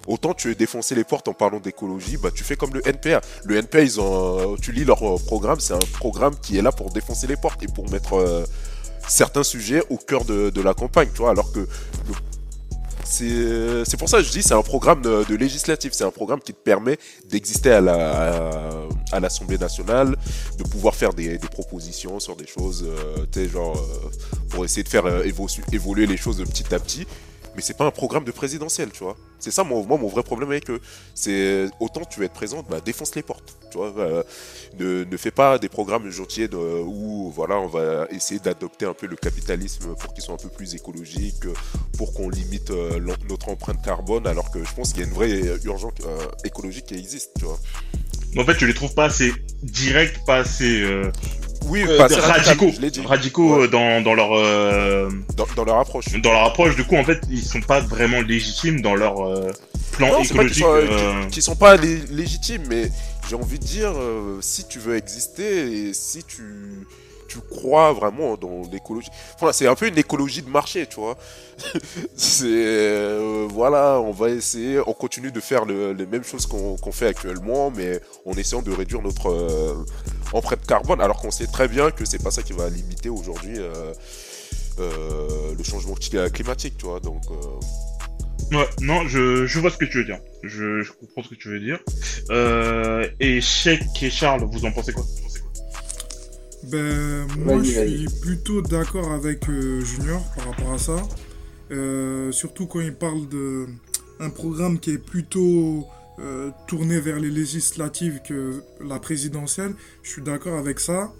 Autant 0.06 0.34
tu 0.34 0.48
veux 0.48 0.54
défoncer 0.54 0.94
les 0.94 1.04
portes 1.04 1.28
en 1.28 1.34
parlant 1.34 1.60
d'écologie, 1.60 2.16
bah 2.16 2.30
tu 2.34 2.44
fais 2.44 2.56
comme 2.56 2.74
le 2.74 2.86
NPA. 2.86 3.20
Le 3.44 3.56
NPA, 3.56 3.80
ils 3.80 4.00
ont, 4.00 4.54
euh, 4.54 4.56
tu 4.60 4.72
lis 4.72 4.84
leur 4.84 5.02
euh, 5.02 5.18
programme, 5.18 5.60
c'est 5.60 5.74
un 5.74 5.78
programme 5.98 6.34
qui 6.40 6.58
est 6.58 6.62
là 6.62 6.72
pour 6.72 6.90
défoncer 6.90 7.26
les 7.26 7.36
portes 7.36 7.62
et 7.62 7.66
pour 7.66 7.90
mettre 7.90 8.14
euh, 8.14 8.44
certains 9.08 9.42
sujets 9.42 9.82
au 9.90 9.96
cœur 9.96 10.24
de, 10.24 10.60
la 10.60 10.74
campagne, 10.74 11.08
c'est 13.04 13.96
pour 13.96 14.08
ça 14.08 14.18
que 14.18 14.24
je 14.24 14.30
dis 14.30 14.42
c'est 14.42 14.54
un 14.54 14.62
programme 14.62 15.02
de, 15.02 15.34
législatif, 15.34 15.92
c'est 15.92 16.04
un 16.04 16.10
programme 16.10 16.40
qui 16.40 16.52
te 16.52 16.58
permet 16.58 16.98
d'exister 17.28 17.70
à 17.70 17.80
la 17.80 18.72
à, 19.12 19.20
l'Assemblée 19.20 19.58
nationale, 19.58 20.16
de 20.58 20.64
pouvoir 20.64 20.94
faire 20.94 21.14
des, 21.14 21.38
propositions 21.38 22.18
sur 22.18 22.34
des 22.34 22.46
choses, 22.46 22.84
pour 24.50 24.64
essayer 24.64 24.82
de 24.82 24.88
faire 24.88 25.06
évo- 25.24 25.48
évoluer 25.72 26.06
les 26.06 26.16
choses 26.16 26.42
petit 26.44 26.74
à 26.74 26.80
petit. 26.80 27.06
Mais 27.56 27.62
c'est 27.62 27.76
pas 27.76 27.86
un 27.86 27.90
programme 27.90 28.24
de 28.24 28.32
présidentiel, 28.32 28.90
tu 28.92 29.02
vois. 29.02 29.16
C'est 29.38 29.50
ça, 29.50 29.64
moi, 29.64 29.82
mon 29.86 30.08
vrai 30.08 30.22
problème 30.22 30.50
avec 30.50 30.70
eux. 30.70 30.80
C'est 31.14 31.66
autant 31.80 32.04
tu 32.04 32.20
veux 32.20 32.26
être 32.26 32.32
présent, 32.32 32.64
bah, 32.68 32.80
défonce 32.84 33.14
les 33.14 33.22
portes, 33.22 33.56
tu 33.70 33.78
vois. 33.78 33.92
euh, 33.98 34.22
ne, 34.78 35.04
ne 35.04 35.16
fais 35.16 35.30
pas 35.30 35.58
des 35.58 35.68
programmes 35.68 36.08
gentils 36.10 36.48
de, 36.48 36.56
où, 36.56 37.30
voilà, 37.34 37.58
on 37.58 37.66
va 37.66 38.06
essayer 38.10 38.40
d'adopter 38.40 38.86
un 38.86 38.94
peu 38.94 39.06
le 39.06 39.16
capitalisme 39.16 39.94
pour 39.98 40.12
qu'ils 40.14 40.22
soient 40.22 40.34
un 40.34 40.38
peu 40.38 40.48
plus 40.48 40.74
écologiques, 40.74 41.46
euh, 41.46 41.54
pour 41.96 42.12
qu'on 42.12 42.28
limite 42.28 42.70
euh, 42.70 43.00
notre 43.28 43.48
empreinte 43.48 43.82
carbone, 43.82 44.26
alors 44.26 44.50
que 44.50 44.62
je 44.64 44.74
pense 44.74 44.92
qu'il 44.92 45.02
y 45.02 45.04
a 45.04 45.08
une 45.08 45.14
vraie 45.14 45.40
urgence 45.64 45.92
euh, 46.06 46.26
écologique 46.44 46.86
qui 46.86 46.94
existe, 46.94 47.32
tu 47.38 47.44
vois. 47.44 47.58
En 48.38 48.44
fait, 48.44 48.58
je 48.58 48.66
les 48.66 48.74
trouve 48.74 48.92
pas 48.94 49.06
assez 49.06 49.32
directs, 49.62 50.24
pas 50.26 50.36
assez 50.38 50.82
euh, 50.82 51.10
Oui, 51.64 51.82
euh, 51.86 51.96
pas 51.98 52.06
radicaux, 52.08 52.70
radicaux 53.06 53.56
Ouais. 53.56 53.62
euh, 53.64 53.68
dans, 53.68 54.00
dans 54.02 54.14
leur 54.14 54.30
euh, 54.36 55.08
Dans, 55.36 55.46
dans 55.56 55.64
leur 55.64 55.78
approche. 55.80 56.06
dans 56.22 56.32
leur 56.32 56.44
approche. 56.44 56.76
Du 56.76 56.84
coup, 56.84 56.96
en 56.96 57.04
fait, 57.04 57.20
ils 57.30 57.42
sont 57.42 57.60
pas 57.60 57.80
vraiment 57.80 58.20
légitimes 58.20 58.80
dans 58.82 58.94
leur 58.94 59.20
euh, 59.26 59.50
plan 59.92 60.12
Non, 60.12 60.22
écologique. 60.22 60.64
sont, 60.64 60.78
qu'ils- 61.20 61.28
qu'ils 61.30 61.42
sont 61.42 61.56
pas 61.56 61.76
lé- 61.76 62.02
légitimes, 62.10 62.62
mais 62.68 62.90
j'ai 63.28 63.36
envie 63.36 63.58
de 63.58 63.64
dire, 63.64 63.92
si 64.40 64.66
tu 64.68 64.78
veux 64.78 64.96
exister 64.96 65.88
et 65.88 65.94
si 65.94 66.22
tu, 66.24 66.42
tu 67.36 67.56
crois 67.56 67.92
vraiment 67.92 68.36
dans 68.36 68.62
l'écologie. 68.70 69.08
C'est 69.52 69.66
un 69.66 69.74
peu 69.74 69.88
une 69.88 69.98
écologie 69.98 70.42
de 70.42 70.48
marché, 70.50 70.86
tu 70.86 70.96
vois. 70.96 71.16
c'est. 72.16 72.44
euh, 72.46 73.46
voilà, 73.50 74.00
on 74.00 74.12
va 74.12 74.30
essayer, 74.30 74.80
on 74.86 74.92
continue 74.92 75.30
de 75.30 75.40
faire 75.40 75.64
le- 75.64 75.92
les 75.92 76.06
mêmes 76.06 76.24
choses 76.24 76.46
qu'on 76.46 76.92
fait 76.92 77.06
actuellement, 77.06 77.70
mais 77.70 78.00
en 78.24 78.32
essayant 78.32 78.62
de 78.62 78.72
réduire 78.72 79.02
notre 79.02 79.30
euh, 79.30 79.74
empreinte 80.32 80.64
carbone, 80.66 81.00
alors 81.00 81.18
qu'on 81.20 81.30
sait 81.30 81.46
très 81.46 81.68
bien 81.68 81.90
que 81.90 82.04
c'est 82.04 82.22
pas 82.22 82.30
ça 82.30 82.42
qui 82.42 82.52
va 82.52 82.68
limiter 82.68 83.08
aujourd'hui. 83.08 83.54
euh, 83.58 83.92
euh, 84.78 85.54
le 85.56 85.64
changement 85.64 85.94
cli- 85.94 86.30
climatique, 86.30 86.74
tu 86.76 86.84
vois, 86.84 87.00
donc 87.00 87.22
non, 88.82 89.08
je, 89.08 89.58
vois 89.58 89.70
ce 89.70 89.76
que 89.78 89.86
tu 89.86 89.98
veux 89.98 90.04
dire. 90.04 90.18
Je, 90.42 90.82
comprends 90.92 91.22
ce 91.22 91.30
que 91.30 91.34
tu 91.34 91.48
veux 91.48 91.60
dire. 91.60 91.78
Et 93.20 93.40
Sheik 93.40 94.02
et 94.02 94.10
Charles, 94.10 94.44
vous 94.44 94.64
en 94.66 94.72
pensez 94.72 94.92
quoi? 94.92 95.04
Ben, 96.70 97.26
moi, 97.38 97.62
je 97.62 97.70
suis 97.70 98.20
plutôt 98.20 98.60
d'accord 98.62 99.12
avec 99.12 99.48
euh, 99.48 99.80
Junior 99.80 100.22
par 100.34 100.46
rapport 100.46 100.72
à 100.72 100.78
ça. 100.78 101.02
Euh, 101.70 102.32
surtout 102.32 102.66
quand 102.66 102.80
il 102.80 102.94
parle 102.94 103.28
de 103.28 103.66
un 104.20 104.30
programme 104.30 104.78
qui 104.78 104.92
est 104.92 104.98
plutôt 104.98 105.86
euh, 106.18 106.50
tourné 106.66 106.98
vers 106.98 107.20
les 107.20 107.30
législatives 107.30 108.20
que 108.26 108.62
la 108.80 108.98
présidentielle. 108.98 109.74
Je 110.02 110.10
suis 110.10 110.22
d'accord 110.22 110.58
avec 110.58 110.80
ça. 110.80 111.12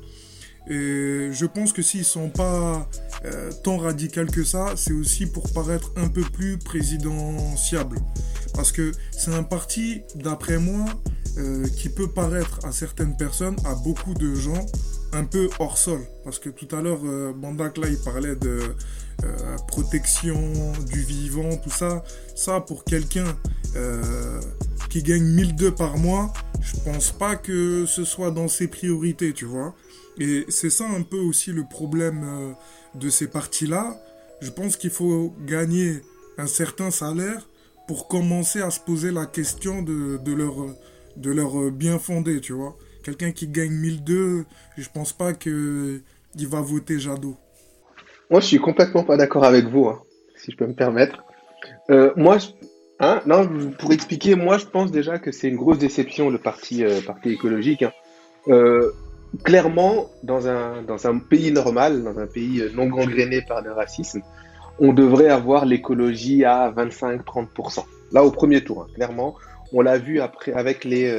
Et 0.69 1.29
je 1.33 1.47
pense 1.47 1.73
que 1.73 1.83
s'ils 1.83 2.05
sont 2.05 2.29
pas 2.29 2.89
euh, 3.25 3.53
tant 3.63 3.77
radicaux 3.77 4.27
que 4.27 4.43
ça, 4.43 4.73
c'est 4.75 4.93
aussi 4.93 5.27
pour 5.27 5.53
paraître 5.53 5.93
un 5.97 6.09
peu 6.09 6.23
plus 6.23 6.59
présidentiable. 6.59 7.99
Parce 8.55 8.73
que 8.73 8.91
c'est 9.13 9.33
un 9.33 9.43
parti, 9.43 10.03
d'après 10.17 10.59
moi, 10.59 10.87
euh, 11.39 11.69
qui 11.69 11.89
peut 11.89 12.09
paraître 12.09 12.65
à 12.65 12.73
certaines 12.73 13.17
personnes, 13.17 13.57
à 13.65 13.75
beaucoup 13.75 14.15
de 14.15 14.35
gens, 14.35 14.67
un 15.13 15.25
peu 15.25 15.49
hors 15.59 15.79
sol. 15.79 16.01
Parce 16.25 16.39
que 16.39 16.51
tout 16.51 16.75
à 16.75 16.83
l'heure, 16.83 17.01
euh, 17.05 17.33
Bandak, 17.33 17.79
là, 17.79 17.89
il 17.89 17.99
parlait 17.99 18.37
de 18.37 18.61
euh, 19.25 19.57
protection 19.69 20.73
du 20.91 21.01
vivant, 21.01 21.57
tout 21.57 21.71
ça. 21.71 22.05
Ça, 22.35 22.61
pour 22.61 22.85
quelqu'un 22.85 23.37
euh, 23.77 24.41
qui 24.91 25.03
gagne 25.03 25.25
1002 25.25 25.73
par 25.73 25.99
mois, 25.99 26.33
je 26.61 26.77
pense 26.85 27.13
pas 27.13 27.37
que 27.37 27.85
ce 27.87 28.05
soit 28.05 28.31
dans 28.31 28.49
ses 28.49 28.69
priorités, 28.69 29.33
tu 29.33 29.45
vois. 29.45 29.75
Et 30.19 30.47
c'est 30.49 30.71
ça 30.71 30.85
un 30.89 31.03
peu 31.03 31.19
aussi 31.19 31.53
le 31.53 31.65
problème 31.69 32.55
de 32.95 33.11
ces 33.11 33.27
partis-là. 33.27 34.01
Je 34.41 34.51
pense 34.51 34.77
qu'il 34.77 34.91
faut 34.91 35.35
gagner 35.47 36.01
un 36.39 36.47
certain 36.47 36.91
salaire 36.91 37.47
pour 37.87 38.09
commencer 38.09 38.63
à 38.63 38.71
se 38.71 38.81
poser 38.81 39.13
la 39.13 39.27
question 39.27 39.85
leur, 39.85 40.55
de 41.17 41.31
leur 41.31 41.71
bien 41.71 41.99
fondé, 41.99 42.41
tu 42.41 42.55
vois. 42.55 42.79
Quelqu'un 43.07 43.31
qui 43.31 43.47
gagne 43.47 43.71
1002, 43.71 44.47
je 44.77 44.89
pense 44.93 45.13
pas 45.13 45.33
que 45.33 46.01
il 46.35 46.49
va 46.49 46.61
voter 46.61 46.99
Jadot. 46.99 47.37
Moi, 48.33 48.41
je 48.41 48.47
suis 48.47 48.59
complètement 48.59 49.05
pas 49.05 49.17
d'accord 49.17 49.45
avec 49.45 49.67
vous, 49.67 49.87
hein, 49.87 50.03
si 50.35 50.51
je 50.51 50.57
peux 50.57 50.67
me 50.67 50.75
permettre. 50.75 51.23
Euh, 51.89 52.13
moi, 52.17 52.39
hein, 52.99 53.23
non, 53.25 53.49
pour 53.79 53.93
expliquer, 53.93 54.35
moi, 54.35 54.59
je 54.59 54.67
pense 54.67 54.91
déjà 54.91 55.21
que 55.21 55.31
c'est 55.31 55.47
une 55.47 55.55
grosse 55.55 55.79
déception 55.79 56.31
le 56.31 56.39
parti, 56.39 56.85
euh, 56.85 56.99
écologique. 57.23 57.85
hein. 57.85 57.93
Euh, 58.49 58.91
clairement, 59.45 60.11
dans 60.25 60.49
un, 60.49 61.19
pays 61.19 61.53
normal, 61.53 62.03
dans 62.03 62.19
un 62.19 62.27
pays 62.27 62.65
non 62.75 62.87
gangréné 62.87 63.41
par 63.41 63.63
le 63.63 63.71
racisme, 63.71 64.23
on 64.81 64.93
devrait 64.93 65.29
avoir 65.29 65.65
l'écologie 65.65 66.45
à 66.45 66.73
25-30%. 66.77 67.85
Là, 68.11 68.25
au 68.25 68.33
premier 68.33 68.65
tour, 68.65 68.89
clairement. 68.97 69.37
On 69.73 69.81
l'a 69.81 69.97
vu 69.99 70.21
après 70.21 70.53
avec 70.53 70.85
les, 70.85 71.17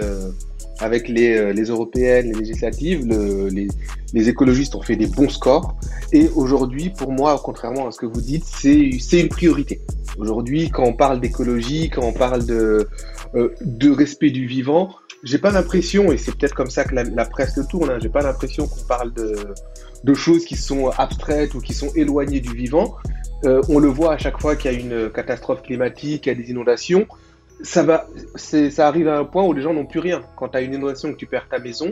avec 0.79 1.07
les, 1.07 1.35
euh, 1.35 1.53
les 1.53 1.65
européennes, 1.65 2.31
les 2.31 2.39
législatives, 2.39 3.05
le- 3.05 3.47
les, 3.49 3.67
les 4.13 4.29
écologistes 4.29 4.75
ont 4.75 4.81
fait 4.81 4.95
des 4.95 5.07
bons 5.07 5.29
scores. 5.29 5.75
Et 6.13 6.29
aujourd'hui, 6.35 6.89
pour 6.89 7.11
moi, 7.11 7.39
contrairement 7.43 7.87
à 7.87 7.91
ce 7.91 7.97
que 7.97 8.05
vous 8.05 8.21
dites, 8.21 8.45
c'est 8.45 9.19
une 9.19 9.29
priorité. 9.29 9.81
Aujourd'hui, 10.17 10.69
quand 10.69 10.83
on 10.83 10.93
parle 10.93 11.19
d'écologie, 11.19 11.89
quand 11.89 12.03
on 12.03 12.13
parle 12.13 12.45
de, 12.45 12.87
euh, 13.35 13.49
de 13.61 13.89
respect 13.91 14.29
du 14.31 14.45
vivant, 14.47 14.89
j'ai 15.23 15.39
pas 15.39 15.51
l'impression, 15.51 16.11
et 16.11 16.17
c'est 16.17 16.35
peut-être 16.35 16.53
comme 16.55 16.69
ça 16.69 16.83
que 16.83 16.93
la, 16.95 17.03
la 17.03 17.25
presse 17.25 17.57
le 17.57 17.65
tourne, 17.65 17.89
hein, 17.89 17.97
j'ai 18.01 18.09
pas 18.09 18.21
l'impression 18.21 18.67
qu'on 18.67 18.85
parle 18.87 19.13
de, 19.13 19.35
de 20.03 20.13
choses 20.13 20.45
qui 20.45 20.55
sont 20.55 20.89
abstraites 20.89 21.53
ou 21.55 21.59
qui 21.59 21.73
sont 21.73 21.91
éloignées 21.95 22.39
du 22.39 22.53
vivant. 22.55 22.95
Euh, 23.45 23.61
on 23.69 23.79
le 23.79 23.87
voit 23.87 24.13
à 24.13 24.17
chaque 24.17 24.39
fois 24.39 24.55
qu'il 24.55 24.71
y 24.71 24.75
a 24.75 24.79
une 24.79 25.09
catastrophe 25.11 25.61
climatique, 25.63 26.23
qu'il 26.23 26.33
y 26.33 26.35
a 26.35 26.39
des 26.39 26.49
inondations. 26.51 27.07
Ça, 27.63 27.83
va, 27.83 28.07
ça 28.35 28.87
arrive 28.87 29.07
à 29.07 29.17
un 29.17 29.25
point 29.25 29.43
où 29.43 29.53
les 29.53 29.61
gens 29.61 29.73
n'ont 29.73 29.85
plus 29.85 29.99
rien. 29.99 30.21
Quand 30.35 30.49
tu 30.49 30.57
as 30.57 30.61
une 30.61 30.73
inondation 30.73 31.11
que 31.11 31.17
tu 31.17 31.25
perds 31.25 31.47
ta 31.49 31.59
maison, 31.59 31.91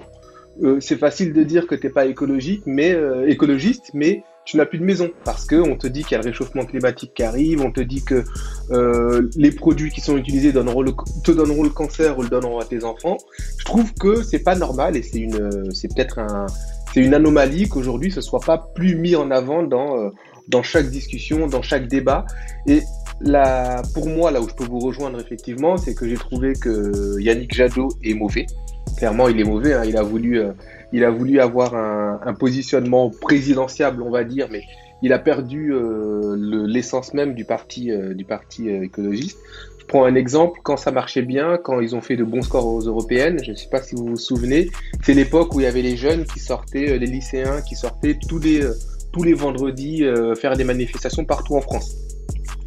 euh, 0.63 0.80
c'est 0.80 0.97
facile 0.97 1.34
de 1.34 1.43
dire 1.43 1.67
que 1.67 1.75
t'es 1.75 1.89
pas 1.89 2.06
écologique, 2.06 2.63
mais 2.65 2.93
euh, 2.93 3.28
écologiste, 3.28 3.91
mais 3.93 4.23
tu 4.45 4.58
n'as 4.58 4.65
plus 4.65 4.78
de 4.78 4.84
maison 4.84 5.10
parce 5.23 5.45
que 5.45 5.56
on 5.56 5.75
te 5.75 5.88
dit 5.88 6.04
qu'il 6.04 6.12
y 6.12 6.15
a 6.15 6.19
le 6.19 6.30
réchauffement 6.30 6.65
climatique 6.65 7.13
qui 7.15 7.23
arrive, 7.23 7.62
on 7.62 7.71
te 7.71 7.82
dit 7.82 8.04
que 8.04 8.23
euh, 8.71 9.28
les 9.36 9.51
produits 9.51 9.89
qui 9.89 10.01
sont 10.01 10.17
utilisés 10.17 10.49
te 10.49 11.32
donneront 11.32 11.63
le 11.63 11.69
cancer 11.69 12.17
ou 12.17 12.21
le 12.21 12.30
donneront 12.30 12.60
à 12.60 12.65
tes 12.65 12.84
enfants. 12.84 13.17
Je 13.58 13.65
trouve 13.65 13.91
que 13.95 14.21
c'est 14.21 14.43
pas 14.43 14.56
normal 14.56 14.95
et 14.95 15.01
c'est 15.01 15.17
une, 15.17 15.36
euh, 15.36 15.71
c'est 15.71 15.93
peut-être 15.93 16.19
un, 16.19 16.45
c'est 16.93 17.01
une 17.01 17.15
anomalie 17.15 17.67
qu'aujourd'hui 17.67 18.12
ce 18.12 18.21
soit 18.21 18.39
pas 18.39 18.69
plus 18.75 18.95
mis 18.95 19.15
en 19.15 19.32
avant 19.32 19.63
dans 19.63 19.97
euh, 19.97 20.10
dans 20.47 20.62
chaque 20.62 20.89
discussion, 20.91 21.47
dans 21.47 21.63
chaque 21.63 21.88
débat. 21.88 22.25
Et 22.67 22.84
là, 23.21 23.82
pour 23.93 24.08
moi, 24.08 24.32
là 24.32 24.41
où 24.41 24.49
je 24.49 24.54
peux 24.56 24.65
vous 24.65 24.80
rejoindre 24.80 25.19
effectivement, 25.19 25.78
c'est 25.78 25.93
que 25.95 26.08
j'ai 26.08 26.15
trouvé 26.17 26.54
que 26.54 27.19
Yannick 27.19 27.54
Jadot 27.54 27.89
est 28.04 28.13
mauvais. 28.13 28.45
Clairement, 28.97 29.28
il 29.28 29.39
est 29.39 29.43
mauvais. 29.45 29.73
hein. 29.73 29.84
Il 29.86 29.97
a 29.97 30.04
voulu, 30.04 30.39
euh, 30.39 30.51
il 30.93 31.04
a 31.04 31.10
voulu 31.12 31.39
avoir 31.39 31.75
un, 31.75 32.19
un 32.25 32.34
positionnement 32.34 33.10
présidentiable, 33.10 34.01
on 34.01 34.10
va 34.12 34.23
dire, 34.23 34.47
mais 34.51 34.62
il 35.01 35.12
a 35.13 35.19
perdu 35.19 35.73
euh, 35.73 36.36
le- 36.38 36.65
l'essence 36.65 37.13
même 37.13 37.34
du 37.34 37.45
parti, 37.45 37.91
euh, 37.91 38.13
du 38.13 38.23
parti 38.25 38.69
euh, 38.69 38.84
écologiste. 38.84 39.38
Je 39.80 39.86
prends 39.86 40.06
un 40.06 40.15
exemple. 40.15 40.60
Quand 40.63 40.78
ça 40.78 40.91
marchait 40.91 41.21
bien, 41.21 41.58
quand 41.62 41.80
ils 41.80 41.95
ont 41.95 42.01
fait 42.01 42.15
de 42.15 42.23
bons 42.23 42.41
scores 42.41 42.65
aux 42.67 42.80
européennes, 42.82 43.38
je 43.43 43.51
ne 43.51 43.56
sais 43.56 43.69
pas 43.69 43.82
si 43.82 43.95
vous 43.95 44.06
vous 44.08 44.15
souvenez, 44.17 44.71
c'est 45.04 45.13
l'époque 45.13 45.54
où 45.54 45.60
il 45.60 45.63
y 45.63 45.67
avait 45.67 45.84
les 45.84 45.95
jeunes 45.97 46.25
qui 46.25 46.39
sortaient, 46.39 46.97
les 46.97 47.06
lycéens 47.06 47.62
qui 47.62 47.75
sortaient 47.75 48.17
tous 48.28 48.39
les 48.39 48.62
tous 49.13 49.23
les 49.23 49.34
vendredis 49.34 50.04
faire 50.41 50.58
des 50.58 50.63
manifestations 50.65 51.23
partout 51.23 51.56
en 51.56 51.62
France, 51.62 51.95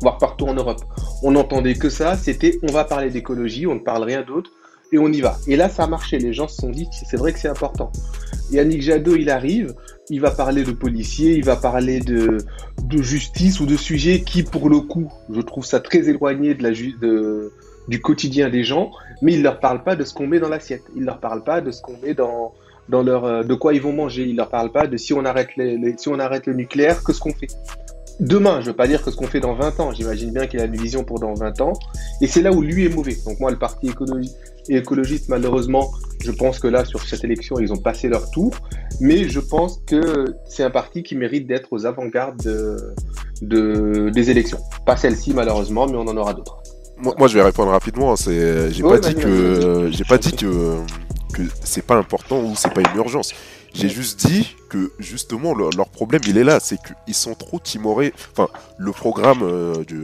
voire 0.01 0.19
partout 0.19 0.47
en 0.47 0.55
Europe. 0.55 0.81
On 1.23 1.33
n'entendait 1.33 1.75
que 1.75 1.91
ça, 1.91 2.17
c'était 2.17 2.59
on 2.63 2.73
va 2.73 2.85
parler 2.85 3.11
d'écologie, 3.11 3.67
on 3.67 3.75
ne 3.75 3.81
parle 3.81 4.05
rien 4.05 4.23
d'autre, 4.23 4.51
et 4.93 4.99
on 4.99 5.09
y 5.09 5.21
va. 5.21 5.37
Et 5.47 5.57
là, 5.57 5.69
ça 5.69 5.85
a 5.85 5.87
marché, 5.87 6.19
les 6.19 6.33
gens 6.33 6.49
se 6.49 6.57
sont 6.57 6.71
dit, 6.71 6.89
c'est 6.93 7.17
vrai 7.17 7.33
que 7.33 7.39
c'est 7.39 7.49
important. 7.49 7.93
Yannick 8.51 8.83
Jadot, 8.83 9.17
il 9.17 9.31
arrive, 9.31 9.75
il 10.11 10.21
va 10.21 10.31
parler 10.31 10.65
de 10.65 10.73
policiers, 10.73 11.37
il 11.37 11.45
va 11.45 11.57
parler 11.57 12.01
de, 12.01 12.39
justice 13.01 13.61
ou 13.61 13.67
de 13.67 13.77
sujets 13.77 14.23
qui, 14.23 14.43
pour 14.43 14.71
le 14.71 14.81
coup, 14.81 15.13
je 15.31 15.41
trouve 15.41 15.65
ça 15.65 15.81
très 15.81 16.09
éloigné 16.09 16.55
du 16.55 18.01
quotidien 18.01 18.49
des 18.49 18.65
gens, 18.65 18.91
mais 19.21 19.35
il 19.35 19.43
leur 19.43 19.61
parle 19.61 19.83
pas 19.83 19.97
de 19.97 20.05
ce 20.05 20.15
qu'on 20.15 20.27
met 20.27 20.41
dans 20.41 20.49
l'assiette. 20.49 20.83
Il 20.97 21.05
leur 21.05 21.21
parle 21.21 21.45
pas 21.45 21.61
de 21.61 21.71
ce 21.71 21.83
qu'on 21.83 21.99
met 22.03 22.15
dans, 22.15 22.55
leur, 22.91 23.25
euh, 23.25 23.43
de 23.43 23.55
quoi 23.55 23.75
ils 23.75 23.83
vont 23.83 23.93
manger. 23.93 24.25
Il 24.25 24.37
leur 24.37 24.49
parle 24.49 24.73
pas 24.73 24.87
de 24.87 24.97
si 24.97 25.13
on 25.13 25.25
arrête 25.25 25.51
si 25.99 26.09
on 26.09 26.19
arrête 26.19 26.47
le 26.47 26.55
nucléaire, 26.55 27.03
que 27.03 27.13
ce 27.13 27.21
qu'on 27.21 27.33
fait. 27.33 27.49
Demain, 28.21 28.61
je 28.61 28.67
veux 28.67 28.77
pas 28.77 28.89
dire 28.89 29.03
que 29.03 29.11
ce 29.11 29.17
qu'on 29.17 29.27
fait 29.29 29.41
dans 29.41 29.55
20 29.55 29.79
ans. 29.81 29.93
J'imagine 29.93 30.33
bien 30.33 30.47
qu'il 30.47 30.61
a 30.61 30.65
une 30.65 30.77
vision 30.77 31.05
pour 31.05 31.21
dans 31.21 31.35
20 31.35 31.61
ans. 31.61 31.73
Et 32.21 32.27
c'est 32.27 32.43
là 32.43 32.53
où 32.53 32.63
lui 32.63 32.85
est 32.85 32.89
mauvais. 32.95 33.17
Donc 33.25 33.39
moi, 33.39 33.51
le 33.51 33.59
parti 33.59 33.89
écologi- 33.89 34.33
écologiste, 34.69 35.29
malheureusement, 35.29 35.91
je 36.25 36.33
pense 36.33 36.59
que 36.59 36.67
là, 36.67 36.85
sur 36.85 37.01
cette 37.03 37.23
élection, 37.25 37.59
ils 37.61 37.73
ont 37.73 37.77
passé 37.77 38.09
leur 38.09 38.31
tour. 38.33 38.53
Mais 39.01 39.29
je 39.29 39.39
pense 39.41 39.81
que 39.87 40.35
c'est 40.49 40.65
un 40.65 40.71
parti 40.71 41.03
qui 41.05 41.15
mérite 41.15 41.47
d'être 41.47 41.69
aux 41.73 41.87
avant-gardes 41.87 42.43
de, 42.43 42.77
de- 43.43 44.11
des 44.11 44.31
élections. 44.31 44.59
Pas 44.85 44.97
celle-ci, 44.97 45.33
malheureusement, 45.33 45.87
mais 45.87 45.97
on 45.97 46.09
en 46.09 46.17
aura 46.17 46.35
d'autres. 46.35 46.59
Moi, 47.01 47.15
moi, 47.17 47.29
je 47.29 47.35
vais 47.39 47.45
répondre 47.45 47.71
rapidement. 47.71 48.17
C'est, 48.17 48.73
j'ai 48.73 48.83
pas 48.83 48.99
dit 48.99 49.15
que, 49.15 49.89
j'ai 49.93 50.05
pas 50.05 50.19
dit 50.19 50.33
que 50.33 50.75
que 51.35 51.43
c'est 51.63 51.85
pas 51.85 51.95
important 51.97 52.41
ou 52.43 52.55
c'est 52.57 52.73
pas 52.73 52.81
une 52.81 52.97
urgence. 52.97 53.33
J'ai 53.75 53.89
juste 53.89 54.27
dit 54.27 54.57
que 54.69 54.93
justement 54.99 55.55
leur, 55.55 55.71
leur 55.71 55.89
problème 55.89 56.21
il 56.27 56.37
est 56.39 56.45
là, 56.45 56.59
c'est 56.61 56.79
qu'ils 56.79 57.15
sont 57.15 57.35
trop 57.35 57.59
timorés. 57.61 58.13
Enfin, 58.33 58.49
le 58.79 58.93
programme 58.93 59.41
euh, 59.43 59.85
du 59.85 60.03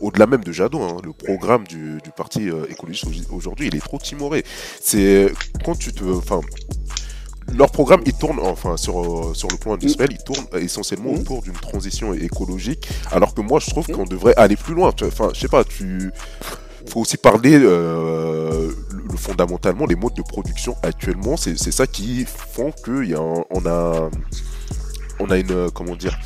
au-delà 0.00 0.26
même 0.26 0.42
de 0.44 0.52
Jadot, 0.52 0.82
hein, 0.82 0.96
le 1.04 1.12
programme 1.12 1.64
du, 1.66 1.98
du 2.02 2.10
parti 2.10 2.50
euh, 2.50 2.66
écologiste 2.68 3.06
au- 3.30 3.34
aujourd'hui, 3.36 3.68
il 3.68 3.76
est 3.76 3.80
trop 3.80 3.98
timoré. 3.98 4.44
C'est 4.80 5.32
quand 5.64 5.76
tu 5.78 5.92
te, 5.92 6.04
enfin, 6.04 6.40
leur 7.56 7.70
programme, 7.70 8.00
il 8.06 8.12
tourne, 8.14 8.40
enfin, 8.40 8.76
sur, 8.76 8.98
euh, 9.28 9.34
sur 9.34 9.48
le 9.48 9.56
plan 9.56 9.74
industriel, 9.74 10.10
il 10.12 10.18
tourne 10.24 10.44
euh, 10.54 10.58
essentiellement 10.60 11.12
Mhm. 11.12 11.20
autour 11.20 11.42
d'une 11.42 11.52
transition 11.54 12.12
écologique, 12.12 12.88
alors 13.12 13.34
que 13.34 13.40
moi, 13.40 13.60
je 13.60 13.70
trouve 13.70 13.86
qu'on 13.86 14.04
devrait 14.04 14.34
aller 14.36 14.56
plus 14.56 14.74
loin. 14.74 14.92
Enfin, 15.02 15.28
je 15.32 15.40
sais 15.40 15.48
pas, 15.48 15.62
tu 15.64 16.10
faut 16.88 17.00
aussi 17.00 17.16
parler 17.16 17.54
euh, 17.60 18.70
le, 18.90 19.02
le- 19.10 19.16
fondamentalement 19.16 19.86
les 19.86 19.96
modes 19.96 20.14
de 20.14 20.22
production 20.22 20.76
actuellement 20.82 21.36
c'est 21.36 21.56
ça 21.56 21.86
qui 21.86 22.24
font 22.26 22.72
que 22.82 23.04
y 23.04 23.14
a 23.14 23.20
on 23.20 23.66
a 23.66 24.10
on 25.20 25.30
a 25.30 25.38
une 25.38 25.50
euh, 25.52 25.68
comment 25.72 25.96
dire 25.96 26.18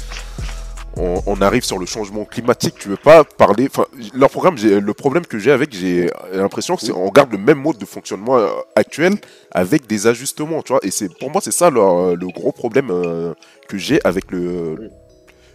on, 1.00 1.40
arrive 1.42 1.62
sur 1.64 1.78
le 1.78 1.86
changement 1.86 2.24
climatique. 2.24 2.74
Tu 2.80 2.88
veux 2.88 2.96
pas 2.96 3.22
parler 3.22 3.68
leur 4.14 4.30
programme 4.30 4.56
le 4.56 4.94
problème 4.94 5.24
que 5.26 5.38
j'ai 5.38 5.52
avec 5.52 5.72
j'ai 5.72 6.10
l'impression 6.32 6.74
que 6.74 6.82
c'est 6.82 6.90
on 6.92 7.08
garde 7.10 7.30
le 7.30 7.38
même 7.38 7.58
mode 7.60 7.78
de 7.78 7.84
fonctionnement 7.84 8.36
euh, 8.36 8.48
actuel 8.74 9.14
avec 9.52 9.86
des 9.86 10.08
ajustements 10.08 10.62
tu 10.62 10.72
vois. 10.72 10.80
Et 10.82 10.90
c'est 10.90 11.08
pour 11.18 11.30
moi 11.30 11.40
c'est 11.40 11.52
ça 11.52 11.70
leur, 11.70 12.16
le 12.16 12.26
gros 12.26 12.50
problème 12.50 12.88
euh, 12.90 13.32
que 13.68 13.78
j'ai 13.78 14.00
avec 14.04 14.30
le 14.32 14.90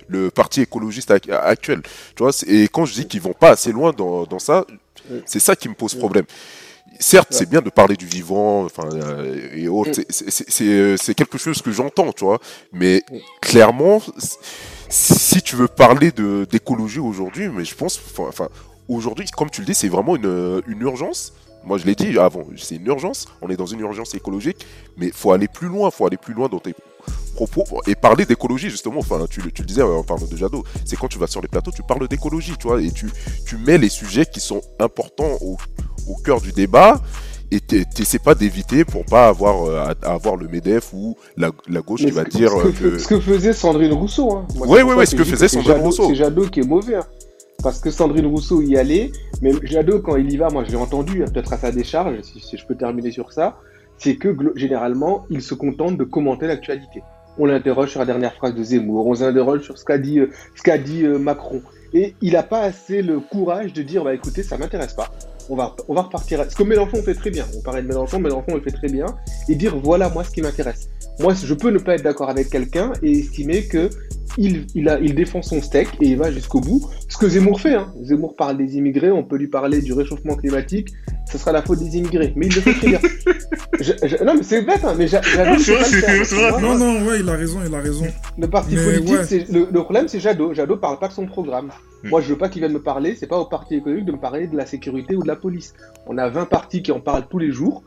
le 0.07 0.29
parti 0.31 0.61
écologiste 0.61 1.11
ac- 1.11 1.31
actuel. 1.31 1.81
Tu 2.15 2.23
vois 2.23 2.31
et 2.47 2.69
quand 2.69 2.85
je 2.85 2.93
dis 2.93 3.07
qu'ils 3.07 3.21
vont 3.21 3.33
pas 3.33 3.49
assez 3.49 3.71
loin 3.73 3.91
dans, 3.91 4.23
dans 4.25 4.39
ça 4.39 4.65
c'est 5.25 5.39
ça 5.39 5.55
qui 5.55 5.69
me 5.69 5.73
pose 5.75 5.95
problème. 5.95 6.25
Certes 6.99 7.29
c'est 7.31 7.49
bien 7.49 7.61
de 7.61 7.69
parler 7.71 7.95
du 7.95 8.05
vivant 8.05 8.63
enfin 8.65 8.87
euh, 8.93 9.49
et 9.55 9.67
autres 9.67 10.01
c'est- 10.09 10.29
c'est, 10.29 10.63
euh, 10.67 10.95
c'est 10.97 11.15
quelque 11.15 11.37
chose 11.37 11.61
que 11.61 11.71
j'entends 11.71 12.11
tu 12.13 12.23
vois. 12.23 12.39
Mais 12.71 13.03
clairement 13.41 13.99
c- 13.99 14.37
si 14.89 15.41
tu 15.41 15.55
veux 15.55 15.67
parler 15.67 16.11
de 16.11 16.45
d'écologie 16.49 16.99
aujourd'hui 16.99 17.49
mais 17.49 17.65
je 17.65 17.73
pense 17.75 17.99
enfin- 18.05 18.27
enfin 18.29 18.49
aujourd'hui 18.87 19.25
comme 19.35 19.49
tu 19.49 19.61
le 19.61 19.67
dis 19.67 19.73
c'est 19.73 19.89
vraiment 19.89 20.15
une, 20.15 20.61
une 20.67 20.81
urgence. 20.81 21.33
Moi 21.65 21.77
je 21.77 21.85
l'ai 21.85 21.95
dit 21.95 22.17
avant 22.19 22.45
c'est 22.57 22.75
une 22.75 22.85
urgence. 22.87 23.25
On 23.41 23.49
est 23.49 23.57
dans 23.57 23.65
une 23.65 23.79
urgence 23.79 24.13
écologique 24.13 24.65
mais 24.97 25.09
faut 25.11 25.31
aller 25.31 25.47
plus 25.47 25.67
loin 25.69 25.89
faut 25.89 26.05
aller 26.05 26.17
plus 26.17 26.33
loin 26.35 26.47
dans 26.47 26.59
tes 26.59 26.75
propos 27.33 27.63
et 27.87 27.95
parler 27.95 28.25
d'écologie 28.25 28.69
justement 28.69 28.99
enfin 28.99 29.25
tu, 29.29 29.41
le- 29.41 29.51
tu 29.51 29.61
le 29.63 29.67
disais 29.67 29.81
en 29.81 30.03
parlant 30.03 30.25
de 30.29 30.35
Jadot 30.37 30.63
c'est 30.85 30.95
quand 30.97 31.07
tu 31.07 31.17
vas 31.19 31.27
sur 31.27 31.41
les 31.41 31.47
plateaux 31.47 31.71
tu 31.71 31.83
parles 31.83 32.07
d'écologie 32.07 32.53
tu 32.59 32.67
vois 32.67 32.81
et 32.81 32.91
tu 32.91 33.09
tu 33.45 33.57
mets 33.57 33.77
les 33.77 33.89
sujets 33.89 34.25
qui 34.25 34.39
sont 34.39 34.61
importants 34.79 35.37
au, 35.41 35.57
au 36.07 36.15
cœur 36.23 36.39
du 36.41 36.51
débat 36.51 37.01
et 37.51 37.59
t'es- 37.59 37.85
t'essaies 37.85 38.19
pas 38.19 38.33
d'éviter 38.35 38.83
pour 38.85 39.05
pas 39.05 39.27
avoir 39.27 39.65
euh, 39.65 39.93
à, 40.03 40.11
avoir 40.13 40.35
le 40.37 40.47
Medef 40.47 40.91
ou 40.93 41.15
la, 41.37 41.51
la 41.67 41.81
gauche 41.81 42.01
Mais 42.01 42.09
qui 42.09 42.15
va 42.15 42.23
dire 42.23 42.51
ce 42.51 42.55
euh, 42.67 42.71
que, 42.71 42.77
que 42.93 42.97
ce 42.97 43.07
que 43.07 43.19
faisait 43.19 43.53
Sandrine 43.53 43.93
Rousseau. 43.93 44.31
Hein. 44.33 44.47
Moi, 44.55 44.67
Ouais, 44.67 44.81
ouais, 44.81 44.95
ouais, 44.95 45.05
ce 45.05 45.15
que 45.15 45.23
faisait 45.23 45.47
Sandrine 45.47 45.73
Jadot- 45.73 45.83
Rousseau. 45.83 46.07
C'est 46.09 46.15
Jadot 46.15 46.47
qui 46.47 46.61
est 46.61 46.67
mauvais. 46.67 46.95
hein. 46.95 47.05
Parce 47.61 47.79
que 47.79 47.91
Sandrine 47.91 48.25
Rousseau 48.25 48.61
y 48.63 48.75
allait, 48.75 49.11
mais 49.41 49.51
Jadot, 49.63 49.99
quand 49.99 50.15
il 50.17 50.31
y 50.33 50.37
va, 50.37 50.49
moi 50.49 50.63
je 50.65 50.71
l'ai 50.71 50.77
entendu, 50.77 51.23
peut-être 51.31 51.53
à 51.53 51.57
sa 51.57 51.71
décharge, 51.71 52.21
si, 52.23 52.39
si 52.39 52.57
je 52.57 52.65
peux 52.65 52.75
terminer 52.75 53.11
sur 53.11 53.31
ça, 53.31 53.57
c'est 53.99 54.15
que 54.15 54.35
généralement, 54.55 55.25
il 55.29 55.41
se 55.43 55.53
contente 55.53 55.95
de 55.95 56.03
commenter 56.03 56.47
l'actualité. 56.47 57.03
On 57.37 57.45
l'interroge 57.45 57.89
sur 57.89 57.99
la 57.99 58.05
dernière 58.05 58.33
phrase 58.35 58.53
de 58.55 58.63
Zemmour, 58.63 59.07
on 59.07 59.15
s'interroge 59.15 59.61
sur 59.61 59.77
ce 59.77 59.85
qu'a 59.85 59.97
dit, 59.97 60.19
euh, 60.19 60.29
ce 60.55 60.61
qu'a 60.61 60.77
dit 60.77 61.03
euh, 61.03 61.17
Macron. 61.17 61.61
Et 61.93 62.15
il 62.21 62.33
n'a 62.33 62.43
pas 62.43 62.61
assez 62.61 63.01
le 63.01 63.19
courage 63.19 63.73
de 63.73 63.81
dire, 63.83 64.03
bah 64.03 64.13
écoutez, 64.13 64.41
ça 64.43 64.57
m'intéresse 64.57 64.93
pas. 64.93 65.11
On 65.49 65.55
va, 65.55 65.75
on 65.87 65.93
va 65.93 66.03
repartir. 66.03 66.39
à- 66.41 66.49
Ce 66.49 66.55
que 66.55 66.63
Mélenchon 66.63 67.03
fait 67.03 67.13
très 67.13 67.29
bien. 67.29 67.45
On 67.57 67.61
parlait 67.61 67.81
de 67.83 67.87
Mélenchon, 67.87 68.19
Mélenchon 68.19 68.55
le 68.55 68.61
fait 68.61 68.71
très 68.71 68.87
bien. 68.87 69.05
Et 69.49 69.55
dire, 69.55 69.77
voilà 69.77 70.09
moi 70.09 70.23
ce 70.23 70.31
qui 70.31 70.41
m'intéresse. 70.41 70.89
Moi, 71.19 71.33
je 71.35 71.53
peux 71.53 71.69
ne 71.69 71.77
pas 71.79 71.95
être 71.95 72.03
d'accord 72.03 72.29
avec 72.29 72.49
quelqu'un 72.49 72.93
et 73.03 73.11
estimer 73.11 73.65
que 73.67 73.89
il, 74.39 74.65
il, 74.73 74.89
a, 74.89 74.99
il 74.99 75.13
défend 75.13 75.43
son 75.43 75.61
steak 75.61 75.89
et 76.01 76.07
il 76.07 76.17
va 76.17 76.31
jusqu'au 76.31 76.59
bout. 76.61 76.81
Ce 77.07 77.17
que 77.17 77.27
Zemmour 77.29 77.59
fait. 77.61 77.75
Hein. 77.75 77.93
Zemmour 78.01 78.35
parle 78.35 78.57
des 78.57 78.77
immigrés, 78.77 79.11
on 79.11 79.23
peut 79.23 79.35
lui 79.37 79.47
parler 79.47 79.81
du 79.81 79.93
réchauffement 79.93 80.35
climatique. 80.35 80.89
Ce 81.33 81.37
sera 81.39 81.51
la 81.51 81.61
faute 81.63 81.79
des 81.79 81.97
immigrés. 81.97 82.31
Mais 82.37 82.45
il 82.45 82.53
le 82.55 82.61
fait 82.61 82.73
très 82.73 82.87
bien. 82.87 82.99
Je- 83.79 83.91
je- 84.07 84.23
non, 84.23 84.35
mais 84.35 84.43
c'est 84.43 84.61
bête, 84.61 84.81
hein, 84.85 84.93
mais. 84.97 85.07
Moi, 86.51 86.61
Non, 86.61 86.77
non, 86.77 87.05
ouais, 87.07 87.19
il 87.21 87.27
a 87.29 87.33
raison, 87.33 87.59
il 87.67 87.73
a 87.73 87.79
raison. 87.79 88.05
le 88.37 88.47
parti 88.47 88.75
Mais 88.75 88.83
politique, 88.83 89.17
ouais. 89.17 89.23
c'est 89.25 89.49
le, 89.51 89.67
le 89.71 89.81
problème, 89.83 90.07
c'est 90.07 90.19
Jadot. 90.19 90.53
Jadot 90.53 90.77
parle 90.77 90.99
pas 90.99 91.07
de 91.07 91.13
son 91.13 91.25
programme. 91.25 91.71
Mm. 92.03 92.09
Moi, 92.09 92.21
je 92.21 92.29
veux 92.29 92.37
pas 92.37 92.49
qu'il 92.49 92.61
vienne 92.61 92.73
me 92.73 92.81
parler. 92.81 93.15
C'est 93.19 93.27
pas 93.27 93.37
au 93.39 93.45
parti 93.45 93.75
économique 93.75 94.05
de 94.05 94.11
me 94.11 94.19
parler 94.19 94.47
de 94.47 94.55
la 94.55 94.65
sécurité 94.67 95.15
ou 95.15 95.23
de 95.23 95.27
la 95.27 95.35
police. 95.35 95.73
On 96.05 96.17
a 96.19 96.29
20 96.29 96.45
partis 96.45 96.83
qui 96.83 96.91
en 96.91 96.99
parlent 96.99 97.25
tous 97.29 97.39
les 97.39 97.51
jours. 97.51 97.83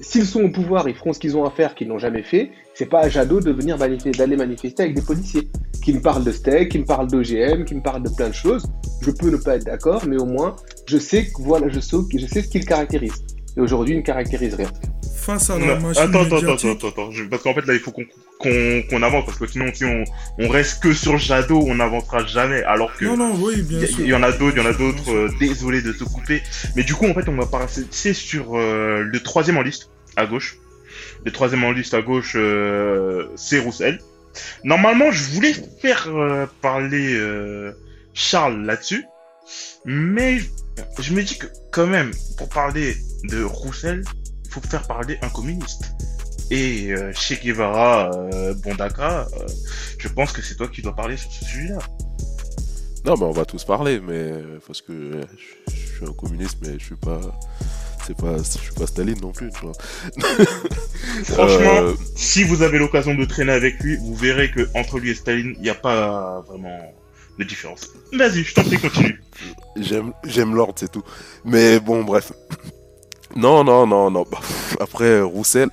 S'ils 0.00 0.26
sont 0.26 0.42
au 0.42 0.50
pouvoir, 0.50 0.88
ils 0.88 0.94
feront 0.94 1.12
ce 1.12 1.18
qu'ils 1.18 1.36
ont 1.36 1.44
à 1.44 1.50
faire, 1.50 1.74
qu'ils 1.74 1.88
n'ont 1.88 1.98
jamais 1.98 2.22
fait. 2.22 2.50
C'est 2.74 2.86
pas 2.86 3.00
à 3.00 3.08
Jadot 3.08 3.40
de 3.40 3.50
venir 3.50 3.78
manifester, 3.78 4.10
d'aller 4.10 4.36
manifester 4.36 4.82
avec 4.84 4.94
des 4.94 5.02
policiers 5.02 5.48
qui 5.82 5.92
me 5.94 6.00
parlent 6.00 6.24
de 6.24 6.32
steak, 6.32 6.70
qui 6.70 6.78
me 6.78 6.84
parlent 6.84 7.06
d'OGM, 7.06 7.64
qui 7.64 7.74
me 7.74 7.82
parlent 7.82 8.02
de 8.02 8.10
plein 8.10 8.28
de 8.28 8.34
choses. 8.34 8.66
Je 9.02 9.10
peux 9.10 9.30
ne 9.30 9.36
pas 9.36 9.56
être 9.56 9.64
d'accord, 9.64 10.02
mais 10.08 10.16
au 10.20 10.26
moins, 10.26 10.56
je 10.86 10.98
sais 10.98 11.26
que 11.26 11.40
voilà, 11.42 11.68
je 11.68 11.80
sais, 11.80 11.96
je 12.16 12.26
sais 12.26 12.42
ce 12.42 12.48
qui 12.48 12.58
le 12.58 12.64
caractérise. 12.66 13.14
Et 13.56 13.60
aujourd'hui, 13.60 13.94
il 13.94 13.98
ne 13.98 14.02
caractérise 14.02 14.54
rien. 14.54 14.70
Face 15.14 15.50
à 15.50 15.58
la 15.58 15.66
Non, 15.76 15.80
machine 15.88 16.02
attends, 16.02 16.22
attends, 16.22 16.36
attends, 16.36 16.70
attends, 16.72 16.88
attends, 16.88 17.10
parce 17.30 17.42
qu'en 17.42 17.52
fait 17.54 17.66
là 17.66 17.74
il 17.74 17.80
faut 17.80 17.90
qu'on 17.90 19.02
avance 19.02 19.24
parce 19.24 19.38
que 19.38 19.46
sinon 19.48 19.72
si 19.74 19.84
on, 19.84 20.04
on 20.38 20.48
reste 20.48 20.80
que 20.80 20.92
sur 20.92 21.18
Jadot 21.18 21.64
on 21.66 21.74
n'avancera 21.74 22.24
jamais 22.26 22.62
alors 22.62 22.94
que 22.94 23.06
Non, 23.06 23.16
non, 23.16 23.34
oui, 23.40 23.60
bien 23.62 23.78
il 23.80 23.84
y, 23.84 23.88
sûr. 23.88 24.00
il 24.04 24.06
y 24.06 24.14
en 24.14 24.22
a 24.22 24.30
d'autres, 24.30 24.56
il 24.56 24.62
y 24.62 24.64
en 24.64 24.68
a 24.70 24.72
d'autres. 24.72 25.10
euh, 25.12 25.28
désolé 25.40 25.82
de 25.82 25.90
te 25.90 26.04
couper, 26.04 26.42
mais 26.76 26.84
du 26.84 26.94
coup 26.94 27.06
en 27.06 27.14
fait 27.14 27.28
on 27.28 27.34
va 27.36 27.46
passer 27.46 28.14
sur 28.14 28.56
euh, 28.56 29.02
le 29.02 29.20
troisième 29.20 29.56
en 29.56 29.62
liste 29.62 29.90
à 30.14 30.26
gauche. 30.26 30.58
Le 31.24 31.32
troisième 31.32 31.64
en 31.64 31.72
liste 31.72 31.94
à 31.94 32.02
gauche 32.02 32.34
euh, 32.36 33.26
c'est 33.34 33.58
Roussel. 33.58 33.98
Normalement 34.62 35.10
je 35.10 35.24
voulais 35.30 35.54
faire 35.82 36.06
euh, 36.08 36.46
parler 36.62 37.14
euh, 37.14 37.72
Charles 38.14 38.64
là-dessus, 38.64 39.04
mais 39.84 40.38
je 40.98 41.12
me 41.12 41.22
dis 41.22 41.38
que 41.38 41.46
quand 41.70 41.86
même 41.86 42.12
pour 42.36 42.48
parler 42.48 42.96
de 43.24 43.42
Roussel 43.42 44.04
il 44.44 44.50
faut 44.50 44.60
faire 44.60 44.86
parler 44.86 45.18
un 45.22 45.28
communiste. 45.28 45.92
Et 46.50 46.92
euh, 46.92 47.12
Che 47.12 47.42
Guevara, 47.42 48.10
euh, 48.14 48.54
Bondaka, 48.54 49.26
euh, 49.32 49.46
je 49.98 50.08
pense 50.08 50.32
que 50.32 50.40
c'est 50.40 50.54
toi 50.54 50.68
qui 50.68 50.80
dois 50.80 50.94
parler 50.94 51.16
sur 51.16 51.30
ce 51.32 51.44
sujet-là. 51.44 51.78
non 53.04 53.16
mais 53.16 53.24
on 53.24 53.32
va 53.32 53.44
tous 53.44 53.64
parler 53.64 54.00
mais 54.00 54.14
euh, 54.14 54.58
parce 54.66 54.80
que 54.80 55.20
je, 55.36 55.72
je 55.74 55.96
suis 55.96 56.04
un 56.06 56.12
communiste 56.12 56.58
mais 56.62 56.78
je 56.78 56.84
suis 56.84 56.96
pas 56.96 57.20
c'est 58.06 58.16
pas 58.16 58.36
je 58.38 58.58
suis 58.58 58.74
pas 58.74 58.86
Staline 58.86 59.20
non 59.20 59.32
plus 59.32 59.50
tu 59.50 59.60
vois 59.62 59.72
Franchement, 61.24 61.94
si 62.14 62.44
vous 62.44 62.62
avez 62.62 62.78
l'occasion 62.78 63.14
de 63.14 63.24
traîner 63.24 63.52
avec 63.52 63.80
lui, 63.80 63.96
vous 63.96 64.14
verrez 64.14 64.50
que 64.50 64.68
entre 64.74 64.98
lui 64.98 65.10
et 65.10 65.14
Staline, 65.14 65.54
il 65.56 65.62
n'y 65.62 65.70
a 65.70 65.74
pas 65.74 66.42
vraiment 66.48 66.78
de 67.38 67.44
différence. 67.44 67.88
Vas-y, 68.12 68.44
je 68.44 68.54
t'en 68.54 68.62
prie, 68.62 68.78
continue. 68.78 69.20
J'aime, 69.76 70.54
l'ordre, 70.54 70.74
c'est 70.76 70.90
tout. 70.90 71.02
Mais 71.44 71.80
bon, 71.80 72.04
bref. 72.04 72.32
Non, 73.34 73.64
non, 73.64 73.86
non, 73.86 74.10
non. 74.10 74.24
Bah, 74.30 74.38
Après, 74.80 75.20
Roussel. 75.20 75.68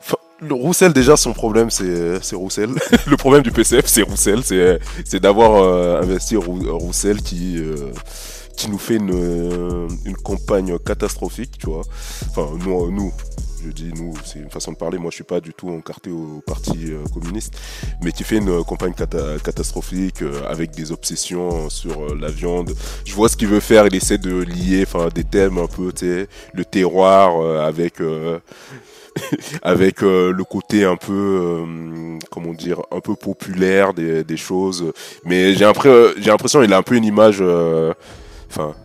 Enfin, 0.00 0.16
le 0.40 0.52
Roussel, 0.52 0.92
déjà, 0.92 1.16
son 1.16 1.32
problème, 1.32 1.70
c'est, 1.70 2.22
c'est 2.22 2.36
Roussel. 2.36 2.70
le 3.06 3.16
problème 3.16 3.42
du 3.42 3.52
PCF, 3.52 3.86
c'est 3.86 4.02
Roussel. 4.02 4.42
C'est, 4.44 4.78
c'est 5.06 5.20
d'avoir 5.20 5.62
euh, 5.62 6.02
investi 6.02 6.36
Rou- 6.36 6.60
Roussel 6.76 7.22
qui, 7.22 7.56
euh, 7.58 7.92
qui 8.56 8.68
nous 8.70 8.76
fait 8.78 8.96
une, 8.96 9.12
euh, 9.14 9.88
une 10.04 10.16
campagne 10.16 10.78
catastrophique, 10.78 11.52
tu 11.58 11.66
vois. 11.70 11.82
Enfin, 12.28 12.48
nous, 12.66 12.90
nous, 12.90 13.12
je 13.64 13.70
dis 13.70 13.92
nous, 13.94 14.14
c'est 14.24 14.38
une 14.38 14.50
façon 14.50 14.72
de 14.72 14.76
parler. 14.76 14.98
Moi, 14.98 15.10
je 15.10 15.16
suis 15.16 15.24
pas 15.24 15.40
du 15.40 15.52
tout 15.52 15.68
encarté 15.68 16.10
au 16.10 16.42
parti 16.46 16.92
euh, 16.92 17.04
communiste, 17.12 17.54
mais 18.02 18.12
qui 18.12 18.24
fait 18.24 18.38
une 18.38 18.48
euh, 18.48 18.62
campagne 18.62 18.92
cata- 18.92 19.38
catastrophique 19.42 20.22
euh, 20.22 20.42
avec 20.48 20.70
des 20.70 20.92
obsessions 20.92 21.68
sur 21.68 22.14
la 22.14 22.28
viande. 22.28 22.74
Je 23.04 23.14
vois 23.14 23.28
ce 23.28 23.36
qu'il 23.36 23.48
veut 23.48 23.60
faire. 23.60 23.86
Il 23.86 23.94
essaie 23.94 24.18
de 24.18 24.42
lier, 24.42 24.84
enfin, 24.86 25.08
des 25.14 25.24
thèmes 25.24 25.58
un 25.58 25.66
peu, 25.66 25.92
le 26.54 26.64
terroir 26.64 27.60
avec. 27.60 27.94
avec 29.62 30.02
le 30.02 30.42
côté 30.44 30.84
un 30.84 30.96
peu 30.96 31.64
comment 32.30 32.54
dire 32.54 32.80
un 32.92 33.00
peu 33.00 33.16
populaire 33.16 33.92
des, 33.92 34.36
choses 34.36 34.92
mais 35.24 35.52
j'ai 35.54 35.64
l'impression 35.64 36.14
j'ai 36.16 36.30
l'impression 36.30 36.62
il 36.62 36.72
a 36.72 36.78
un 36.78 36.82
peu 36.82 36.94
une 36.94 37.04
image 37.04 37.42
enfin 38.48 38.76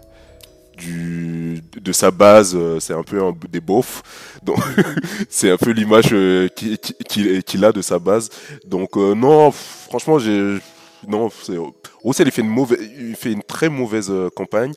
de 0.78 1.92
sa 1.92 2.12
base 2.12 2.54
euh, 2.56 2.80
c'est 2.80 2.94
un 2.94 3.04
peu 3.04 3.22
un, 3.24 3.34
des 3.50 3.62
beaufs. 3.62 4.04
Donc 4.44 4.58
c'est 5.30 5.50
un 5.52 5.58
peu 5.58 5.72
l'image 5.72 6.10
euh, 6.14 6.48
qui- 6.50 6.78
qui- 6.78 7.44
qu'il 7.44 7.66
a 7.66 7.72
de 7.72 7.82
sa 7.82 8.00
base. 8.00 8.30
Donc 8.66 8.98
euh, 8.98 9.16
non 9.16 9.52
franchement 9.52 10.20
j'ai 10.20 10.58
non 11.08 11.30
Roussel 12.04 12.28
il 12.28 12.32
fait 12.32 12.42
une 12.42 12.50
mauvaise 12.50 12.80
fait 13.18 13.32
une 13.32 13.44
très 13.44 13.70
mauvaise 13.70 14.12
campagne. 14.36 14.74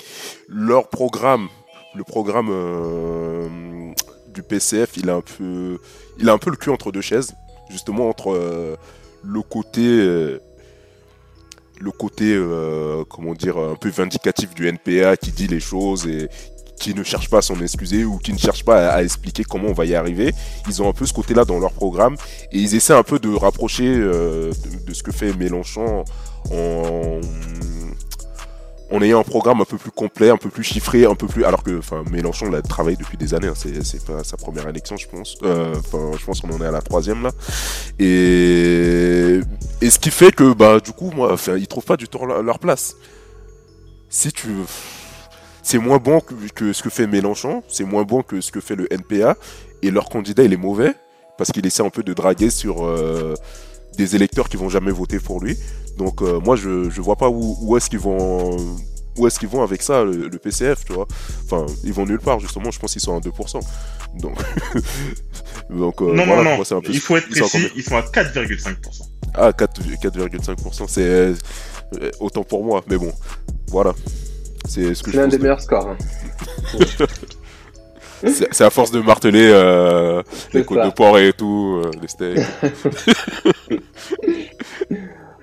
Leur 0.48 0.88
programme 0.88 1.48
le 1.94 2.04
programme 2.04 2.50
du 4.34 4.42
PCF 4.42 4.96
il 4.96 5.10
a 5.10 5.14
un 5.16 5.20
peu 5.22 5.78
il 6.18 6.28
a 6.28 6.32
un 6.32 6.38
peu 6.38 6.50
le 6.50 6.56
cul 6.56 6.70
entre 6.70 6.92
deux 6.92 7.00
chaises. 7.00 7.32
Justement 7.70 8.08
entre 8.08 8.76
le 9.24 9.42
côté 9.42 10.38
le 11.80 11.90
côté 11.90 12.34
euh, 12.34 13.04
comment 13.08 13.34
dire 13.34 13.58
un 13.58 13.76
peu 13.76 13.88
vindicatif 13.88 14.54
du 14.54 14.68
NPA 14.68 15.16
qui 15.16 15.30
dit 15.30 15.46
les 15.46 15.60
choses 15.60 16.06
et 16.06 16.28
qui 16.78 16.94
ne 16.94 17.02
cherchent 17.02 17.28
pas 17.28 17.38
à 17.38 17.42
s'en 17.42 17.60
excuser 17.60 18.04
ou 18.04 18.18
qui 18.18 18.32
ne 18.32 18.38
cherchent 18.38 18.64
pas 18.64 18.90
à, 18.90 19.02
expliquer 19.02 19.42
comment 19.42 19.68
on 19.68 19.72
va 19.72 19.84
y 19.84 19.94
arriver. 19.94 20.32
Ils 20.68 20.80
ont 20.80 20.88
un 20.88 20.92
peu 20.92 21.06
ce 21.06 21.12
côté-là 21.12 21.44
dans 21.44 21.58
leur 21.58 21.72
programme 21.72 22.16
et 22.52 22.58
ils 22.58 22.74
essaient 22.74 22.94
un 22.94 23.02
peu 23.02 23.18
de 23.18 23.34
rapprocher 23.34 23.96
de, 23.96 24.50
de, 24.86 24.94
ce 24.94 25.02
que 25.02 25.10
fait 25.10 25.32
Mélenchon 25.36 26.04
en 26.52 27.20
en 28.90 29.02
ayant 29.02 29.20
un 29.20 29.24
programme 29.24 29.60
un 29.60 29.64
peu 29.64 29.76
plus 29.76 29.90
complet, 29.90 30.30
un 30.30 30.36
peu 30.36 30.48
plus 30.48 30.64
chiffré, 30.64 31.04
un 31.04 31.14
peu 31.14 31.26
plus. 31.26 31.44
Alors 31.44 31.62
que, 31.62 31.80
Mélenchon 32.10 32.50
l'a 32.50 32.62
travaillé 32.62 32.96
depuis 32.96 33.16
des 33.16 33.34
années. 33.34 33.48
Hein. 33.48 33.54
C'est, 33.54 34.04
pas 34.04 34.24
sa 34.24 34.36
première 34.36 34.68
élection, 34.68 34.96
je 34.96 35.06
pense. 35.08 35.36
Euh, 35.42 35.74
enfin, 35.76 36.10
je 36.18 36.24
pense 36.24 36.40
qu'on 36.40 36.50
en 36.52 36.60
est 36.60 36.66
à 36.66 36.70
la 36.70 36.82
troisième 36.82 37.22
là. 37.22 37.30
Et 37.98 39.40
ce 39.82 39.98
qui 39.98 40.10
fait 40.10 40.34
que, 40.34 40.52
bah, 40.52 40.80
du 40.80 40.92
coup, 40.92 41.10
moi, 41.10 41.36
ils 41.56 41.66
trouvent 41.66 41.84
pas 41.84 41.96
du 41.96 42.08
tout 42.08 42.18
leur 42.26 42.58
place. 42.58 42.96
Si 44.08 44.32
tu 44.32 44.48
c'est 45.62 45.78
moins 45.78 45.98
bon 45.98 46.20
que, 46.54 46.72
ce 46.72 46.82
que 46.82 46.88
fait 46.88 47.06
Mélenchon, 47.06 47.62
c'est 47.68 47.84
moins 47.84 48.04
bon 48.04 48.22
que 48.22 48.40
ce 48.40 48.50
que 48.50 48.58
fait 48.58 48.74
le 48.74 48.90
NPA, 48.90 49.36
et 49.82 49.90
leur 49.90 50.08
candidat 50.08 50.44
il 50.44 50.54
est 50.54 50.56
mauvais 50.56 50.94
parce 51.36 51.52
qu'il 51.52 51.66
essaie 51.66 51.82
un 51.82 51.90
peu 51.90 52.02
de 52.02 52.14
draguer 52.14 52.48
sur 52.48 52.86
euh, 52.86 53.34
des 53.96 54.14
électeurs 54.14 54.48
qui 54.48 54.56
vont 54.56 54.68
jamais 54.68 54.92
voter 54.92 55.18
pour 55.18 55.40
lui. 55.40 55.56
Donc 55.96 56.22
euh, 56.22 56.40
moi 56.40 56.56
je 56.56 56.90
je 56.90 57.00
vois 57.00 57.16
pas 57.16 57.28
où, 57.28 57.56
où 57.60 57.76
est-ce 57.76 57.90
qu'ils 57.90 57.98
vont 57.98 58.56
où 59.16 59.26
est-ce 59.26 59.38
qu'ils 59.38 59.48
vont 59.48 59.62
avec 59.62 59.82
ça 59.82 60.04
le, 60.04 60.30
PCF, 60.30 60.84
tu 60.84 60.92
vois 60.92 61.08
Enfin, 61.44 61.66
ils 61.84 61.92
vont 61.92 62.06
nulle 62.06 62.20
part 62.20 62.38
justement, 62.38 62.70
je 62.70 62.78
pense 62.78 62.92
qu'ils 62.92 63.02
sont 63.02 63.16
à 63.16 63.20
2%. 63.20 63.60
Donc 64.20 64.38
donc 65.70 66.02
euh, 66.02 66.14
non, 66.14 66.24
non, 66.24 66.44
non. 66.44 66.60
un 66.60 66.80
peu... 66.80 66.92
il 66.92 67.00
faut 67.00 67.16
être 67.16 67.28
précis, 67.28 67.68
ils 67.74 67.82
sont 67.82 67.96
à 67.96 68.02
4,5%. 68.02 68.76
Ah 69.34 69.50
4,5%, 69.50 70.84
c'est 70.88 71.02
euh, 71.02 71.34
autant 72.20 72.44
pour 72.44 72.64
moi, 72.64 72.82
mais 72.88 72.96
bon. 72.96 73.12
Voilà. 73.68 73.94
C'est 74.66 74.94
ce 74.94 75.02
que 75.02 75.10
l'un 75.10 75.28
des 75.28 75.38
meilleurs 75.38 75.60
scores. 75.60 75.88
Hein. 75.88 75.96
C'est 78.26 78.62
à 78.62 78.70
force 78.70 78.90
de 78.90 79.00
marteler 79.00 79.48
euh, 79.52 80.22
les 80.52 80.64
côtes 80.64 80.84
de 80.84 80.90
porc 80.90 81.18
et 81.18 81.32
tout, 81.32 81.82
euh, 81.84 81.90
les 82.00 82.08
steaks. 82.08 82.40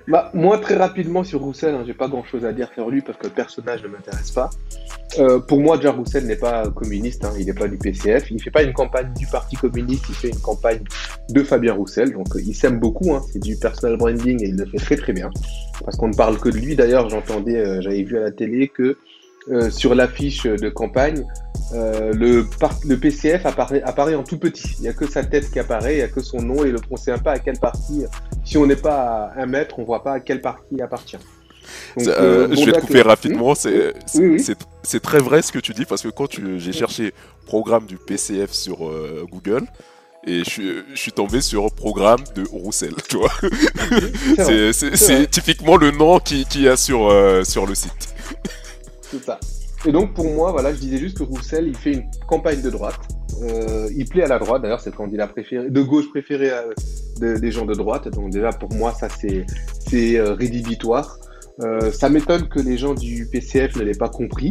bah, 0.08 0.30
moi, 0.34 0.58
très 0.58 0.76
rapidement 0.76 1.24
sur 1.24 1.40
Roussel, 1.40 1.74
hein, 1.74 1.84
j'ai 1.86 1.94
pas 1.94 2.08
grand 2.08 2.24
chose 2.24 2.44
à 2.44 2.52
dire 2.52 2.68
sur 2.74 2.90
lui 2.90 3.00
parce 3.00 3.18
que 3.18 3.24
le 3.24 3.32
personnage 3.32 3.82
ne 3.82 3.88
m'intéresse 3.88 4.30
pas. 4.30 4.50
Euh, 5.18 5.38
pour 5.38 5.60
moi, 5.60 5.76
déjà, 5.76 5.92
Roussel 5.92 6.26
n'est 6.26 6.36
pas 6.36 6.68
communiste, 6.70 7.24
hein, 7.24 7.32
il 7.38 7.46
n'est 7.46 7.54
pas 7.54 7.68
du 7.68 7.78
PCF. 7.78 8.30
Il 8.30 8.42
fait 8.42 8.50
pas 8.50 8.62
une 8.62 8.74
campagne 8.74 9.12
du 9.16 9.26
Parti 9.26 9.56
communiste, 9.56 10.04
il 10.10 10.14
fait 10.14 10.28
une 10.28 10.40
campagne 10.40 10.82
de 11.30 11.42
Fabien 11.42 11.72
Roussel. 11.72 12.12
Donc, 12.12 12.26
il 12.36 12.54
s'aime 12.54 12.78
beaucoup, 12.78 13.14
hein, 13.14 13.22
c'est 13.32 13.42
du 13.42 13.56
personal 13.56 13.96
branding 13.96 14.42
et 14.42 14.48
il 14.48 14.56
le 14.56 14.66
fait 14.66 14.78
très 14.78 14.96
très 14.96 15.12
bien. 15.14 15.30
Parce 15.84 15.96
qu'on 15.96 16.08
ne 16.08 16.16
parle 16.16 16.38
que 16.38 16.50
de 16.50 16.58
lui. 16.58 16.76
D'ailleurs, 16.76 17.08
j'entendais, 17.08 17.80
j'avais 17.80 18.02
vu 18.02 18.18
à 18.18 18.22
la 18.22 18.32
télé 18.32 18.68
que 18.68 18.98
sur 19.70 19.94
l'affiche 19.94 20.44
de 20.44 20.68
campagne, 20.68 21.24
euh, 21.72 22.12
le, 22.12 22.46
le, 22.84 22.96
PCF 22.96 23.44
apparaît, 23.44 23.82
apparaît, 23.82 24.14
en 24.14 24.22
tout 24.22 24.38
petit. 24.38 24.76
Il 24.78 24.82
n'y 24.82 24.88
a 24.88 24.92
que 24.92 25.10
sa 25.10 25.24
tête 25.24 25.50
qui 25.50 25.58
apparaît, 25.58 25.94
il 25.94 25.96
n'y 25.98 26.02
a 26.02 26.08
que 26.08 26.22
son 26.22 26.40
nom 26.40 26.64
et 26.64 26.70
le, 26.70 26.78
on 26.90 26.94
ne 26.94 26.98
sait 26.98 27.16
pas 27.18 27.32
à 27.32 27.38
quelle 27.38 27.58
partie. 27.58 28.04
Si 28.44 28.56
on 28.56 28.66
n'est 28.66 28.76
pas 28.76 29.32
à 29.36 29.42
un 29.42 29.46
mètre, 29.46 29.78
on 29.78 29.82
ne 29.82 29.86
voit 29.86 30.04
pas 30.04 30.14
à 30.14 30.20
quelle 30.20 30.40
partie 30.40 30.62
il 30.72 30.82
appartient. 30.82 31.18
Euh, 31.98 32.06
euh, 32.06 32.54
je 32.54 32.64
vais 32.64 32.72
te 32.72 32.80
couper 32.80 33.02
rapidement. 33.02 33.54
Hmm 33.54 34.36
c'est 34.84 35.00
très 35.00 35.18
vrai 35.18 35.42
ce 35.42 35.50
que 35.50 35.58
tu 35.58 35.72
dis 35.72 35.84
parce 35.84 36.02
que 36.02 36.08
quand 36.08 36.28
j'ai 36.58 36.72
cherché 36.72 37.12
programme 37.44 37.86
du 37.86 37.96
PCF 37.96 38.52
sur 38.52 38.88
Google, 39.28 39.62
et 40.28 40.44
je, 40.44 40.82
suis 40.94 41.12
tombé 41.12 41.40
sur 41.40 41.72
programme 41.72 42.22
de 42.36 42.44
Roussel, 42.48 42.94
tu 43.08 43.16
vois. 43.16 43.32
c'est 44.72 45.30
typiquement 45.30 45.76
le 45.76 45.90
nom 45.90 46.20
qu'il 46.20 46.46
qui 46.46 46.62
y 46.62 46.68
a 46.68 46.76
sur, 46.76 47.12
sur 47.44 47.66
le 47.66 47.74
site. 47.74 48.14
Et 49.86 49.92
donc 49.92 50.14
pour 50.14 50.24
moi, 50.24 50.52
voilà, 50.52 50.72
je 50.72 50.80
disais 50.80 50.98
juste 50.98 51.18
que 51.18 51.22
Roussel, 51.22 51.68
il 51.68 51.76
fait 51.76 51.92
une 51.92 52.04
campagne 52.26 52.62
de 52.62 52.70
droite. 52.70 53.00
Euh, 53.42 53.88
il 53.94 54.08
plaît 54.08 54.24
à 54.24 54.28
la 54.28 54.38
droite, 54.38 54.62
d'ailleurs, 54.62 54.80
c'est 54.80 54.90
le 54.90 54.96
candidat 54.96 55.26
préféré, 55.26 55.70
de 55.70 55.82
gauche 55.82 56.08
préféré 56.10 56.50
euh, 57.22 57.38
des 57.38 57.50
gens 57.50 57.66
de 57.66 57.74
droite. 57.74 58.08
Donc 58.08 58.30
déjà 58.30 58.50
pour 58.50 58.72
moi, 58.72 58.92
ça 58.92 59.08
c'est 59.08 60.18
euh, 60.18 60.34
rédhibitoire. 60.34 61.18
Euh, 61.60 61.90
ça 61.90 62.10
m'étonne 62.10 62.48
que 62.48 62.60
les 62.60 62.76
gens 62.76 62.94
du 62.94 63.26
PCF 63.30 63.76
ne 63.76 63.82
l'aient 63.82 63.98
pas 63.98 64.10
compris 64.10 64.50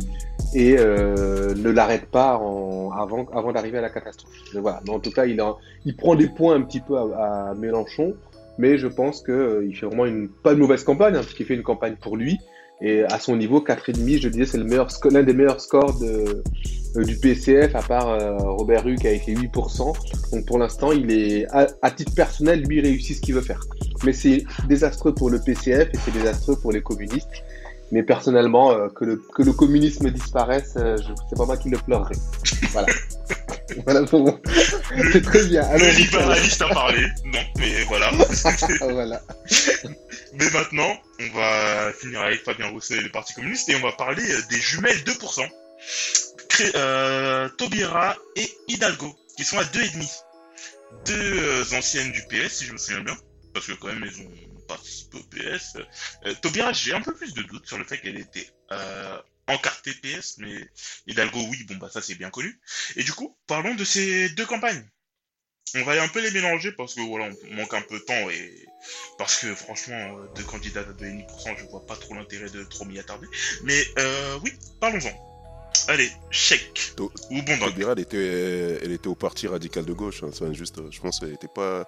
et 0.56 0.76
ne 0.76 1.70
l'arrêtent 1.70 2.10
pas 2.10 2.32
avant, 2.32 3.52
d'arriver 3.54 3.80
à 3.80 3.82
la 3.82 3.90
catastrophe. 3.90 4.32
Voilà. 4.54 4.82
En 4.88 5.00
tout 5.00 5.12
cas, 5.12 5.26
il, 5.26 5.96
prend 5.98 6.16
des 6.16 6.28
points 6.30 6.56
un 6.56 6.62
petit 6.62 6.80
peu 6.80 6.98
à, 6.98 7.54
Mélenchon, 7.58 8.16
mais 8.58 8.78
je 8.78 8.88
pense 8.88 9.22
qu'il 9.22 9.68
il 9.68 9.76
fait 9.76 9.86
vraiment 9.86 10.06
une 10.06 10.30
pas 10.30 10.54
une 10.54 10.60
mauvaise 10.60 10.84
campagne, 10.86 11.16
hein, 11.16 11.22
parce 11.22 11.34
qu'il 11.34 11.46
fait 11.46 11.56
une 11.56 11.64
campagne 11.64 11.96
pour 12.02 12.16
lui. 12.16 12.40
Et 12.82 13.04
à 13.04 13.20
son 13.20 13.36
niveau, 13.38 13.62
4,5, 13.62 14.22
je 14.22 14.30
disais, 14.30 14.46
c'est 14.46 14.58
le 14.58 14.66
meilleur, 14.66 14.88
l'un 15.10 15.24
des 15.24 15.34
meilleurs 15.34 15.62
scores 15.62 15.98
de, 16.00 16.44
euh, 16.98 17.04
du 17.04 17.18
PCF, 17.18 17.74
à 17.76 17.82
part 17.82 18.10
euh, 18.10 18.38
Robert 18.38 18.86
Huck 18.86 19.06
avec 19.06 19.26
les 19.28 19.36
8%. 19.36 19.94
Donc 20.32 20.46
pour 20.46 20.58
l'instant, 20.58 20.92
il 20.92 21.12
est, 21.12 21.46
à, 21.52 21.92
titre 21.92 22.14
personnel, 22.14 22.64
lui 22.64 22.82
réussit 22.82 23.18
ce 23.18 23.22
qu'il 23.22 23.36
veut 23.36 23.42
faire. 23.42 23.62
Mais 24.04 24.14
c'est 24.14 24.44
désastreux 24.68 25.14
pour 25.14 25.30
le 25.30 25.40
PCF 25.40 25.90
et 25.94 25.98
c'est 26.04 26.12
désastreux 26.12 26.58
pour 26.58 26.72
les 26.72 26.82
communistes. 26.82 27.30
Mais 27.92 28.04
personnellement, 28.04 28.72
euh, 28.72 28.88
que, 28.90 29.06
le, 29.06 29.22
que 29.34 29.44
le 29.44 29.54
communisme 29.54 30.10
disparaisse, 30.10 30.74
je 30.76 31.14
c'est 31.30 31.38
pas 31.38 31.46
moi 31.46 31.56
qui 31.56 31.70
le 31.70 31.78
pleurerai. 31.78 32.16
Voilà. 32.72 32.88
voilà 33.86 34.04
pour 34.04 34.22
moi. 34.22 34.40
C'est 35.12 35.22
très 35.22 35.46
bien. 35.46 35.64
Alors, 35.64 35.88
le 35.88 35.98
libéraliste 35.98 36.62
a 36.62 36.68
parlé. 36.70 37.08
Non, 37.26 37.40
mais 37.58 37.84
voilà. 37.88 38.12
voilà. 38.92 39.22
Mais 40.36 40.50
maintenant, 40.50 41.02
on 41.20 41.30
va 41.30 41.94
finir 41.94 42.22
avec 42.22 42.44
Fabien 42.44 42.68
Rousset 42.68 42.98
et 42.98 43.02
le 43.02 43.12
Parti 43.12 43.34
communiste 43.34 43.70
et 43.70 43.76
on 43.76 43.82
va 43.82 43.94
parler 43.94 44.24
des 44.50 44.60
jumelles 44.60 45.04
2%. 45.04 45.50
euh, 46.76 47.50
Tobira 47.50 48.16
et 48.36 48.50
Hidalgo, 48.68 49.16
qui 49.38 49.44
sont 49.44 49.58
à 49.58 49.64
2,5. 49.64 50.22
Deux 51.06 51.14
euh, 51.14 51.78
anciennes 51.78 52.12
du 52.12 52.22
PS, 52.28 52.58
si 52.58 52.66
je 52.66 52.74
me 52.74 52.78
souviens 52.78 53.02
bien, 53.02 53.18
parce 53.54 53.68
que 53.68 53.74
quand 53.74 53.88
même 53.88 54.04
elles 54.04 54.22
ont 54.22 54.66
participé 54.68 55.18
au 55.18 55.24
PS. 55.24 55.78
Euh, 56.26 56.34
Tobira, 56.42 56.74
j'ai 56.74 56.94
un 56.94 57.02
peu 57.02 57.14
plus 57.14 57.34
de 57.34 57.44
doutes 57.44 57.68
sur 57.68 57.78
le 57.78 57.84
fait 57.84 57.98
qu'elle 58.00 58.18
était 58.18 58.50
euh, 58.72 59.18
encartée 59.48 59.94
PS, 59.94 60.38
mais 60.40 60.70
Hidalgo, 61.08 61.40
oui, 61.50 61.64
bon 61.64 61.76
bah 61.76 61.90
ça 61.92 62.02
c'est 62.02 62.16
bien 62.16 62.30
connu. 62.30 62.60
Et 62.96 63.04
du 63.04 63.14
coup, 63.14 63.38
parlons 63.48 63.76
de 63.76 63.84
ces 63.84 64.30
deux 64.30 64.46
campagnes 64.46 64.86
on 65.74 65.84
va 65.84 66.02
un 66.02 66.08
peu 66.08 66.22
les 66.22 66.32
mélanger 66.32 66.72
parce 66.72 66.94
que 66.94 67.02
voilà, 67.02 67.30
on 67.52 67.56
manque 67.56 67.74
un 67.74 67.82
peu 67.82 68.00
de 68.00 68.04
temps 68.04 68.30
et 68.30 68.66
parce 69.18 69.40
que 69.40 69.54
franchement, 69.56 69.96
euh, 69.96 70.28
deux 70.36 70.44
candidats 70.44 70.82
à 70.82 70.84
2,5%, 70.84 71.58
je 71.58 71.66
vois 71.66 71.86
pas 71.86 71.96
trop 71.96 72.14
l'intérêt 72.14 72.50
de 72.50 72.64
trop 72.64 72.86
m'y 72.86 73.00
attarder. 73.00 73.28
Mais 73.64 73.84
euh, 73.98 74.38
oui, 74.44 74.54
parlons-en. 74.80 75.12
Allez, 75.88 76.12
chèque. 76.30 76.94
Ou 77.00 77.42
bon 77.42 77.58
elle 77.92 78.00
était, 78.00 78.80
elle 78.84 78.92
était 78.92 79.08
au 79.08 79.16
parti 79.16 79.48
radical 79.48 79.86
de 79.86 79.94
gauche. 79.94 80.24
Hein. 80.24 80.54
juste, 80.54 80.80
je 80.90 81.00
pense 81.00 81.20
qu'elle 81.20 81.34
était 81.34 81.48
pas. 81.54 81.88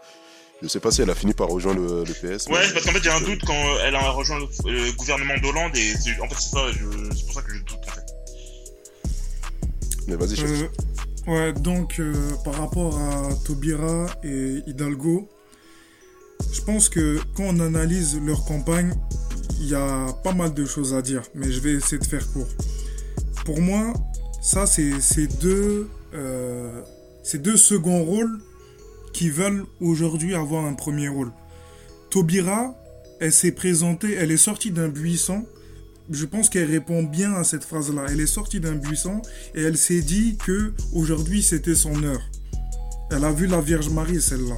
Je 0.61 0.67
sais 0.67 0.79
pas 0.79 0.89
si 0.89 1.03
elle 1.03 1.09
a 1.11 1.15
fini 1.15 1.33
par 1.33 1.47
rejoindre 1.47 2.03
le, 2.03 2.13
PS. 2.13 2.47
Ouais, 2.47 2.71
parce 2.73 2.83
qu'en 2.83 2.91
fait, 2.91 3.03
j'ai 3.03 3.11
un 3.11 3.21
doute 3.21 3.41
quand 3.45 3.77
elle 3.83 3.95
a 3.95 4.09
rejoint 4.09 4.39
le, 4.39 4.91
gouvernement 4.93 5.37
d'Hollande 5.37 5.75
et 5.77 5.93
en 6.19 6.27
fait, 6.27 6.35
c'est 6.39 6.49
ça, 6.49 6.65
c'est 7.15 7.25
pour 7.25 7.33
ça 7.33 7.41
que 7.43 7.53
je 7.53 7.59
doute 7.59 7.79
en 7.87 7.91
fait. 7.91 8.05
Mais 10.07 10.15
vas-y, 10.15 10.35
chèque. 10.35 10.45
Euh, 10.47 10.67
Ouais, 11.27 11.51
donc 11.51 11.99
euh, 11.99 12.13
par 12.45 12.53
rapport 12.53 12.97
à 12.97 13.27
Tobira 13.43 14.05
et 14.23 14.63
Hidalgo, 14.65 15.27
je 16.53 16.61
pense 16.61 16.87
que 16.87 17.19
quand 17.35 17.43
on 17.43 17.59
analyse 17.59 18.17
leur 18.25 18.45
campagne, 18.45 18.93
il 19.59 19.67
y 19.67 19.75
a 19.75 20.07
pas 20.23 20.31
mal 20.31 20.53
de 20.53 20.63
choses 20.63 20.93
à 20.93 21.01
dire, 21.01 21.23
mais 21.35 21.51
je 21.51 21.59
vais 21.59 21.73
essayer 21.73 21.97
de 21.97 22.05
faire 22.05 22.25
court. 22.31 22.47
Pour 23.43 23.59
moi, 23.59 23.93
ça, 24.41 24.65
c'est 24.65 25.27
deux, 25.41 25.89
euh, 26.13 26.81
deux 27.33 27.57
seconds 27.57 28.05
rôles 28.05 28.39
qui 29.11 29.29
veulent 29.29 29.65
aujourd'hui 29.81 30.33
avoir 30.33 30.63
un 30.63 30.75
premier 30.75 31.09
rôle. 31.09 31.33
Tobira, 32.09 32.73
elle 33.19 33.33
s'est 33.33 33.51
présentée, 33.51 34.13
elle 34.13 34.31
est 34.31 34.37
sortie 34.37 34.71
d'un 34.71 34.87
buisson 34.87 35.45
je 36.09 36.25
pense 36.25 36.49
qu'elle 36.49 36.69
répond 36.69 37.03
bien 37.03 37.33
à 37.33 37.43
cette 37.43 37.63
phrase-là. 37.63 38.05
Elle 38.09 38.21
est 38.21 38.27
sortie 38.27 38.59
d'un 38.59 38.75
buisson 38.75 39.21
et 39.55 39.61
elle 39.61 39.77
s'est 39.77 40.01
dit 40.01 40.37
que 40.45 40.73
aujourd'hui 40.93 41.43
c'était 41.43 41.75
son 41.75 42.03
heure. 42.03 42.21
Elle 43.11 43.23
a 43.23 43.31
vu 43.31 43.47
la 43.47 43.61
Vierge 43.61 43.89
Marie, 43.89 44.21
celle-là. 44.21 44.57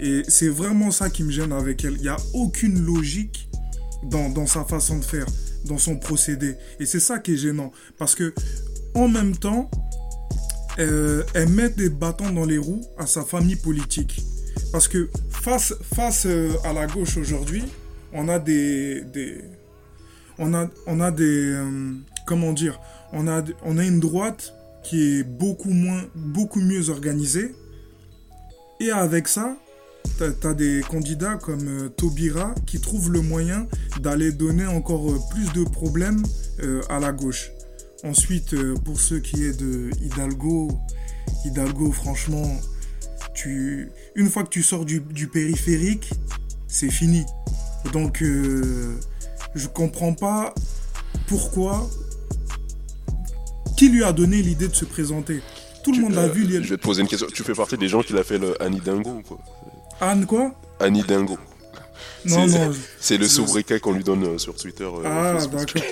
Et 0.00 0.22
c'est 0.28 0.48
vraiment 0.48 0.90
ça 0.90 1.10
qui 1.10 1.24
me 1.24 1.30
gêne 1.30 1.52
avec 1.52 1.84
elle. 1.84 1.94
Il 1.94 2.02
n'y 2.02 2.08
a 2.08 2.16
aucune 2.34 2.84
logique 2.84 3.48
dans, 4.04 4.28
dans, 4.28 4.46
sa 4.46 4.64
façon 4.64 4.98
de 4.98 5.04
faire, 5.04 5.26
dans 5.64 5.78
son 5.78 5.96
procédé. 5.96 6.54
Et 6.78 6.86
c'est 6.86 7.00
ça 7.00 7.18
qui 7.18 7.32
est 7.32 7.36
gênant. 7.36 7.72
Parce 7.98 8.14
que, 8.14 8.32
en 8.94 9.08
même 9.08 9.36
temps, 9.36 9.70
euh, 10.78 11.24
elle 11.34 11.48
met 11.48 11.70
des 11.70 11.88
bâtons 11.88 12.30
dans 12.30 12.44
les 12.44 12.58
roues 12.58 12.84
à 12.96 13.06
sa 13.06 13.24
famille 13.24 13.56
politique. 13.56 14.20
Parce 14.70 14.86
que 14.86 15.08
face, 15.30 15.74
face 15.94 16.26
euh, 16.26 16.50
à 16.64 16.72
la 16.72 16.86
gauche 16.86 17.16
aujourd'hui, 17.16 17.64
on 18.12 18.28
a 18.28 18.38
des, 18.38 19.02
des 19.02 19.42
on 20.38 20.54
a, 20.54 20.68
on 20.86 21.00
a 21.00 21.10
des, 21.10 21.52
euh, 21.52 21.94
comment 22.26 22.52
dire, 22.52 22.80
on 23.12 23.26
a, 23.28 23.42
on 23.64 23.78
a 23.78 23.84
une 23.84 24.00
droite 24.00 24.54
qui 24.82 25.18
est 25.18 25.22
beaucoup 25.22 25.70
moins, 25.70 26.04
beaucoup 26.14 26.60
mieux 26.60 26.90
organisée. 26.90 27.54
Et 28.80 28.90
avec 28.90 29.28
ça, 29.28 29.56
tu 30.18 30.46
as, 30.46 30.54
des 30.54 30.82
candidats 30.88 31.34
comme 31.36 31.66
euh, 31.68 31.88
Tobira 31.88 32.54
qui 32.66 32.80
trouvent 32.80 33.10
le 33.10 33.20
moyen 33.20 33.66
d'aller 34.00 34.32
donner 34.32 34.66
encore 34.66 35.10
euh, 35.10 35.18
plus 35.30 35.52
de 35.52 35.64
problèmes 35.68 36.22
à 36.88 36.98
la 36.98 37.12
gauche. 37.12 37.50
Ensuite, 38.04 38.54
euh, 38.54 38.74
pour 38.74 39.00
ce 39.00 39.16
qui 39.16 39.44
est 39.44 39.58
de 39.58 39.90
Hidalgo, 40.00 40.70
Hidalgo, 41.44 41.90
franchement, 41.90 42.48
tu, 43.34 43.90
une 44.14 44.28
fois 44.28 44.44
que 44.44 44.50
tu 44.50 44.62
sors 44.62 44.84
du, 44.84 45.00
du 45.00 45.26
périphérique, 45.26 46.10
c'est 46.68 46.90
fini. 46.90 47.24
Donc, 47.92 48.22
euh, 48.22 49.00
je 49.54 49.66
comprends 49.68 50.12
pas 50.14 50.54
pourquoi. 51.26 51.88
Qui 53.76 53.88
lui 53.90 54.02
a 54.02 54.12
donné 54.12 54.42
l'idée 54.42 54.68
de 54.68 54.74
se 54.74 54.84
présenter? 54.84 55.40
Tout 55.84 55.92
le 55.92 56.00
monde 56.02 56.18
a 56.18 56.22
euh, 56.22 56.28
vu. 56.28 56.46
Je 56.50 56.68
vais 56.70 56.76
te 56.76 56.82
poser 56.82 57.02
une 57.02 57.08
question. 57.08 57.28
Tu 57.32 57.44
fais 57.44 57.52
partie 57.54 57.76
des 57.78 57.88
gens 57.88 58.02
qui 58.02 58.12
l'a 58.12 58.24
fait 58.24 58.38
le 58.38 58.60
Annie 58.60 58.80
Dingo, 58.80 59.22
quoi? 59.26 59.38
Anne, 60.00 60.26
quoi? 60.26 60.52
Annie 60.80 61.02
Dingo. 61.02 61.38
Non, 62.24 62.46
non. 62.48 62.72
C'est 62.98 63.16
le 63.16 63.28
sobriquet 63.28 63.78
qu'on 63.78 63.92
lui 63.92 64.02
donne 64.02 64.24
euh, 64.24 64.38
sur 64.38 64.54
Twitter. 64.56 64.84
euh, 64.84 65.02
Ah, 65.04 65.46
d'accord. 65.46 65.82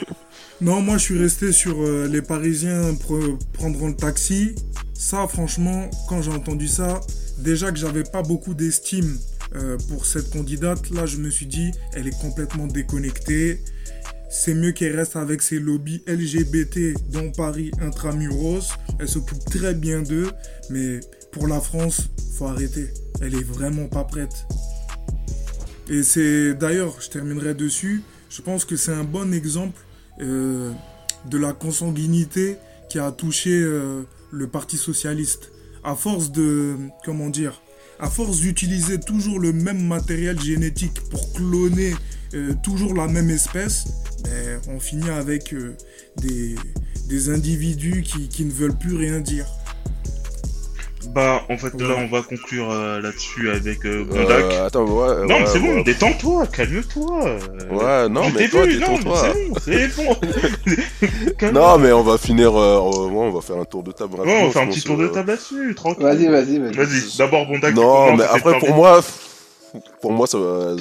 non, 0.60 0.82
moi, 0.82 0.98
je 0.98 1.02
suis 1.04 1.18
resté 1.18 1.52
sur 1.52 1.76
euh, 1.80 2.08
les 2.08 2.22
Parisiens 2.22 2.92
pre- 2.94 3.38
prendront 3.52 3.88
le 3.88 3.96
taxi. 3.96 4.56
Ça, 4.94 5.26
franchement, 5.28 5.88
quand 6.08 6.22
j'ai 6.22 6.32
entendu 6.32 6.66
ça, 6.66 7.00
déjà 7.38 7.70
que 7.70 7.78
j'avais 7.78 8.02
pas 8.04 8.22
beaucoup 8.22 8.54
d'estime 8.54 9.16
euh, 9.54 9.76
pour 9.88 10.06
cette 10.06 10.30
candidate, 10.30 10.90
là, 10.90 11.06
je 11.06 11.18
me 11.18 11.30
suis 11.30 11.46
dit, 11.46 11.70
elle 11.92 12.06
est 12.08 12.20
complètement 12.20 12.66
déconnectée. 12.66 13.60
C'est 14.28 14.54
mieux 14.54 14.72
qu'elle 14.72 14.96
reste 14.96 15.16
avec 15.16 15.40
ses 15.40 15.60
lobbies 15.60 16.02
LGBT 16.06 16.94
dans 17.10 17.30
Paris 17.30 17.70
intramuros. 17.80 18.72
Elle 18.98 19.08
s'occupe 19.08 19.44
très 19.44 19.74
bien 19.74 20.02
d'eux, 20.02 20.30
mais 20.70 21.00
pour 21.30 21.46
la 21.46 21.60
France, 21.60 22.08
faut 22.34 22.46
arrêter. 22.46 22.88
Elle 23.20 23.34
est 23.34 23.44
vraiment 23.44 23.86
pas 23.86 24.04
prête. 24.04 24.46
Et 25.88 26.02
c'est 26.02 26.54
d'ailleurs, 26.54 27.00
je 27.00 27.08
terminerai 27.08 27.54
dessus. 27.54 28.02
Je 28.28 28.42
pense 28.42 28.64
que 28.64 28.76
c'est 28.76 28.92
un 28.92 29.04
bon 29.04 29.32
exemple 29.32 29.80
euh, 30.20 30.72
de 31.26 31.38
la 31.38 31.52
consanguinité 31.52 32.56
qui 32.88 32.98
a 32.98 33.12
touché 33.12 33.50
euh, 33.52 34.02
le 34.32 34.46
Parti 34.48 34.76
socialiste. 34.76 35.52
À 35.84 35.94
force 35.94 36.32
de, 36.32 36.76
comment 37.04 37.30
dire, 37.30 37.62
à 37.98 38.10
force 38.10 38.40
d'utiliser 38.40 39.00
toujours 39.00 39.38
le 39.38 39.52
même 39.52 39.86
matériel 39.86 40.40
génétique 40.40 41.00
pour 41.10 41.32
cloner 41.32 41.94
euh, 42.34 42.54
toujours 42.62 42.94
la 42.94 43.06
même 43.06 43.30
espèce, 43.30 43.86
ben, 44.24 44.60
on 44.68 44.80
finit 44.80 45.08
avec 45.10 45.54
euh, 45.54 45.76
des, 46.16 46.56
individus 47.30 48.02
qui 48.02 48.44
ne 48.44 48.50
veulent 48.50 48.76
plus 48.76 48.96
rien 48.96 49.20
dire. 49.20 49.46
Bah, 51.16 51.42
en 51.48 51.56
fait, 51.56 51.72
là, 51.80 51.94
on 51.96 52.08
va 52.08 52.20
conclure 52.20 52.70
euh, 52.70 53.00
là-dessus 53.00 53.48
avec 53.50 53.86
euh, 53.86 54.04
Bondac. 54.04 54.44
Euh, 54.44 54.66
attends, 54.66 54.84
ouais. 54.84 55.26
non, 55.26 55.34
ouais, 55.36 55.40
mais 55.40 55.46
c'est 55.46 55.58
bon, 55.60 55.76
ouais. 55.76 55.82
détends-toi, 55.82 56.46
calme-toi. 56.48 57.26
euh, 57.26 57.38
Ouais, 57.70 58.08
non, 58.10 58.28
mais 58.34 58.48
toi, 58.50 58.66
détends-toi. 58.66 59.32
C'est 59.32 59.48
bon, 59.48 59.54
c'est 59.64 59.96
bon. 59.96 61.52
Non, 61.52 61.78
mais 61.78 61.90
on 61.92 62.02
va 62.02 62.18
finir. 62.18 62.54
euh, 62.54 62.76
euh, 62.76 63.06
ouais, 63.08 63.16
on 63.28 63.30
va 63.32 63.40
faire 63.40 63.56
un 63.56 63.64
tour 63.64 63.82
de 63.82 63.92
table. 63.92 64.20
Ouais, 64.20 64.42
on 64.44 64.50
fait 64.50 64.58
je 64.60 64.64
un 64.64 64.68
petit 64.68 64.82
tour 64.82 64.98
de 64.98 65.04
euh, 65.06 65.08
table 65.08 65.30
là-dessus, 65.30 65.74
tranquille. 65.74 66.02
Vas-y, 66.02 66.26
vas-y, 66.28 66.58
vas-y. 66.58 66.72
Vas-y, 66.74 67.16
d'abord 67.16 67.46
Bondac. 67.46 67.74
Non, 67.74 68.14
mais 68.14 68.24
après, 68.24 68.58
pour 68.58 68.74
moi, 68.74 69.00
pour 70.02 70.12
moi, 70.12 70.26
ça 70.26 70.38
va. 70.38 70.76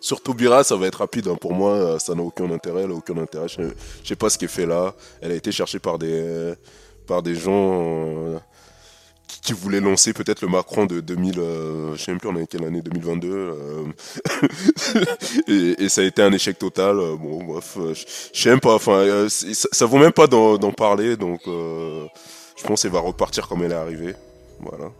Sur 0.00 0.20
Taubira, 0.22 0.62
ça 0.62 0.76
va 0.76 0.86
être 0.86 1.00
rapide. 1.00 1.26
hein. 1.26 1.36
Pour 1.40 1.52
moi, 1.52 1.72
euh, 1.72 1.98
ça 1.98 2.14
n'a 2.14 2.22
aucun 2.22 2.48
intérêt. 2.52 2.82
Elle 2.84 2.92
a 2.92 2.94
aucun 2.94 3.18
intérêt. 3.18 3.48
Je, 3.48 3.62
sais 4.04 4.14
pas 4.16 4.30
ce 4.30 4.38
qui 4.38 4.44
est 4.44 4.48
fait 4.48 4.66
là. 4.66 4.94
Elle 5.20 5.32
a 5.32 5.34
été 5.34 5.50
cherchée 5.50 5.80
par 5.80 5.98
des, 5.98 6.54
par 7.08 7.22
des 7.22 7.34
gens 7.34 7.50
euh, 7.74 8.38
qui, 9.42 9.52
voulaient 9.52 9.80
lancer 9.80 10.12
peut-être 10.12 10.42
le 10.42 10.48
Macron 10.48 10.86
de 10.86 11.00
2000. 11.00 11.38
euh, 11.40 11.94
je 11.96 12.02
sais 12.02 12.10
même 12.12 12.20
plus, 12.20 12.28
on 12.28 12.36
est 12.36 12.46
quelle 12.46 12.64
année 12.64 12.82
2022. 12.82 13.28
euh, 13.30 13.84
et, 15.48 15.84
et 15.84 15.88
ça 15.88 16.02
a 16.02 16.04
été 16.04 16.22
un 16.22 16.32
échec 16.32 16.58
total. 16.58 16.98
euh, 16.98 17.16
Bon, 17.16 17.42
bref, 17.44 17.76
je 17.94 18.04
sais 18.40 18.50
même 18.50 18.60
pas. 18.60 18.74
Enfin, 18.74 19.26
ça, 19.28 19.86
vaut 19.86 19.98
même 19.98 20.12
pas 20.12 20.26
d'en 20.26 20.72
parler. 20.72 21.16
Donc, 21.16 21.42
je 21.46 22.64
pense 22.64 22.82
qu'elle 22.82 22.92
va 22.92 23.00
repartir 23.00 23.48
comme 23.48 23.62
elle 23.64 23.72
est 23.72 23.74
arrivée. 23.74 24.14
Voilà. 24.60 24.90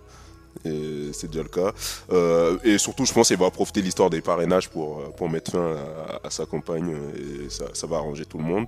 Et 0.64 1.10
c'est 1.12 1.28
déjà 1.28 1.42
le 1.42 1.48
cas. 1.48 1.72
Euh, 2.12 2.58
et 2.64 2.78
surtout, 2.78 3.04
je 3.04 3.12
pense 3.12 3.28
qu'elle 3.28 3.38
va 3.38 3.50
profiter 3.50 3.80
de 3.80 3.86
l'histoire 3.86 4.10
des 4.10 4.20
parrainages 4.20 4.68
pour, 4.68 5.00
euh, 5.00 5.08
pour 5.16 5.28
mettre 5.28 5.52
fin 5.52 5.76
à, 6.22 6.30
sa 6.30 6.46
campagne 6.46 6.92
euh, 6.92 7.46
et 7.46 7.50
ça, 7.50 7.86
va 7.86 7.96
arranger 7.96 8.24
tout 8.24 8.38
le 8.38 8.44
monde. 8.44 8.66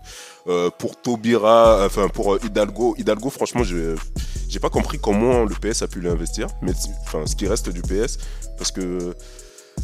Pour 0.79 1.01
Taubira, 1.01 1.85
enfin 1.85 2.09
pour 2.09 2.43
Hidalgo, 2.43 2.95
Hidalgo, 2.99 3.31
franchement, 3.31 3.63
j'ai 3.63 4.61
pas 4.61 4.71
compris 4.71 4.99
comment 4.99 5.45
le 5.45 5.55
PS 5.55 5.83
a 5.83 5.89
pu 5.89 6.01
l'investir, 6.01 6.49
mais 6.63 6.73
enfin 7.03 7.27
ce 7.27 7.37
qui 7.37 7.47
reste 7.47 7.69
du 7.69 7.83
PS, 7.83 8.19
parce 8.57 8.73
que 8.73 9.15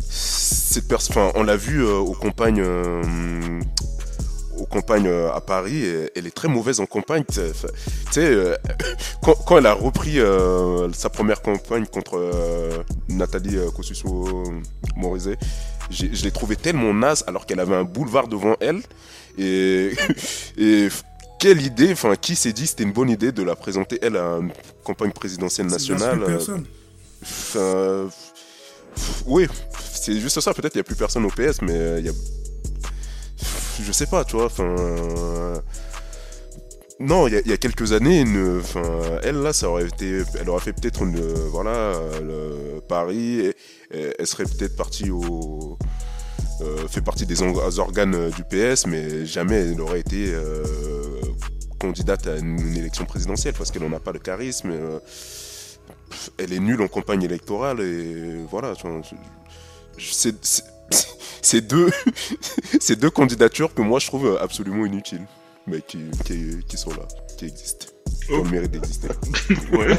cette 0.09 0.89
personne, 0.89 1.17
enfin 1.17 1.33
on 1.35 1.43
l'a 1.43 1.57
vu 1.57 1.85
aux 1.85 2.15
campagnes. 2.15 2.63
Aux 4.57 4.67
campagnes 4.67 5.09
euh, 5.09 5.33
à 5.33 5.41
Paris, 5.41 5.85
et 5.85 6.11
elle 6.15 6.27
est 6.27 6.35
très 6.35 6.49
mauvaise 6.49 6.81
en 6.81 6.87
campagne. 6.87 7.25
Tu 7.29 7.41
sais, 8.11 8.25
euh, 8.25 8.57
quand, 9.23 9.35
quand 9.47 9.59
elle 9.59 9.67
a 9.67 9.73
repris 9.75 10.19
euh, 10.19 10.91
sa 10.93 11.11
première 11.11 11.43
campagne 11.43 11.87
contre 11.87 12.19
euh, 12.19 12.83
Nathalie 13.09 13.57
Kosciusko-Morizet, 13.75 15.37
je 15.91 16.25
l'ai 16.25 16.31
trouvé 16.31 16.57
tellement 16.57 16.93
naze 16.93 17.25
alors 17.27 17.47
qu'elle 17.47 17.61
avait 17.61 17.77
un 17.77 17.85
boulevard 17.85 18.29
devant 18.29 18.57
elle. 18.61 18.81
Et, 19.39 19.93
et 20.59 20.89
quelle 21.39 21.61
idée, 21.61 21.93
enfin, 21.93 22.17
qui 22.17 22.35
s'est 22.35 22.53
dit 22.53 22.67
c'était 22.67 22.85
une 22.85 22.93
bonne 22.93 23.11
idée 23.11 23.33
de 23.33 23.43
la 23.43 23.55
présenter 23.55 23.99
elle 24.03 24.17
à 24.17 24.39
une 24.39 24.53
campagne 24.85 25.13
présidentielle 25.13 25.67
nationale 25.67 26.21
personne. 26.25 26.65
Oui, 29.27 29.47
c'est 29.93 30.19
juste 30.19 30.41
ça. 30.41 30.55
Peut-être 30.55 30.75
il 30.75 30.79
n'y 30.79 30.81
a 30.81 30.85
plus 30.85 30.97
personne 30.97 31.25
au 31.25 31.29
PS, 31.29 31.61
mais 31.63 31.99
il 31.99 32.07
y 32.07 32.09
a. 32.09 32.13
Je 33.83 33.93
sais 33.93 34.07
pas, 34.07 34.25
tu 34.25 34.37
vois. 34.37 34.47
Enfin. 34.47 34.65
euh, 34.79 35.57
Non, 36.99 37.29
il 37.29 37.35
y, 37.47 37.53
a- 37.53 37.57
quelques 37.59 37.93
années, 37.93 38.25
elle 39.23 39.43
là, 39.43 39.53
ça 39.53 39.69
aurait 39.69 39.87
été, 39.87 40.23
elle 40.41 40.49
aurait 40.49 40.63
fait 40.63 40.73
peut-être 40.73 41.03
une, 41.03 41.21
voilà, 41.51 41.93
Paris, 42.89 43.53
elle 43.91 44.27
serait 44.27 44.45
peut-être 44.45 44.77
partie 44.77 45.11
au, 45.11 45.77
euh, 46.63 46.89
fait 46.89 47.03
partie 47.03 47.27
des 47.27 47.43
organes 47.79 48.31
du 48.31 48.43
PS, 48.45 48.87
mais 48.87 49.27
jamais 49.27 49.57
elle 49.57 49.77
n'aurait 49.77 50.01
été 50.01 50.33
euh, 50.33 50.65
candidate 51.79 52.27
à 52.29 52.37
une, 52.39 52.75
élection 52.75 53.05
présidentielle 53.05 53.53
parce 53.53 53.71
qu'elle 53.71 53.83
n'en 53.83 53.95
a 53.95 54.01
pas 54.01 54.13
le 54.13 54.19
charisme. 54.19 54.73
elle 56.39 56.53
est 56.53 56.61
nulle 56.61 56.81
en 56.81 56.89
campagne 56.89 57.23
électorale 57.23 57.81
et 57.81 58.37
voilà. 58.51 58.73
C'est- 60.91 61.07
C'est 61.43 61.61
deux, 61.61 61.91
c'est 62.81 62.99
deux 62.99 63.11
candidatures 63.11 63.73
que 63.73 63.81
moi 63.83 64.01
je 64.01 64.09
trouve 64.09 64.37
absolument 64.41 64.85
inutiles, 64.85 65.27
mais 65.69 65.81
qui, 65.81 65.99
qui, 66.25 66.59
qui 66.69 66.77
sont 66.77 66.91
là, 66.91 67.07
qui 67.39 67.45
existent, 67.47 67.87
qui 68.27 68.33
ont 68.33 68.39
Oh. 68.41 68.45
le 68.45 68.51
mérite 68.51 68.71
d'exister. 68.73 69.09
Ouais. 69.73 69.95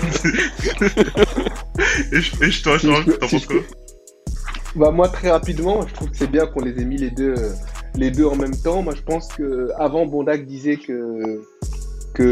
et, 2.11 2.21
je, 2.21 2.43
et 2.43 2.51
je 2.51 2.63
te 2.63 2.77
Si 2.79 2.87
t'en 2.87 3.27
penses 3.27 3.45
quoi? 3.45 3.55
Bah 4.75 4.91
moi 4.91 5.07
très 5.09 5.31
rapidement, 5.31 5.87
je 5.87 5.93
trouve 5.93 6.09
que 6.11 6.17
c'est 6.17 6.29
bien 6.29 6.45
qu'on 6.47 6.61
les 6.63 6.79
ait 6.81 6.85
mis 6.85 6.97
les 6.97 7.11
deux, 7.11 7.35
les 7.95 8.11
deux 8.11 8.25
en 8.25 8.35
même 8.35 8.55
temps. 8.55 8.81
Moi 8.81 8.93
je 8.95 9.01
pense 9.01 9.27
que 9.29 9.69
avant 9.77 10.05
Bondac 10.05 10.45
disait 10.45 10.75
que 10.77 11.41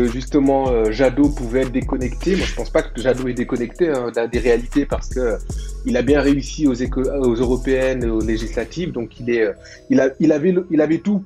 justement 0.07 0.69
euh, 0.69 0.91
Jadot 0.91 1.29
pouvait 1.29 1.61
être 1.61 1.71
déconnecté. 1.71 2.35
Moi 2.35 2.45
je 2.45 2.55
pense 2.55 2.69
pas 2.69 2.81
que 2.81 2.99
Jadot 2.99 3.27
est 3.27 3.33
déconnecté 3.33 3.89
hein, 3.89 4.11
des 4.31 4.39
réalités 4.39 4.85
parce 4.85 5.09
que 5.09 5.37
il 5.85 5.97
a 5.97 6.01
bien 6.01 6.21
réussi 6.21 6.67
aux, 6.67 6.73
aux 6.73 7.35
européennes, 7.35 8.09
aux 8.09 8.21
législatives. 8.21 8.91
Donc 8.91 9.19
il 9.19 9.29
est, 9.29 9.43
euh, 9.43 10.79
avait, 10.79 10.97
tout, 10.97 11.23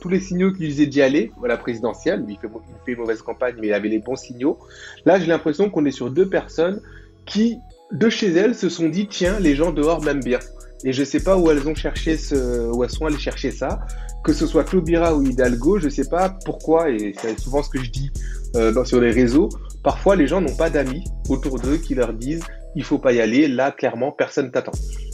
tous 0.00 0.08
les 0.08 0.20
signaux 0.20 0.52
qui 0.52 0.60
lui 0.60 0.68
disaient 0.68 0.86
d'y 0.86 1.02
aller 1.02 1.32
à 1.42 1.48
la 1.48 1.56
présidentielle. 1.56 2.24
Il 2.28 2.36
fait, 2.36 2.92
une 2.92 2.98
mauvaise 2.98 3.22
campagne, 3.22 3.54
mais 3.60 3.68
il 3.68 3.72
avait 3.72 3.88
les 3.88 3.98
bons 3.98 4.16
signaux. 4.16 4.58
Là 5.06 5.18
j'ai 5.18 5.26
l'impression 5.26 5.70
qu'on 5.70 5.84
est 5.84 5.90
sur 5.90 6.10
deux 6.10 6.28
personnes 6.28 6.80
qui 7.26 7.58
de 7.92 8.08
chez 8.08 8.32
elles 8.32 8.54
se 8.54 8.68
sont 8.68 8.88
dit 8.88 9.06
tiens 9.06 9.38
les 9.38 9.54
gens 9.54 9.72
dehors 9.72 10.02
m'aiment 10.02 10.24
bien. 10.24 10.38
Et 10.84 10.92
je 10.92 11.04
sais 11.04 11.20
pas 11.20 11.36
où 11.36 11.50
elles 11.50 11.66
ont 11.68 11.74
cherché 11.74 12.16
ce, 12.16 12.70
où 12.70 12.82
elles 12.82 12.90
sont 12.90 13.06
allées 13.06 13.18
chercher 13.18 13.50
ça. 13.50 13.86
Que 14.24 14.32
ce 14.32 14.46
soit 14.46 14.64
Taubira 14.64 15.14
ou 15.16 15.22
Hidalgo, 15.24 15.78
je 15.78 15.88
sais 15.88 16.08
pas 16.08 16.28
pourquoi, 16.44 16.90
et 16.90 17.12
c'est 17.20 17.38
souvent 17.40 17.62
ce 17.62 17.68
que 17.70 17.82
je 17.82 17.90
dis 17.90 18.10
euh, 18.56 18.70
dans- 18.72 18.84
sur 18.84 19.00
les 19.00 19.10
réseaux. 19.10 19.48
Parfois, 19.82 20.14
les 20.14 20.26
gens 20.28 20.40
n'ont 20.40 20.54
pas 20.54 20.70
d'amis 20.70 21.02
autour 21.28 21.58
d'eux 21.58 21.76
qui 21.76 21.94
leur 21.94 22.12
disent 22.12 22.42
il 22.74 22.84
faut 22.84 22.98
pas 22.98 23.12
y 23.12 23.20
aller. 23.20 23.48
Là, 23.48 23.70
clairement, 23.72 24.12
personne 24.12 24.50
t'attend. 24.50 24.72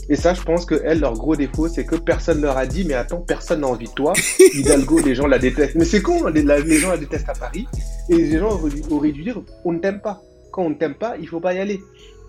Et 0.09 0.15
ça, 0.15 0.33
je 0.33 0.41
pense 0.41 0.65
que 0.65 0.75
leur 0.75 1.13
gros 1.13 1.35
défaut, 1.35 1.67
c'est 1.67 1.85
que 1.85 1.95
personne 1.95 2.41
leur 2.41 2.57
a 2.57 2.65
dit 2.67 2.85
mais 2.85 2.93
attends, 2.93 3.19
personne 3.21 3.61
n'a 3.61 3.67
envie 3.67 3.87
de 3.87 3.93
toi. 3.93 4.13
Hidalgo, 4.53 4.99
les 4.99 5.15
gens 5.15 5.27
la 5.27 5.39
détestent. 5.39 5.75
Mais 5.75 5.85
c'est 5.85 6.01
con, 6.01 6.25
hein, 6.27 6.31
les, 6.31 6.43
la- 6.43 6.59
les 6.59 6.77
gens 6.77 6.89
la 6.89 6.97
détestent 6.97 7.29
à 7.29 7.33
Paris. 7.33 7.65
Et 8.09 8.15
les 8.15 8.37
gens 8.39 8.51
auraient 8.51 8.69
dû, 8.71 8.81
auraient 8.91 9.11
dû 9.11 9.23
dire 9.23 9.41
on 9.65 9.71
ne 9.73 9.79
t'aime 9.79 10.01
pas. 10.01 10.21
Quand 10.51 10.63
on 10.63 10.69
ne 10.69 10.75
t'aime 10.75 10.95
pas, 10.95 11.15
il 11.19 11.27
faut 11.27 11.39
pas 11.39 11.53
y 11.53 11.59
aller. 11.59 11.79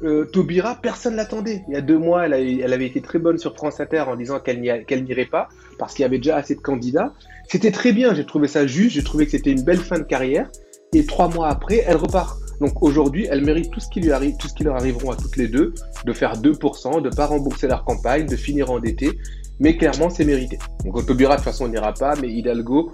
Euh, 0.02 0.24
Taubira, 0.24 0.78
personne 0.80 1.16
l'attendait. 1.16 1.62
Il 1.68 1.74
y 1.74 1.76
a 1.76 1.80
deux 1.80 1.98
mois, 1.98 2.26
elle, 2.26 2.72
avait 2.72 2.86
été 2.86 3.02
très 3.02 3.18
bonne 3.18 3.38
sur 3.38 3.54
France 3.54 3.80
Inter 3.80 4.04
en 4.08 4.16
disant 4.16 4.40
qu'elle 4.40 4.60
n'irait 4.60 5.26
pas 5.26 5.48
parce 5.78 5.94
qu'il 5.94 6.02
y 6.02 6.06
avait 6.06 6.18
déjà 6.18 6.36
assez 6.36 6.54
de 6.54 6.60
candidats. 6.60 7.12
C'était 7.48 7.70
très 7.70 7.92
bien, 7.92 8.14
j'ai 8.14 8.24
trouvé 8.24 8.48
ça 8.48 8.66
juste, 8.66 8.94
j'ai 8.94 9.04
trouvé 9.04 9.26
que 9.26 9.32
c'était 9.32 9.50
une 9.50 9.62
belle 9.62 9.78
fin 9.78 9.98
de 9.98 10.04
carrière. 10.04 10.48
Et 10.92 11.04
trois 11.04 11.28
mois 11.28 11.48
après, 11.48 11.84
elle 11.86 11.96
repart. 11.96 12.38
Donc 12.60 12.82
aujourd'hui, 12.82 13.26
elle 13.30 13.44
mérite 13.44 13.70
tout 13.70 13.80
ce 13.80 13.88
qui 13.88 14.00
lui 14.00 14.12
arrive, 14.12 14.36
tout 14.38 14.48
ce 14.48 14.54
qui 14.54 14.64
leur 14.64 14.76
arriveront 14.76 15.10
à 15.10 15.16
toutes 15.16 15.36
les 15.36 15.48
deux, 15.48 15.72
de 16.04 16.12
faire 16.12 16.34
2%, 16.34 17.02
de 17.02 17.08
pas 17.10 17.26
rembourser 17.26 17.68
leur 17.68 17.84
campagne, 17.84 18.26
de 18.26 18.36
finir 18.36 18.70
endetté. 18.70 19.18
Mais 19.60 19.76
clairement, 19.76 20.10
c'est 20.10 20.24
mérité. 20.24 20.58
Donc 20.84 21.06
Taubira, 21.06 21.34
de 21.34 21.36
toute 21.36 21.44
façon, 21.44 21.66
on 21.66 21.68
n'ira 21.68 21.92
pas, 21.92 22.14
mais 22.20 22.28
Hidalgo, 22.28 22.92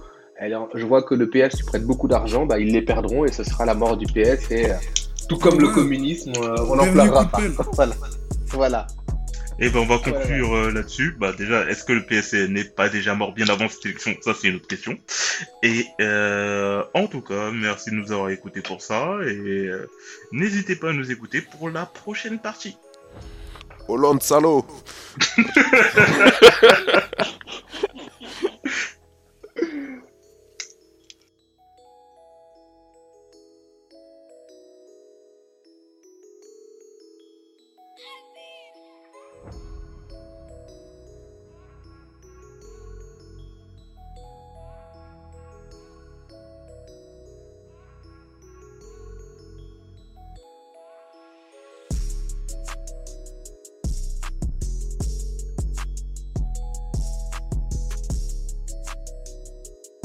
je 0.74 0.86
vois 0.86 1.02
que 1.02 1.14
le 1.14 1.28
PS, 1.28 1.56
tu 1.56 1.64
prêtes 1.64 1.84
beaucoup 1.84 2.08
d'argent, 2.08 2.46
bah, 2.46 2.58
ils 2.58 2.72
les 2.72 2.82
perdront 2.82 3.24
et 3.24 3.32
ce 3.32 3.42
sera 3.42 3.64
la 3.64 3.74
mort 3.74 3.96
du 3.96 4.06
PS. 4.06 4.48
Euh, 4.52 4.74
tout 5.28 5.38
comme 5.38 5.60
le 5.60 5.68
communisme, 5.68 6.32
euh, 6.36 6.56
on 6.68 6.76
n'en 6.76 6.90
pleurera 6.90 7.24
pas. 7.26 7.40
voilà. 7.72 7.94
voilà. 8.48 8.86
Et 9.58 9.70
ben 9.70 9.80
on 9.80 9.86
va 9.86 9.96
conclure 9.98 10.54
euh, 10.54 10.70
là-dessus. 10.70 11.16
Bah 11.18 11.32
déjà, 11.32 11.66
est-ce 11.70 11.84
que 11.84 11.94
le 11.94 12.04
PS 12.04 12.34
n'est 12.34 12.64
pas 12.64 12.90
déjà 12.90 13.14
mort 13.14 13.32
bien 13.32 13.48
avant 13.48 13.70
cette 13.70 13.86
élection? 13.86 14.14
Ça 14.20 14.34
c'est 14.38 14.48
une 14.48 14.56
autre 14.56 14.66
question. 14.68 14.98
Et 15.62 15.86
euh, 16.00 16.84
en 16.92 17.06
tout 17.06 17.22
cas, 17.22 17.50
merci 17.52 17.90
de 17.90 17.94
nous 17.94 18.12
avoir 18.12 18.28
écoutés 18.28 18.60
pour 18.60 18.82
ça 18.82 19.16
et 19.24 19.66
euh, 19.66 19.88
n'hésitez 20.30 20.76
pas 20.76 20.90
à 20.90 20.92
nous 20.92 21.10
écouter 21.10 21.40
pour 21.40 21.70
la 21.70 21.86
prochaine 21.86 22.38
partie. 22.38 22.76
Hollande 23.88 24.22
salaud 24.22 24.66